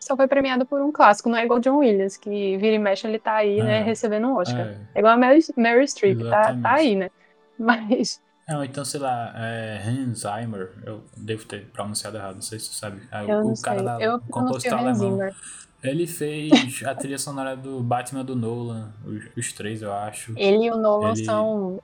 só 0.00 0.16
foi 0.16 0.26
premiado 0.26 0.66
por 0.66 0.80
um 0.80 0.92
clássico. 0.92 1.28
Não 1.28 1.38
é 1.38 1.44
igual 1.44 1.60
John 1.60 1.78
Williams, 1.78 2.16
que 2.16 2.56
vira 2.58 2.76
e 2.76 2.78
mexe 2.78 3.06
ele 3.06 3.18
tá 3.18 3.34
aí, 3.36 3.62
né, 3.62 3.78
é, 3.78 3.80
né, 3.80 3.82
recebendo 3.82 4.26
um 4.26 4.36
Oscar. 4.36 4.66
É, 4.66 4.78
é 4.94 4.98
igual 4.98 5.14
a 5.14 5.16
Mary, 5.16 5.40
Mary 5.56 5.88
Streep, 5.88 6.20
tá, 6.28 6.54
tá, 6.54 6.74
aí, 6.74 6.96
né. 6.96 7.10
Mas... 7.58 8.20
Não, 8.48 8.62
então, 8.62 8.84
sei 8.84 9.00
lá, 9.00 9.32
é 9.34 9.82
Hans 9.84 10.20
Zimmer, 10.20 10.72
eu 10.84 11.02
devo 11.16 11.44
ter 11.46 11.66
pronunciado 11.70 12.16
errado, 12.16 12.36
não 12.36 12.42
sei 12.42 12.60
se 12.60 12.66
você 12.66 12.78
sabe. 12.78 13.02
É, 13.10 13.24
eu 13.24 13.40
o 13.40 13.60
cara 13.60 13.82
da 13.82 14.00
eu 14.00 14.20
compositor 14.30 14.78
alemão. 14.78 15.18
Ele 15.82 16.06
fez 16.06 16.82
a 16.84 16.94
trilha 16.94 17.18
sonora 17.18 17.56
do 17.56 17.82
Batman 17.82 18.24
do 18.24 18.36
Nolan, 18.36 18.92
os, 19.04 19.24
os 19.36 19.52
três, 19.52 19.82
eu 19.82 19.92
acho. 19.92 20.32
Ele 20.36 20.66
e 20.66 20.70
o 20.70 20.76
Nolan 20.76 21.12
ele... 21.12 21.24
são 21.24 21.80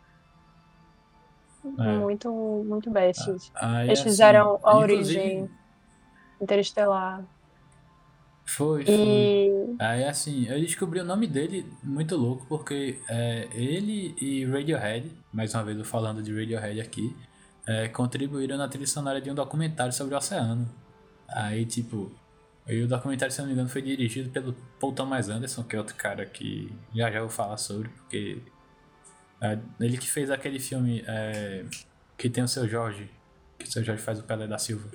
é. 1.65 1.99
muito, 1.99 2.31
muito 2.67 2.91
bestes. 2.91 3.51
Ah, 3.55 3.85
Eles 3.85 4.01
assim, 4.01 4.11
fizeram 4.11 4.59
a 4.63 4.77
origem 4.77 5.49
interestelar. 6.41 7.25
Foi, 8.45 8.85
foi. 8.85 8.95
E... 8.95 9.77
Aí 9.79 10.05
assim, 10.05 10.47
eu 10.47 10.61
descobri 10.61 11.01
o 11.01 11.05
nome 11.05 11.27
dele 11.27 11.67
muito 11.83 12.17
louco, 12.17 12.45
porque 12.49 12.99
é, 13.09 13.49
ele 13.53 14.15
e 14.21 14.45
Radiohead, 14.45 15.11
mais 15.33 15.55
uma 15.55 15.63
vez 15.65 15.79
eu 15.79 15.85
falando 15.85 16.23
de 16.23 16.35
Radiohead 16.35 16.81
aqui, 16.81 17.17
é, 17.67 17.89
contribuíram 17.89 18.57
na 18.57 18.69
trilha 18.69 18.87
sonora 18.87 19.21
de 19.21 19.31
um 19.31 19.35
documentário 19.35 19.93
sobre 19.93 20.15
o 20.15 20.19
oceano. 20.19 20.69
Aí, 21.29 21.65
tipo, 21.65 22.13
e 22.67 22.83
o 22.83 22.89
documentário, 22.89 23.33
se 23.33 23.41
não 23.41 23.47
me 23.47 23.55
engano, 23.55 23.69
foi 23.69 23.83
dirigido 23.83 24.31
pelo 24.31 24.55
Paul 24.79 24.93
Thomas 24.93 25.29
Anderson, 25.29 25.63
que 25.65 25.75
é 25.75 25.79
outro 25.79 25.95
cara 25.97 26.27
que 26.27 26.73
já 26.95 27.11
já 27.11 27.21
vou 27.21 27.29
falar 27.29 27.57
sobre, 27.57 27.89
porque 27.89 28.39
é, 29.43 29.59
ele 29.81 29.99
que 29.99 30.09
fez 30.09 30.31
aquele 30.31 30.61
filme 30.61 31.05
é, 31.05 31.65
que 32.17 32.31
tem 32.31 32.45
o 32.45 32.49
seu 32.49 32.69
Jorge, 32.69 33.11
que 33.59 33.67
o 33.67 33.71
seu 33.71 33.83
Jorge 33.83 34.01
faz 34.01 34.21
o 34.21 34.23
Pelé 34.23 34.47
da 34.47 34.57
Silva. 34.57 34.89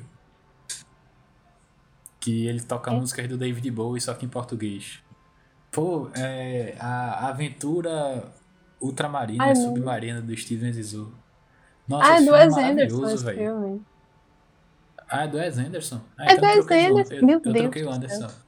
Que 2.17 2.47
ele 2.47 2.61
toca 2.61 2.89
é. 2.89 2.93
músicas 2.93 3.27
do 3.27 3.37
David 3.37 3.69
Bowie, 3.69 3.99
só 3.99 4.13
que 4.13 4.25
em 4.25 4.29
português. 4.29 5.03
Pô, 5.69 6.09
é, 6.15 6.75
a 6.79 7.27
aventura 7.27 8.31
ultramarina 8.79 9.43
Ai, 9.43 9.51
e 9.51 9.55
submarina 9.57 10.21
do 10.21 10.35
Steven 10.35 10.71
Zissou. 10.71 11.11
Nossa, 11.85 12.13
ah, 12.13 12.17
é 12.17 12.25
do 12.25 12.31
Wes 12.31 12.57
Anderson 12.57 13.17
filme. 13.33 13.81
Ah, 15.09 15.23
é 15.23 15.27
do 15.27 15.37
Wes 15.37 15.57
Anderson? 15.57 16.01
Ah, 16.17 16.25
é 16.25 16.33
então 16.33 16.59
do 16.59 16.65
Wes 16.65 16.89
Anderson? 16.89 17.25
Meu 17.25 17.35
eu, 17.35 17.41
Deus. 17.41 17.55
Eu 17.55 17.61
troquei 17.63 17.83
o 17.83 17.91
Anderson. 17.91 18.46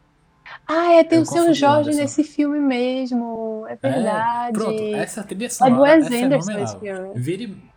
Ah, 0.67 0.93
é, 0.93 1.03
tem 1.03 1.17
eu 1.17 1.23
o 1.23 1.25
seu 1.25 1.53
Jorge 1.53 1.91
nesse 1.91 2.23
filme 2.23 2.59
mesmo. 2.59 3.65
É 3.67 3.75
verdade. 3.75 4.49
É, 4.49 4.51
pronto, 4.53 4.95
essa 4.95 5.23
trilha 5.23 5.49
sonora 5.49 5.93
é 5.93 5.97
do 5.97 6.03
Wes 6.03 6.11
é 6.11 6.23
Anderson 6.23 6.51
esse 6.59 6.79
filme. 6.79 7.13
Vire... 7.15 7.69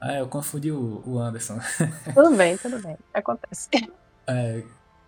Ah, 0.00 0.14
eu 0.14 0.28
confundi 0.28 0.70
o, 0.70 1.02
o 1.06 1.18
Anderson. 1.18 1.58
Tudo 2.14 2.36
bem, 2.36 2.58
tudo 2.58 2.78
bem. 2.80 2.96
Acontece. 3.12 3.68
É... 4.26 4.62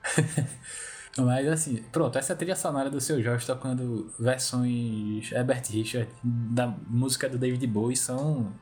Mas 1.18 1.48
assim, 1.48 1.82
pronto, 1.90 2.18
essa 2.18 2.36
trilha 2.36 2.54
sonora 2.54 2.90
do 2.90 3.00
seu 3.00 3.22
Jorge 3.22 3.46
tocando 3.46 4.12
versões 4.18 5.32
Herbert 5.32 5.62
Richard 5.70 6.10
da 6.22 6.66
música 6.66 7.28
do 7.28 7.38
David 7.38 7.66
Bowie 7.66 7.96
são 7.96 8.52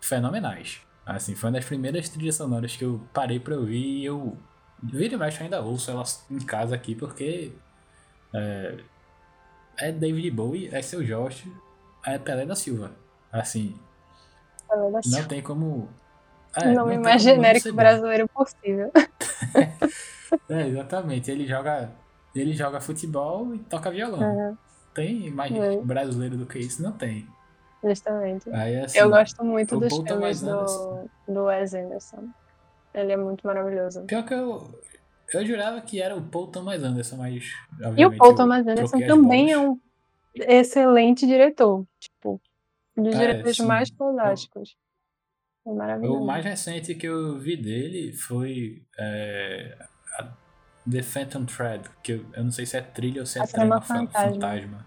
fenomenais. 0.00 0.80
Assim, 1.04 1.34
foi 1.34 1.48
uma 1.48 1.56
das 1.56 1.64
primeiras 1.64 2.08
trilhas 2.08 2.36
sonoras 2.36 2.76
que 2.76 2.84
eu 2.84 3.00
parei 3.12 3.40
pra 3.40 3.56
ouvir 3.56 4.00
e 4.00 4.04
eu 4.04 4.36
vira 4.82 5.14
e 5.14 5.16
mexe 5.16 5.42
ainda 5.42 5.60
ouço 5.60 5.90
elas 5.90 6.24
em 6.30 6.38
casa 6.38 6.74
aqui 6.74 6.94
porque 6.94 7.52
é, 8.34 8.78
é 9.78 9.92
David 9.92 10.30
Bowie, 10.30 10.68
é 10.72 10.82
seu 10.82 11.04
Jorge, 11.04 11.52
é 12.06 12.18
Pelé 12.18 12.44
da 12.44 12.54
Silva. 12.54 12.92
Assim, 13.32 13.78
Pelé 14.68 14.90
da 14.90 15.02
Silva. 15.02 15.20
não 15.20 15.28
tem 15.28 15.42
como. 15.42 15.88
É, 16.56 16.72
nome 16.72 16.96
não 16.96 17.04
mais 17.04 17.22
genérico 17.22 17.72
brasileiro 17.72 18.26
possível. 18.28 18.90
é, 20.48 20.66
exatamente. 20.66 21.30
Ele 21.30 21.46
joga, 21.46 21.90
ele 22.34 22.52
joga 22.52 22.80
futebol 22.80 23.54
e 23.54 23.58
toca 23.58 23.90
violão. 23.90 24.20
Uhum. 24.20 24.56
Tem 24.94 25.30
mais 25.30 25.54
é. 25.54 25.76
brasileiro 25.76 26.36
do 26.36 26.46
que 26.46 26.58
isso? 26.58 26.82
Não 26.82 26.92
tem. 26.92 27.28
Justamente. 27.84 28.50
Aí, 28.50 28.80
assim, 28.80 28.98
eu 28.98 29.08
gosto 29.08 29.44
muito 29.44 29.78
dos 29.78 29.94
filmes 29.94 30.40
do, 30.40 31.08
do 31.28 31.44
Wes 31.44 31.74
Anderson. 31.74 32.28
Ele 32.92 33.12
é 33.12 33.16
muito 33.16 33.46
maravilhoso. 33.46 34.02
Pior 34.02 34.24
que 34.24 34.34
eu, 34.34 34.80
eu 35.32 35.46
jurava 35.46 35.80
que 35.80 36.00
era 36.00 36.16
o 36.16 36.22
Paul 36.22 36.48
Thomas 36.48 36.82
Anderson, 36.82 37.16
mas. 37.16 37.44
E 37.96 38.06
o 38.06 38.16
Paul 38.16 38.34
Thomas 38.34 38.66
Anderson 38.66 38.98
também 39.00 39.52
é 39.52 39.58
um 39.58 39.78
excelente 40.34 41.26
diretor. 41.26 41.84
Tipo, 41.98 42.40
um 42.96 43.02
dos 43.02 43.14
é, 43.14 43.18
diretores 43.18 43.58
mais 43.58 43.90
fantásticos. 43.90 44.76
É 45.66 45.72
maravilhoso. 45.72 46.18
O 46.18 46.26
mais 46.26 46.44
recente 46.44 46.94
que 46.94 47.06
eu 47.06 47.38
vi 47.38 47.56
dele 47.56 48.12
foi 48.12 48.82
é, 48.98 49.76
The 50.90 51.02
Phantom 51.02 51.44
Thread, 51.44 51.90
que 52.02 52.12
eu, 52.12 52.26
eu, 52.32 52.44
não 52.44 52.50
sei 52.50 52.64
se 52.64 52.76
é 52.76 52.80
trilha 52.80 53.20
ou 53.20 53.26
se 53.26 53.38
é 53.38 53.42
a 53.42 53.46
trama 53.46 53.80
fantasma. 53.80 54.32
fantasma. 54.32 54.86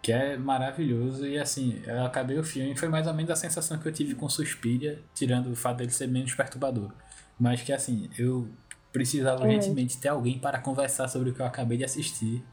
Que 0.00 0.12
é 0.12 0.36
maravilhoso 0.36 1.26
e 1.26 1.36
assim, 1.36 1.82
eu 1.84 2.04
acabei 2.04 2.38
o 2.38 2.44
filme 2.44 2.72
e 2.72 2.76
foi 2.76 2.88
mais 2.88 3.06
ou 3.06 3.12
menos 3.12 3.30
a 3.30 3.36
sensação 3.36 3.76
que 3.78 3.86
eu 3.86 3.92
tive 3.92 4.14
com 4.14 4.28
Suspiria, 4.28 5.02
tirando 5.14 5.50
o 5.50 5.56
fato 5.56 5.78
dele 5.78 5.90
ser 5.90 6.06
menos 6.06 6.32
perturbador. 6.34 6.92
Mas 7.38 7.60
que 7.60 7.72
assim, 7.72 8.08
eu 8.16 8.48
precisava 8.92 9.42
uhum. 9.42 9.46
urgentemente 9.46 9.98
ter 9.98 10.08
alguém 10.08 10.38
para 10.38 10.58
conversar 10.58 11.08
sobre 11.08 11.30
o 11.30 11.34
que 11.34 11.40
eu 11.40 11.46
acabei 11.46 11.78
de 11.78 11.84
assistir. 11.84 12.44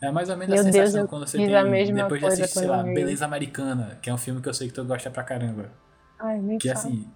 É 0.00 0.10
mais 0.10 0.28
ou 0.28 0.36
menos 0.36 0.54
Meu 0.54 0.60
a 0.60 0.64
sensação 0.64 1.00
Deus, 1.00 1.10
quando 1.10 1.26
você 1.26 1.38
tem, 1.38 1.94
depois 1.94 2.20
de 2.20 2.26
assistir, 2.26 2.58
sei 2.58 2.68
lá, 2.68 2.82
Beleza 2.82 3.24
Americana, 3.24 3.98
que 4.02 4.10
é 4.10 4.14
um 4.14 4.18
filme 4.18 4.42
que 4.42 4.48
eu 4.48 4.54
sei 4.54 4.68
que 4.68 4.74
tu 4.74 4.84
gosta 4.84 5.10
pra 5.10 5.22
caramba. 5.22 5.72
Ai, 6.18 6.38
nem 6.40 6.58
que 6.58 6.68
fala. 6.68 6.80
assim, 6.80 7.10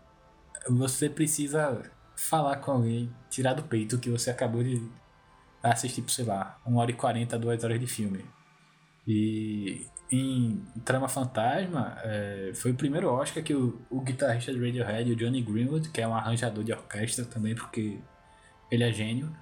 você 0.69 1.09
precisa 1.09 1.83
falar 2.17 2.57
com 2.57 2.73
alguém, 2.73 3.13
tirar 3.29 3.55
do 3.55 3.63
peito 3.63 3.99
que 3.99 4.11
você 4.11 4.31
acabou 4.31 4.63
de 4.63 4.83
assistir, 5.63 6.03
sei 6.09 6.25
lá, 6.25 6.59
1 6.67 6.77
hora 6.77 6.91
e 6.91 6.95
40, 6.95 7.39
2 7.39 7.65
horas 7.65 7.81
de 7.81 7.87
filme. 7.87 8.25
E 9.07 9.87
em 10.11 10.65
Trama 10.85 11.09
Fantasma, 11.09 11.97
é, 12.03 12.53
foi 12.55 12.73
o 12.73 12.75
primeiro 12.75 13.09
Oscar 13.09 13.43
que 13.43 13.55
o, 13.55 13.81
o 13.91 14.01
guitarrista 14.01 14.53
de 14.53 14.59
Radiohead, 14.59 15.13
o 15.13 15.17
Johnny 15.17 15.41
Greenwood, 15.41 15.91
que 15.91 16.01
é 16.01 16.09
um 16.09 16.15
arranjador 16.15 16.65
de 16.65 16.73
orquestra 16.73 17.25
também, 17.25 17.55
porque 17.55 17.99
ele 18.71 18.85
é 18.85 18.93
gênio, 18.93 19.35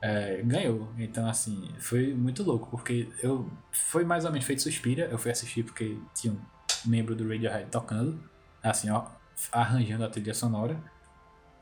é, 0.00 0.42
ganhou. 0.42 0.88
Então, 0.98 1.28
assim, 1.28 1.68
foi 1.78 2.14
muito 2.14 2.42
louco, 2.42 2.68
porque 2.70 3.08
eu 3.22 3.50
foi 3.72 4.04
mais 4.04 4.24
ou 4.24 4.30
menos 4.30 4.46
feito 4.46 4.62
Suspira, 4.62 5.08
eu 5.10 5.18
fui 5.18 5.30
assistir 5.30 5.62
porque 5.64 5.98
tinha 6.14 6.32
um 6.32 6.40
membro 6.88 7.14
do 7.14 7.28
Radiohead 7.28 7.70
tocando, 7.70 8.20
assim, 8.62 8.90
ó, 8.90 9.06
arranjando 9.52 10.04
a 10.04 10.08
trilha 10.08 10.34
sonora. 10.34 10.80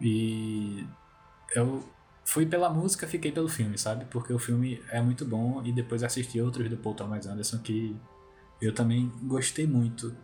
E 0.01 0.87
eu 1.55 1.83
fui 2.25 2.47
pela 2.47 2.68
música, 2.70 3.07
fiquei 3.07 3.33
pelo 3.33 3.49
filme, 3.49 3.79
sabe? 3.79 4.05
Porque 4.07 4.33
o 4.33 4.39
filme 4.39 4.83
é 4.91 5.01
muito 5.01 5.25
bom 5.25 5.62
e 5.64 5.72
depois 5.72 6.03
assisti 6.03 6.41
outros 6.41 6.68
do 6.68 6.77
Paul 6.77 6.95
Thomas 6.95 7.27
Anderson 7.27 7.59
que 7.59 7.97
eu 8.61 8.75
também 8.75 9.12
gostei 9.22 9.66
muito. 9.66 10.14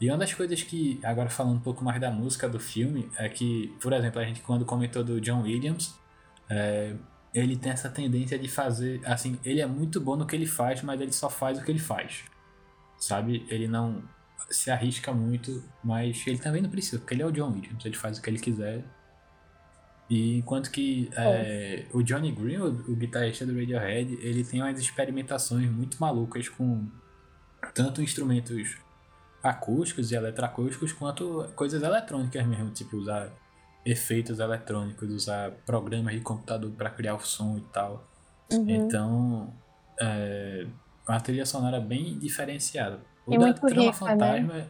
E 0.00 0.08
uma 0.08 0.16
das 0.16 0.32
coisas 0.32 0.62
que, 0.62 0.98
agora 1.02 1.28
falando 1.28 1.56
um 1.56 1.60
pouco 1.60 1.84
mais 1.84 2.00
da 2.00 2.10
música 2.10 2.48
do 2.48 2.58
filme, 2.58 3.10
é 3.18 3.28
que, 3.28 3.76
por 3.82 3.92
exemplo, 3.92 4.20
a 4.20 4.24
gente 4.24 4.40
quando 4.40 4.64
comentou 4.64 5.04
do 5.04 5.20
John 5.20 5.42
Williams, 5.42 5.94
é, 6.50 6.94
ele 7.32 7.56
tem 7.56 7.70
essa 7.70 7.88
tendência 7.88 8.38
de 8.38 8.48
fazer, 8.48 9.00
assim, 9.04 9.38
ele 9.44 9.60
é 9.60 9.66
muito 9.66 10.00
bom 10.00 10.16
no 10.16 10.26
que 10.26 10.34
ele 10.34 10.46
faz, 10.46 10.82
mas 10.82 11.00
ele 11.00 11.12
só 11.12 11.30
faz 11.30 11.58
o 11.58 11.64
que 11.64 11.70
ele 11.70 11.78
faz. 11.78 12.24
Sabe? 12.98 13.46
Ele 13.48 13.68
não 13.68 14.02
se 14.50 14.70
arrisca 14.70 15.12
muito, 15.12 15.62
mas 15.82 16.26
ele 16.26 16.38
também 16.38 16.60
não 16.60 16.68
precisa, 16.68 16.98
porque 16.98 17.14
ele 17.14 17.22
é 17.22 17.26
o 17.26 17.30
John 17.30 17.52
Williams, 17.52 17.84
ele 17.84 17.96
faz 17.96 18.18
o 18.18 18.22
que 18.22 18.28
ele 18.28 18.38
quiser. 18.38 18.84
E 20.08 20.38
enquanto 20.38 20.72
que 20.72 21.08
é, 21.16 21.86
o 21.92 22.02
Johnny 22.02 22.32
Green, 22.32 22.56
o, 22.56 22.66
o 22.66 22.96
guitarrista 22.96 23.46
do 23.46 23.56
Radiohead, 23.56 24.18
ele 24.20 24.42
tem 24.42 24.60
umas 24.60 24.80
experimentações 24.80 25.70
muito 25.70 25.98
malucas 26.00 26.48
com 26.48 26.88
tanto 27.72 28.02
instrumentos 28.02 28.76
acústicos 29.40 30.10
e 30.10 30.16
eletroacústicos 30.16 30.92
quanto 30.92 31.48
coisas 31.54 31.80
eletrônicas 31.80 32.44
mesmo, 32.44 32.70
tipo 32.70 32.96
usar 32.96 33.30
efeitos 33.84 34.38
eletrônicos, 34.38 35.08
usar 35.10 35.52
programas 35.64 36.14
de 36.14 36.20
computador 36.20 36.70
para 36.72 36.90
criar 36.90 37.14
o 37.14 37.20
som 37.20 37.56
e 37.56 37.62
tal. 37.72 38.08
Uhum. 38.52 38.68
Então, 38.68 39.54
é 39.98 40.66
uma 41.08 41.20
trilha 41.20 41.46
sonora 41.46 41.80
bem 41.80 42.18
diferenciada. 42.18 43.00
O 43.26 43.34
E 43.34 43.38
da 43.38 43.52
Trama 43.52 43.80
rica, 43.80 43.92
Fantasma. 43.92 44.68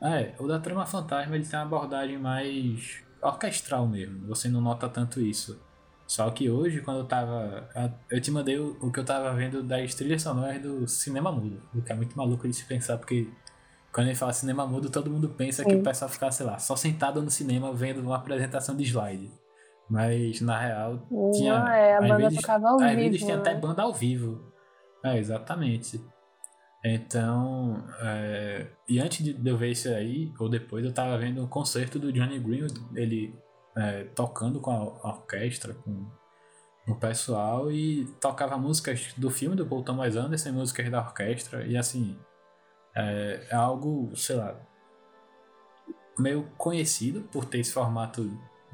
É, 0.00 0.34
o 0.38 0.46
da 0.46 0.58
Trama 0.58 0.86
Fantasma 0.86 1.36
ele 1.36 1.46
tem 1.46 1.58
uma 1.58 1.64
abordagem 1.64 2.18
mais 2.18 3.02
orquestral 3.20 3.86
mesmo. 3.86 4.26
Você 4.26 4.48
não 4.48 4.60
nota 4.60 4.88
tanto 4.88 5.20
isso. 5.20 5.60
Só 6.06 6.30
que 6.30 6.50
hoje, 6.50 6.80
quando 6.80 6.98
eu 6.98 7.06
tava. 7.06 7.68
Eu 8.10 8.20
te 8.20 8.30
mandei 8.30 8.58
o, 8.58 8.76
o 8.80 8.90
que 8.90 9.00
eu 9.00 9.04
tava 9.04 9.32
vendo 9.34 9.62
das 9.62 9.94
trilhas 9.94 10.22
sonoras 10.22 10.60
do 10.60 10.86
cinema 10.86 11.32
mudo. 11.32 11.62
O 11.74 11.80
que 11.80 11.92
é 11.92 11.94
muito 11.94 12.16
maluco 12.16 12.46
de 12.46 12.54
se 12.54 12.64
pensar, 12.64 12.98
porque 12.98 13.28
quando 13.92 14.06
ele 14.08 14.16
fala 14.16 14.32
cinema 14.32 14.66
mudo, 14.66 14.88
todo 14.90 15.10
mundo 15.10 15.28
pensa 15.28 15.64
que 15.64 15.70
Sim. 15.70 15.80
o 15.80 15.82
pessoal 15.82 16.08
fica, 16.10 16.30
sei 16.30 16.46
lá, 16.46 16.58
só 16.58 16.74
sentado 16.76 17.20
no 17.22 17.30
cinema 17.30 17.72
vendo 17.74 18.00
uma 18.00 18.16
apresentação 18.16 18.74
de 18.76 18.84
slide. 18.84 19.30
Mas 19.90 20.40
na 20.40 20.58
real. 20.58 21.06
Tinha, 21.34 21.58
Não, 21.58 21.68
é, 21.68 21.96
a 21.96 22.00
banda 22.00 22.16
vezes- 22.16 22.40
tocava 22.40 22.68
ao 22.70 22.76
às 22.80 22.90
vivo. 22.90 22.96
vezes 22.96 23.20
tinha 23.20 23.36
até 23.36 23.52
né? 23.54 23.60
banda 23.60 23.82
ao 23.82 23.92
vivo. 23.92 24.52
É, 25.04 25.18
exatamente. 25.18 26.00
Então, 26.84 27.84
é, 28.00 28.66
e 28.88 28.98
antes 28.98 29.22
de 29.24 29.48
eu 29.48 29.56
ver 29.56 29.70
isso 29.70 29.88
aí, 29.88 30.32
ou 30.38 30.48
depois, 30.48 30.84
eu 30.84 30.92
tava 30.92 31.16
vendo 31.18 31.42
um 31.42 31.46
concerto 31.46 31.98
do 31.98 32.12
Johnny 32.12 32.38
Green, 32.40 32.66
ele 32.94 33.38
é, 33.76 34.04
tocando 34.14 34.60
com 34.60 34.70
a, 34.70 34.76
a 34.76 35.08
orquestra, 35.14 35.74
com 35.74 36.06
o 36.88 36.94
pessoal, 36.96 37.70
e 37.70 38.04
tocava 38.20 38.56
músicas 38.58 39.12
do 39.16 39.30
filme 39.30 39.54
do 39.54 39.64
Paul 39.66 39.84
Thomas 39.84 40.16
Anderson, 40.16 40.52
músicas 40.52 40.90
da 40.90 40.98
orquestra, 41.00 41.64
e 41.64 41.76
assim, 41.76 42.18
é, 42.94 43.46
é 43.50 43.54
algo, 43.54 44.14
sei 44.16 44.36
lá, 44.36 44.56
meio 46.18 46.44
conhecido 46.56 47.22
por 47.32 47.44
ter 47.44 47.60
esse 47.60 47.72
formato 47.72 48.30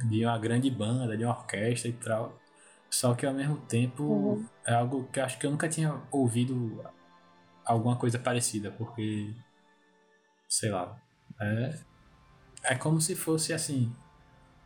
de 0.08 0.24
uma 0.24 0.38
grande 0.38 0.70
banda, 0.70 1.16
de 1.16 1.24
uma 1.24 1.36
orquestra 1.36 1.88
e 1.88 1.92
tal. 1.92 2.38
Só 2.90 3.14
que 3.14 3.26
ao 3.26 3.34
mesmo 3.34 3.56
tempo 3.66 4.02
Uhum. 4.02 4.46
é 4.64 4.74
algo 4.74 5.08
que 5.12 5.20
eu 5.20 5.24
acho 5.24 5.38
que 5.38 5.46
eu 5.46 5.50
nunca 5.50 5.68
tinha 5.68 6.00
ouvido 6.10 6.82
alguma 7.64 7.96
coisa 7.96 8.18
parecida, 8.18 8.70
porque 8.72 9.34
sei 10.48 10.70
lá, 10.70 11.00
é, 11.40 11.78
é 12.64 12.74
como 12.76 13.00
se 13.00 13.14
fosse 13.14 13.52
assim, 13.52 13.92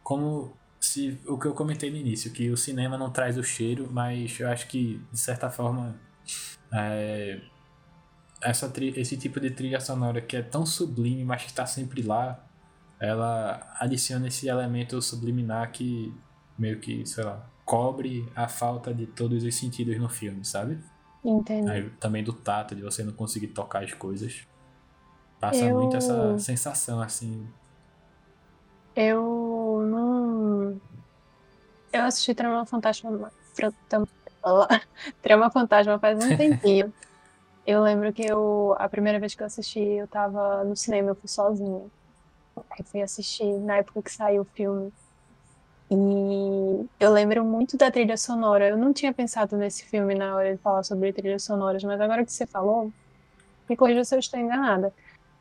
como 0.03 0.57
se 0.80 1.20
o 1.26 1.38
que 1.38 1.46
eu 1.46 1.55
comentei 1.55 1.90
no 1.90 1.96
início, 1.96 2.32
que 2.32 2.50
o 2.50 2.57
cinema 2.57 2.98
não 2.98 3.11
traz 3.11 3.38
o 3.38 3.44
cheiro, 3.44 3.88
mas 3.92 4.38
eu 4.40 4.48
acho 4.48 4.68
que 4.68 4.98
de 5.12 5.18
certa 5.20 5.50
forma 5.50 6.00
é, 6.72 7.40
essa 8.43 8.72
esse 8.97 9.16
tipo 9.16 9.38
de 9.40 9.51
trilha 9.51 9.80
sonora 9.80 10.20
que 10.20 10.36
é 10.36 10.43
tão 10.43 10.66
sublime, 10.66 11.24
mas 11.24 11.43
que 11.43 11.49
está 11.49 11.64
sempre 11.66 12.03
lá, 12.03 12.45
ela 13.01 13.74
adiciona 13.78 14.28
esse 14.28 14.49
elemento 14.49 15.01
subliminar 15.01 15.70
que 15.72 16.14
meio 16.59 16.78
que, 16.80 17.05
sei 17.07 17.24
lá, 17.24 17.49
cobre 17.64 18.30
a 18.34 18.49
falta 18.49 18.93
de 18.93 19.07
todos 19.07 19.43
os 19.45 19.55
sentidos 19.55 19.99
no 19.99 20.09
filme, 20.09 20.45
sabe? 20.45 20.78
Entendi. 21.24 21.70
Aí, 21.70 21.90
também 22.01 22.22
do 22.24 22.32
tato, 22.32 22.74
de 22.74 22.82
você 22.82 23.03
não 23.05 23.12
conseguir 23.12 23.49
tocar 23.49 23.82
as 23.84 23.93
coisas. 23.93 24.47
Passa 25.40 25.64
Eu- 25.64 25.76
muito 25.78 25.97
essa 25.97 26.38
sensação, 26.38 27.01
assim. 27.01 27.47
Eu 28.95 29.86
não. 29.88 30.80
Eu 31.93 32.03
assisti 32.05 32.34
Trama 32.34 32.66
Fantasma. 32.66 33.32
Trama 35.22 35.51
Fantasma 35.51 35.99
faz 35.99 36.22
um 36.24 36.28
tempinho. 36.36 36.93
Eu 37.66 37.82
lembro 37.82 38.12
que 38.12 38.22
eu. 38.24 38.74
A 38.78 38.88
primeira 38.88 39.18
vez 39.20 39.34
que 39.34 39.42
eu 39.42 39.46
assisti, 39.46 39.80
eu 39.80 40.08
tava 40.08 40.64
no 40.64 40.76
cinema, 40.76 41.10
eu 41.10 41.14
fui 41.14 41.28
sozinha. 41.28 41.82
Aí 42.70 42.84
fui 42.84 43.02
assistir 43.02 43.52
na 43.60 43.78
época 43.78 44.02
que 44.02 44.12
saiu 44.12 44.42
o 44.42 44.46
filme. 44.46 44.92
E 45.90 46.86
eu 46.98 47.12
lembro 47.12 47.44
muito 47.44 47.76
da 47.76 47.90
trilha 47.90 48.16
sonora. 48.16 48.68
Eu 48.68 48.76
não 48.78 48.92
tinha 48.92 49.12
pensado 49.12 49.56
nesse 49.56 49.84
filme 49.84 50.14
na 50.14 50.34
hora 50.34 50.54
de 50.56 50.62
falar 50.62 50.82
sobre 50.82 51.12
trilhas 51.12 51.44
sonoras, 51.44 51.82
mas 51.84 52.00
agora 52.00 52.24
que 52.24 52.32
você 52.32 52.46
falou, 52.46 52.90
me 53.68 53.76
corrija 53.76 54.04
se 54.04 54.14
eu 54.14 54.18
estou 54.18 54.40
enganada. 54.40 54.92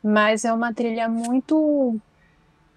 Mas 0.02 0.44
é 0.44 0.52
uma 0.52 0.74
trilha 0.74 1.08
muito 1.08 1.98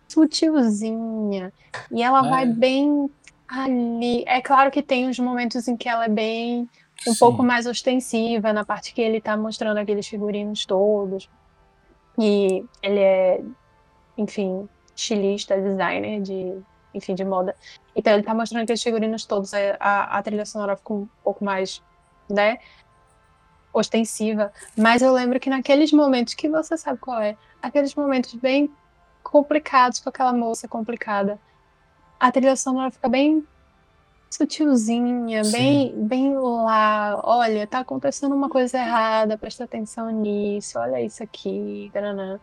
sutilzinha. 0.09 1.51
E 1.91 2.01
ela 2.01 2.25
É. 2.25 2.29
vai 2.29 2.45
bem 2.45 3.09
ali. 3.47 4.23
É 4.27 4.41
claro 4.41 4.71
que 4.71 4.81
tem 4.81 5.07
uns 5.07 5.19
momentos 5.19 5.67
em 5.67 5.75
que 5.75 5.89
ela 5.89 6.05
é 6.05 6.09
bem 6.09 6.69
um 7.07 7.13
sim. 7.13 7.19
pouco 7.19 7.43
mais 7.43 7.65
ostensiva, 7.65 8.53
na 8.53 8.65
parte 8.65 8.93
que 8.93 9.01
ele 9.01 9.19
tá 9.21 9.35
mostrando 9.35 9.77
aqueles 9.77 10.07
figurinos 10.07 10.65
todos. 10.65 11.29
E 12.17 12.63
ele 12.81 12.99
é, 12.99 13.41
enfim, 14.17 14.67
estilista, 14.95 15.59
designer 15.59 16.21
de, 16.21 16.57
enfim, 16.93 17.13
de 17.13 17.25
moda. 17.25 17.55
Então 17.95 18.13
ele 18.13 18.23
tá 18.23 18.33
mostrando 18.33 18.63
aqueles 18.63 18.81
figurinos 18.81 19.25
todos. 19.25 19.53
A, 19.53 19.59
a, 19.79 20.17
a 20.17 20.23
trilha 20.23 20.45
sonora 20.45 20.75
fica 20.75 20.93
um 20.93 21.07
pouco 21.23 21.43
mais, 21.43 21.83
né? 22.29 22.59
Ostensiva. 23.73 24.53
Mas 24.77 25.01
eu 25.01 25.11
lembro 25.13 25.39
que 25.39 25.49
naqueles 25.49 25.91
momentos 25.91 26.33
que 26.33 26.49
você 26.49 26.77
sabe 26.77 26.99
qual 26.99 27.21
é, 27.21 27.37
aqueles 27.61 27.93
momentos 27.93 28.33
bem 28.35 28.69
complicados 29.21 29.99
com 29.99 30.09
aquela 30.09 30.31
moça 30.31 30.67
complicada, 30.67 31.39
a 32.19 32.31
trilha 32.31 32.55
sonora 32.55 32.91
fica 32.91 33.09
bem 33.09 33.45
sutilzinha, 34.30 35.43
Sim. 35.43 35.51
bem, 35.51 36.07
bem 36.07 36.38
lá. 36.38 37.19
Olha, 37.23 37.65
tá 37.67 37.80
acontecendo 37.80 38.36
uma 38.36 38.49
coisa 38.49 38.78
errada, 38.78 39.38
presta 39.38 39.63
atenção 39.63 40.09
nisso, 40.09 40.78
olha 40.80 41.01
isso 41.01 41.23
aqui. 41.23 41.89
taranã. 41.93 42.39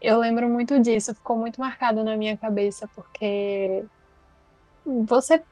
Eu 0.00 0.18
lembro 0.18 0.48
muito 0.48 0.78
disso, 0.78 1.14
ficou 1.14 1.36
muito 1.36 1.60
marcado 1.60 2.04
na 2.04 2.16
minha 2.16 2.36
cabeça, 2.36 2.88
porque 2.94 3.84
você 4.84 5.42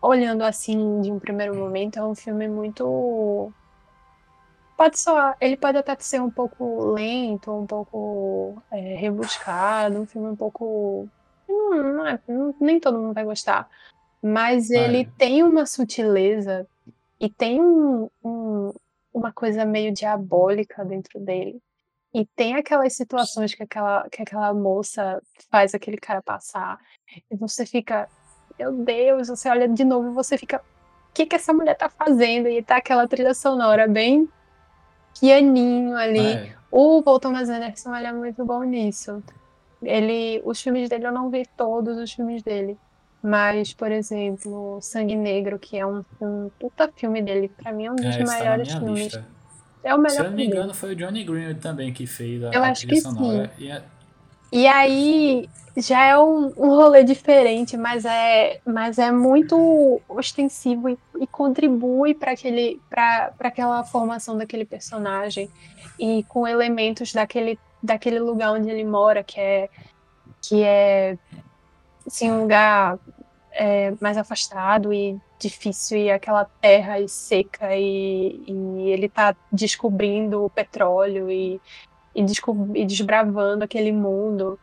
olhando 0.00 0.42
assim 0.42 1.00
de 1.00 1.10
um 1.10 1.18
primeiro 1.18 1.54
momento, 1.54 1.98
é 1.98 2.04
um 2.04 2.14
filme 2.14 2.46
muito. 2.48 3.50
Pode 4.76 4.98
só. 4.98 5.34
Ele 5.40 5.56
pode 5.56 5.78
até 5.78 5.96
ser 6.00 6.20
um 6.20 6.30
pouco 6.30 6.92
lento, 6.92 7.50
um 7.52 7.66
pouco 7.66 8.62
é, 8.70 8.96
rebuscado, 8.96 10.00
um 10.00 10.06
filme 10.06 10.28
um 10.28 10.36
pouco. 10.36 11.08
Não, 11.48 11.70
não 11.94 12.06
é- 12.06 12.18
não- 12.28 12.54
nem 12.60 12.78
todo 12.80 12.98
mundo 12.98 13.14
vai 13.14 13.24
gostar. 13.24 13.68
Mas 14.26 14.70
ele 14.70 15.02
É. 15.02 15.08
tem 15.18 15.42
uma 15.42 15.66
sutileza 15.66 16.66
e 17.20 17.28
tem 17.28 17.60
um- 17.60 18.08
um- 18.24 18.72
uma 19.12 19.30
coisa 19.32 19.66
meio 19.66 19.92
diabólica 19.92 20.82
dentro 20.82 21.20
dele. 21.20 21.60
E 22.14 22.24
tem 22.34 22.54
aquelas 22.54 22.94
situações 22.94 23.54
que 23.54 23.62
aquela, 23.64 24.08
que 24.08 24.22
aquela 24.22 24.54
moça 24.54 25.20
faz 25.50 25.74
aquele 25.74 25.98
cara 25.98 26.22
passar. 26.22 26.78
E 27.30 27.36
você 27.36 27.66
fica, 27.66 28.08
meu 28.58 28.72
Deus, 28.72 29.28
você 29.28 29.48
olha 29.50 29.68
de 29.68 29.84
novo 29.84 30.08
e 30.10 30.14
você 30.14 30.38
fica, 30.38 30.58
o 30.58 31.12
que, 31.12 31.26
que 31.26 31.36
essa 31.36 31.52
mulher 31.52 31.76
tá 31.76 31.90
fazendo? 31.90 32.48
E 32.48 32.62
tá 32.62 32.76
aquela 32.76 33.06
trilha 33.06 33.34
sonora 33.34 33.86
bem 33.86 34.26
pianinho 35.20 35.94
ali. 35.96 36.26
É, 36.32 36.54
O 36.70 37.02
Paul 37.02 37.20
Thomas 37.20 37.48
Anderson 37.48 37.94
ele 37.94 38.06
é 38.06 38.12
muito 38.12 38.44
bom 38.44 38.62
nisso. 38.62 39.22
Ele, 39.82 40.40
os 40.44 40.60
filmes 40.62 40.88
dele 40.88 41.06
eu 41.06 41.12
não 41.12 41.30
vi 41.30 41.44
todos 41.56 41.98
os 41.98 42.12
filmes 42.12 42.42
dele, 42.42 42.78
mas 43.24 43.72
por 43.72 43.90
exemplo, 43.90 44.78
Sangue 44.82 45.16
Negro, 45.16 45.58
que 45.58 45.76
é 45.78 45.86
um, 45.86 46.04
um 46.20 46.50
puta 46.58 46.92
filme 46.94 47.22
dele, 47.22 47.48
pra 47.48 47.72
mim 47.72 47.86
é 47.86 47.90
um 47.90 47.96
dos 47.96 48.04
é, 48.04 48.18
tá 48.18 48.24
na 48.24 48.32
maiores 48.32 48.68
minha 48.68 48.78
filmes. 48.80 49.04
lista. 49.04 49.24
É 49.82 49.94
o 49.94 49.96
Se 49.98 50.02
melhor 50.02 50.24
eu 50.26 50.30
não 50.30 50.36
me 50.36 50.46
engano, 50.46 50.74
foi 50.74 50.92
o 50.92 50.96
Johnny 50.96 51.24
Greenwood 51.24 51.60
também 51.60 51.92
que 51.92 52.06
fez 52.06 52.42
a, 52.44 52.50
Eu 52.52 52.62
a 52.62 52.68
acho 52.68 52.86
que 52.86 53.00
sonora. 53.00 53.50
E 53.58 53.70
é- 53.70 53.82
E 54.52 54.66
aí 54.66 55.48
já 55.76 56.04
é 56.04 56.18
um, 56.18 56.46
um 56.56 56.68
rolê 56.68 57.02
diferente, 57.02 57.76
mas 57.76 58.04
é, 58.04 58.60
mas 58.64 58.98
é 58.98 59.10
muito 59.10 60.00
ostensivo 60.08 60.88
e, 60.88 60.98
e 61.20 61.26
contribui 61.26 62.14
para 62.14 62.32
aquela 63.40 63.84
formação 63.84 64.38
daquele 64.38 64.64
personagem 64.64 65.50
e 65.98 66.22
com 66.24 66.46
elementos 66.46 67.12
daquele, 67.12 67.58
daquele 67.82 68.20
lugar 68.20 68.52
onde 68.52 68.70
ele 68.70 68.84
mora, 68.84 69.24
que 69.24 69.40
é 69.40 69.68
que 70.46 70.62
é 70.62 71.16
assim, 72.06 72.30
um 72.30 72.42
lugar 72.42 72.98
é, 73.54 73.94
mais 74.00 74.16
afastado 74.16 74.92
e 74.92 75.18
difícil 75.38 75.98
e 75.98 76.10
aquela 76.10 76.44
terra 76.44 77.00
e 77.00 77.08
seca 77.08 77.74
e, 77.74 78.42
e 78.46 78.90
ele 78.90 79.08
tá 79.08 79.34
descobrindo 79.52 80.44
o 80.44 80.50
petróleo 80.50 81.30
e 81.30 81.60
e, 82.14 82.24
e 82.74 82.86
desbravando 82.86 83.64
aquele 83.64 83.92
mundo. 83.92 84.58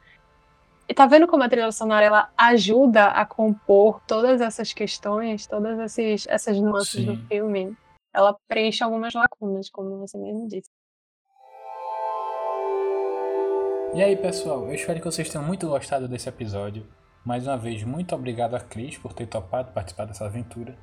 E 0.88 0.94
tá 0.94 1.06
vendo 1.06 1.28
como 1.28 1.44
a 1.44 1.50
trilha 1.50 1.72
sonora 1.72 2.06
ela 2.06 2.30
ajuda 2.38 3.08
a 3.08 3.26
compor 3.26 4.02
todas 4.08 4.42
essas 4.42 4.74
questões, 4.74 5.48
todas 5.48 5.80
esses, 5.80 6.28
essas 6.28 6.60
nuances 6.60 7.06
do 7.06 7.16
Sim. 7.16 7.26
filme? 7.28 7.78
Ela 8.14 8.36
preenche 8.48 8.84
algumas 8.84 9.14
lacunas, 9.14 9.70
como 9.70 10.00
você 10.00 10.18
mesmo 10.18 10.48
disse. 10.48 10.70
E 13.94 14.02
aí, 14.02 14.16
pessoal, 14.16 14.66
eu 14.68 14.74
espero 14.74 15.00
que 15.00 15.06
vocês 15.06 15.30
tenham 15.30 15.46
muito 15.46 15.68
gostado 15.68 16.08
desse 16.08 16.28
episódio. 16.28 16.86
Mais 17.24 17.46
uma 17.46 17.58
vez, 17.58 17.84
muito 17.84 18.16
obrigado 18.16 18.56
a 18.56 18.60
Cris 18.60 18.98
por 18.98 19.14
ter 19.14 19.28
topado 19.28 19.72
participar 19.72 20.06
dessa 20.06 20.26
aventura. 20.26 20.76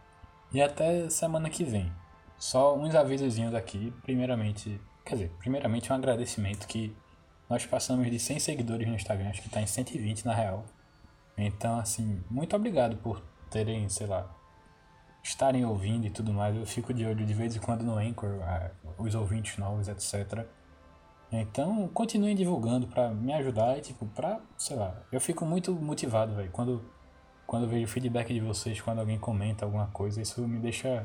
E 0.53 0.63
até 0.63 1.11
semana 1.11 1.51
que 1.51 1.65
vem. 1.65 1.93
Só 2.39 2.77
uns 2.77 2.95
avisozinhos 2.95 3.55
aqui. 3.55 3.93
Primeiramente, 4.03 4.81
quer 5.05 5.15
dizer, 5.17 5.33
primeiramente 5.39 5.93
um 5.93 5.97
agradecimento 5.97 6.69
que 6.69 6.97
nós 7.51 7.67
passamos 7.67 8.09
de 8.09 8.19
100 8.19 8.39
seguidores 8.39 8.87
no 8.87 8.95
Instagram, 8.95 9.31
acho 9.31 9.43
que 9.43 9.49
tá 9.49 9.61
em 9.61 9.67
120 9.67 10.25
na 10.25 10.33
real. 10.33 10.65
Então, 11.37 11.79
assim, 11.79 12.23
muito 12.31 12.55
obrigado 12.55 12.97
por 12.99 13.21
terem, 13.51 13.89
sei 13.89 14.07
lá, 14.07 14.33
estarem 15.23 15.65
ouvindo 15.65 16.07
e 16.07 16.11
tudo 16.11 16.33
mais. 16.33 16.57
Eu 16.57 16.67
fico 16.67 16.95
de 16.95 17.05
olho 17.05 17.27
de 17.27 17.35
vez 17.35 17.57
em 17.57 17.61
quando 17.61 17.83
no 17.83 17.97
Anchor, 17.97 18.39
os 18.97 19.15
ouvintes 19.15 19.57
novos, 19.59 19.89
etc. 19.89 20.47
Então, 21.31 21.89
continuem 21.89 22.35
divulgando 22.35 22.87
para 22.87 23.11
me 23.11 23.33
ajudar 23.35 23.77
e, 23.77 23.83
tipo, 23.83 24.07
pra, 24.07 24.41
sei 24.57 24.77
lá, 24.77 25.03
eu 25.13 25.21
fico 25.21 25.45
muito 25.45 25.75
motivado, 25.75 26.35
velho. 26.35 26.51
Quando, 26.51 26.83
quando 27.47 27.65
eu 27.65 27.69
vejo 27.69 27.85
o 27.85 27.89
feedback 27.89 28.33
de 28.33 28.41
vocês, 28.41 28.81
quando 28.81 29.01
alguém 29.01 29.19
comenta 29.19 29.65
alguma 29.65 29.89
coisa, 29.89 30.23
isso 30.23 30.47
me 30.49 30.59
deixa, 30.59 31.05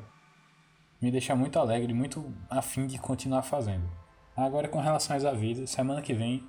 me 1.01 1.11
deixa 1.11 1.35
muito 1.35 1.59
alegre, 1.59 1.93
muito 1.93 2.33
afim 2.49 2.87
de 2.87 2.97
continuar 2.97 3.41
fazendo. 3.43 3.89
Agora, 4.35 4.67
com 4.67 4.79
relação 4.79 5.15
às 5.15 5.25
avisos, 5.25 5.69
semana 5.69 6.01
que 6.01 6.13
vem 6.13 6.47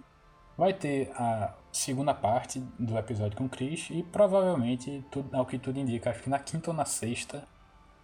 vai 0.56 0.72
ter 0.72 1.10
a 1.16 1.52
segunda 1.72 2.14
parte 2.14 2.60
do 2.78 2.96
episódio 2.96 3.36
com 3.36 3.46
o 3.46 3.48
Chris 3.48 3.88
e 3.90 4.04
provavelmente, 4.04 5.04
tudo, 5.10 5.34
ao 5.36 5.44
que 5.44 5.58
tudo 5.58 5.80
indica, 5.80 6.10
acho 6.10 6.22
que 6.22 6.30
na 6.30 6.38
quinta 6.38 6.70
ou 6.70 6.76
na 6.76 6.84
sexta 6.84 7.46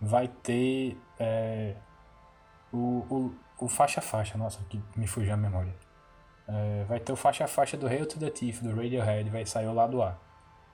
vai 0.00 0.26
ter 0.26 0.98
é, 1.18 1.76
o, 2.72 3.04
o, 3.08 3.34
o 3.64 3.68
faixa 3.68 4.00
faixa, 4.00 4.36
nossa, 4.38 4.62
que 4.64 4.82
me 4.96 5.06
fugiu 5.06 5.34
a 5.34 5.36
memória. 5.36 5.74
É, 6.48 6.84
vai 6.84 7.00
ter 7.00 7.12
o 7.12 7.16
faixa 7.16 7.46
faixa 7.46 7.76
do 7.76 7.86
Hail 7.86 8.06
to 8.06 8.18
the 8.18 8.30
Thief, 8.30 8.62
do 8.62 8.74
Radiohead, 8.74 9.30
vai 9.30 9.46
sair 9.46 9.66
o 9.66 9.74
lado 9.74 10.02
A. 10.02 10.18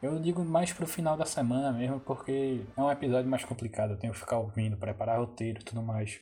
Eu 0.03 0.20
digo 0.20 0.45
mais 0.45 0.72
pro 0.72 0.87
final 0.87 1.16
da 1.16 1.24
semana 1.24 1.72
mesmo, 1.72 2.01
porque 2.01 2.64
é 2.76 2.80
um 2.80 2.91
episódio 2.91 3.28
mais 3.28 3.45
complicado, 3.45 3.93
eu 3.93 3.99
tenho 3.99 4.12
que 4.12 4.18
ficar 4.18 4.39
ouvindo, 4.39 4.76
preparar 4.76 5.18
roteiro 5.18 5.61
e 5.61 5.64
tudo 5.64 5.82
mais. 5.82 6.20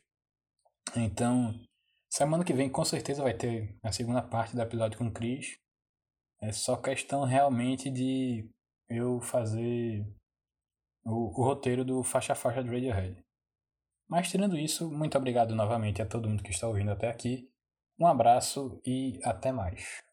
Então, 0.95 1.53
Semana 2.15 2.45
que 2.45 2.53
vem 2.53 2.69
com 2.69 2.85
certeza 2.85 3.21
vai 3.21 3.33
ter 3.33 3.77
a 3.83 3.91
segunda 3.91 4.21
parte 4.21 4.55
do 4.55 4.61
episódio 4.61 4.97
com 4.97 5.07
o 5.07 5.11
Chris. 5.11 5.57
É 6.41 6.49
só 6.53 6.77
questão 6.77 7.25
realmente 7.25 7.89
de 7.89 8.49
eu 8.87 9.19
fazer 9.19 10.07
o, 11.03 11.37
o 11.37 11.43
roteiro 11.43 11.83
do 11.83 12.01
faixa 12.03 12.33
faixa 12.33 12.63
do 12.63 12.71
Radiohead. 12.71 13.21
Mas 14.07 14.29
tirando 14.29 14.57
isso, 14.57 14.91
muito 14.91 15.17
obrigado 15.17 15.55
novamente 15.55 16.01
a 16.01 16.05
todo 16.05 16.29
mundo 16.29 16.43
que 16.43 16.51
está 16.51 16.67
ouvindo 16.67 16.91
até 16.91 17.09
aqui. 17.09 17.49
Um 17.99 18.05
abraço 18.05 18.79
e 18.85 19.19
até 19.23 19.51
mais. 19.51 20.03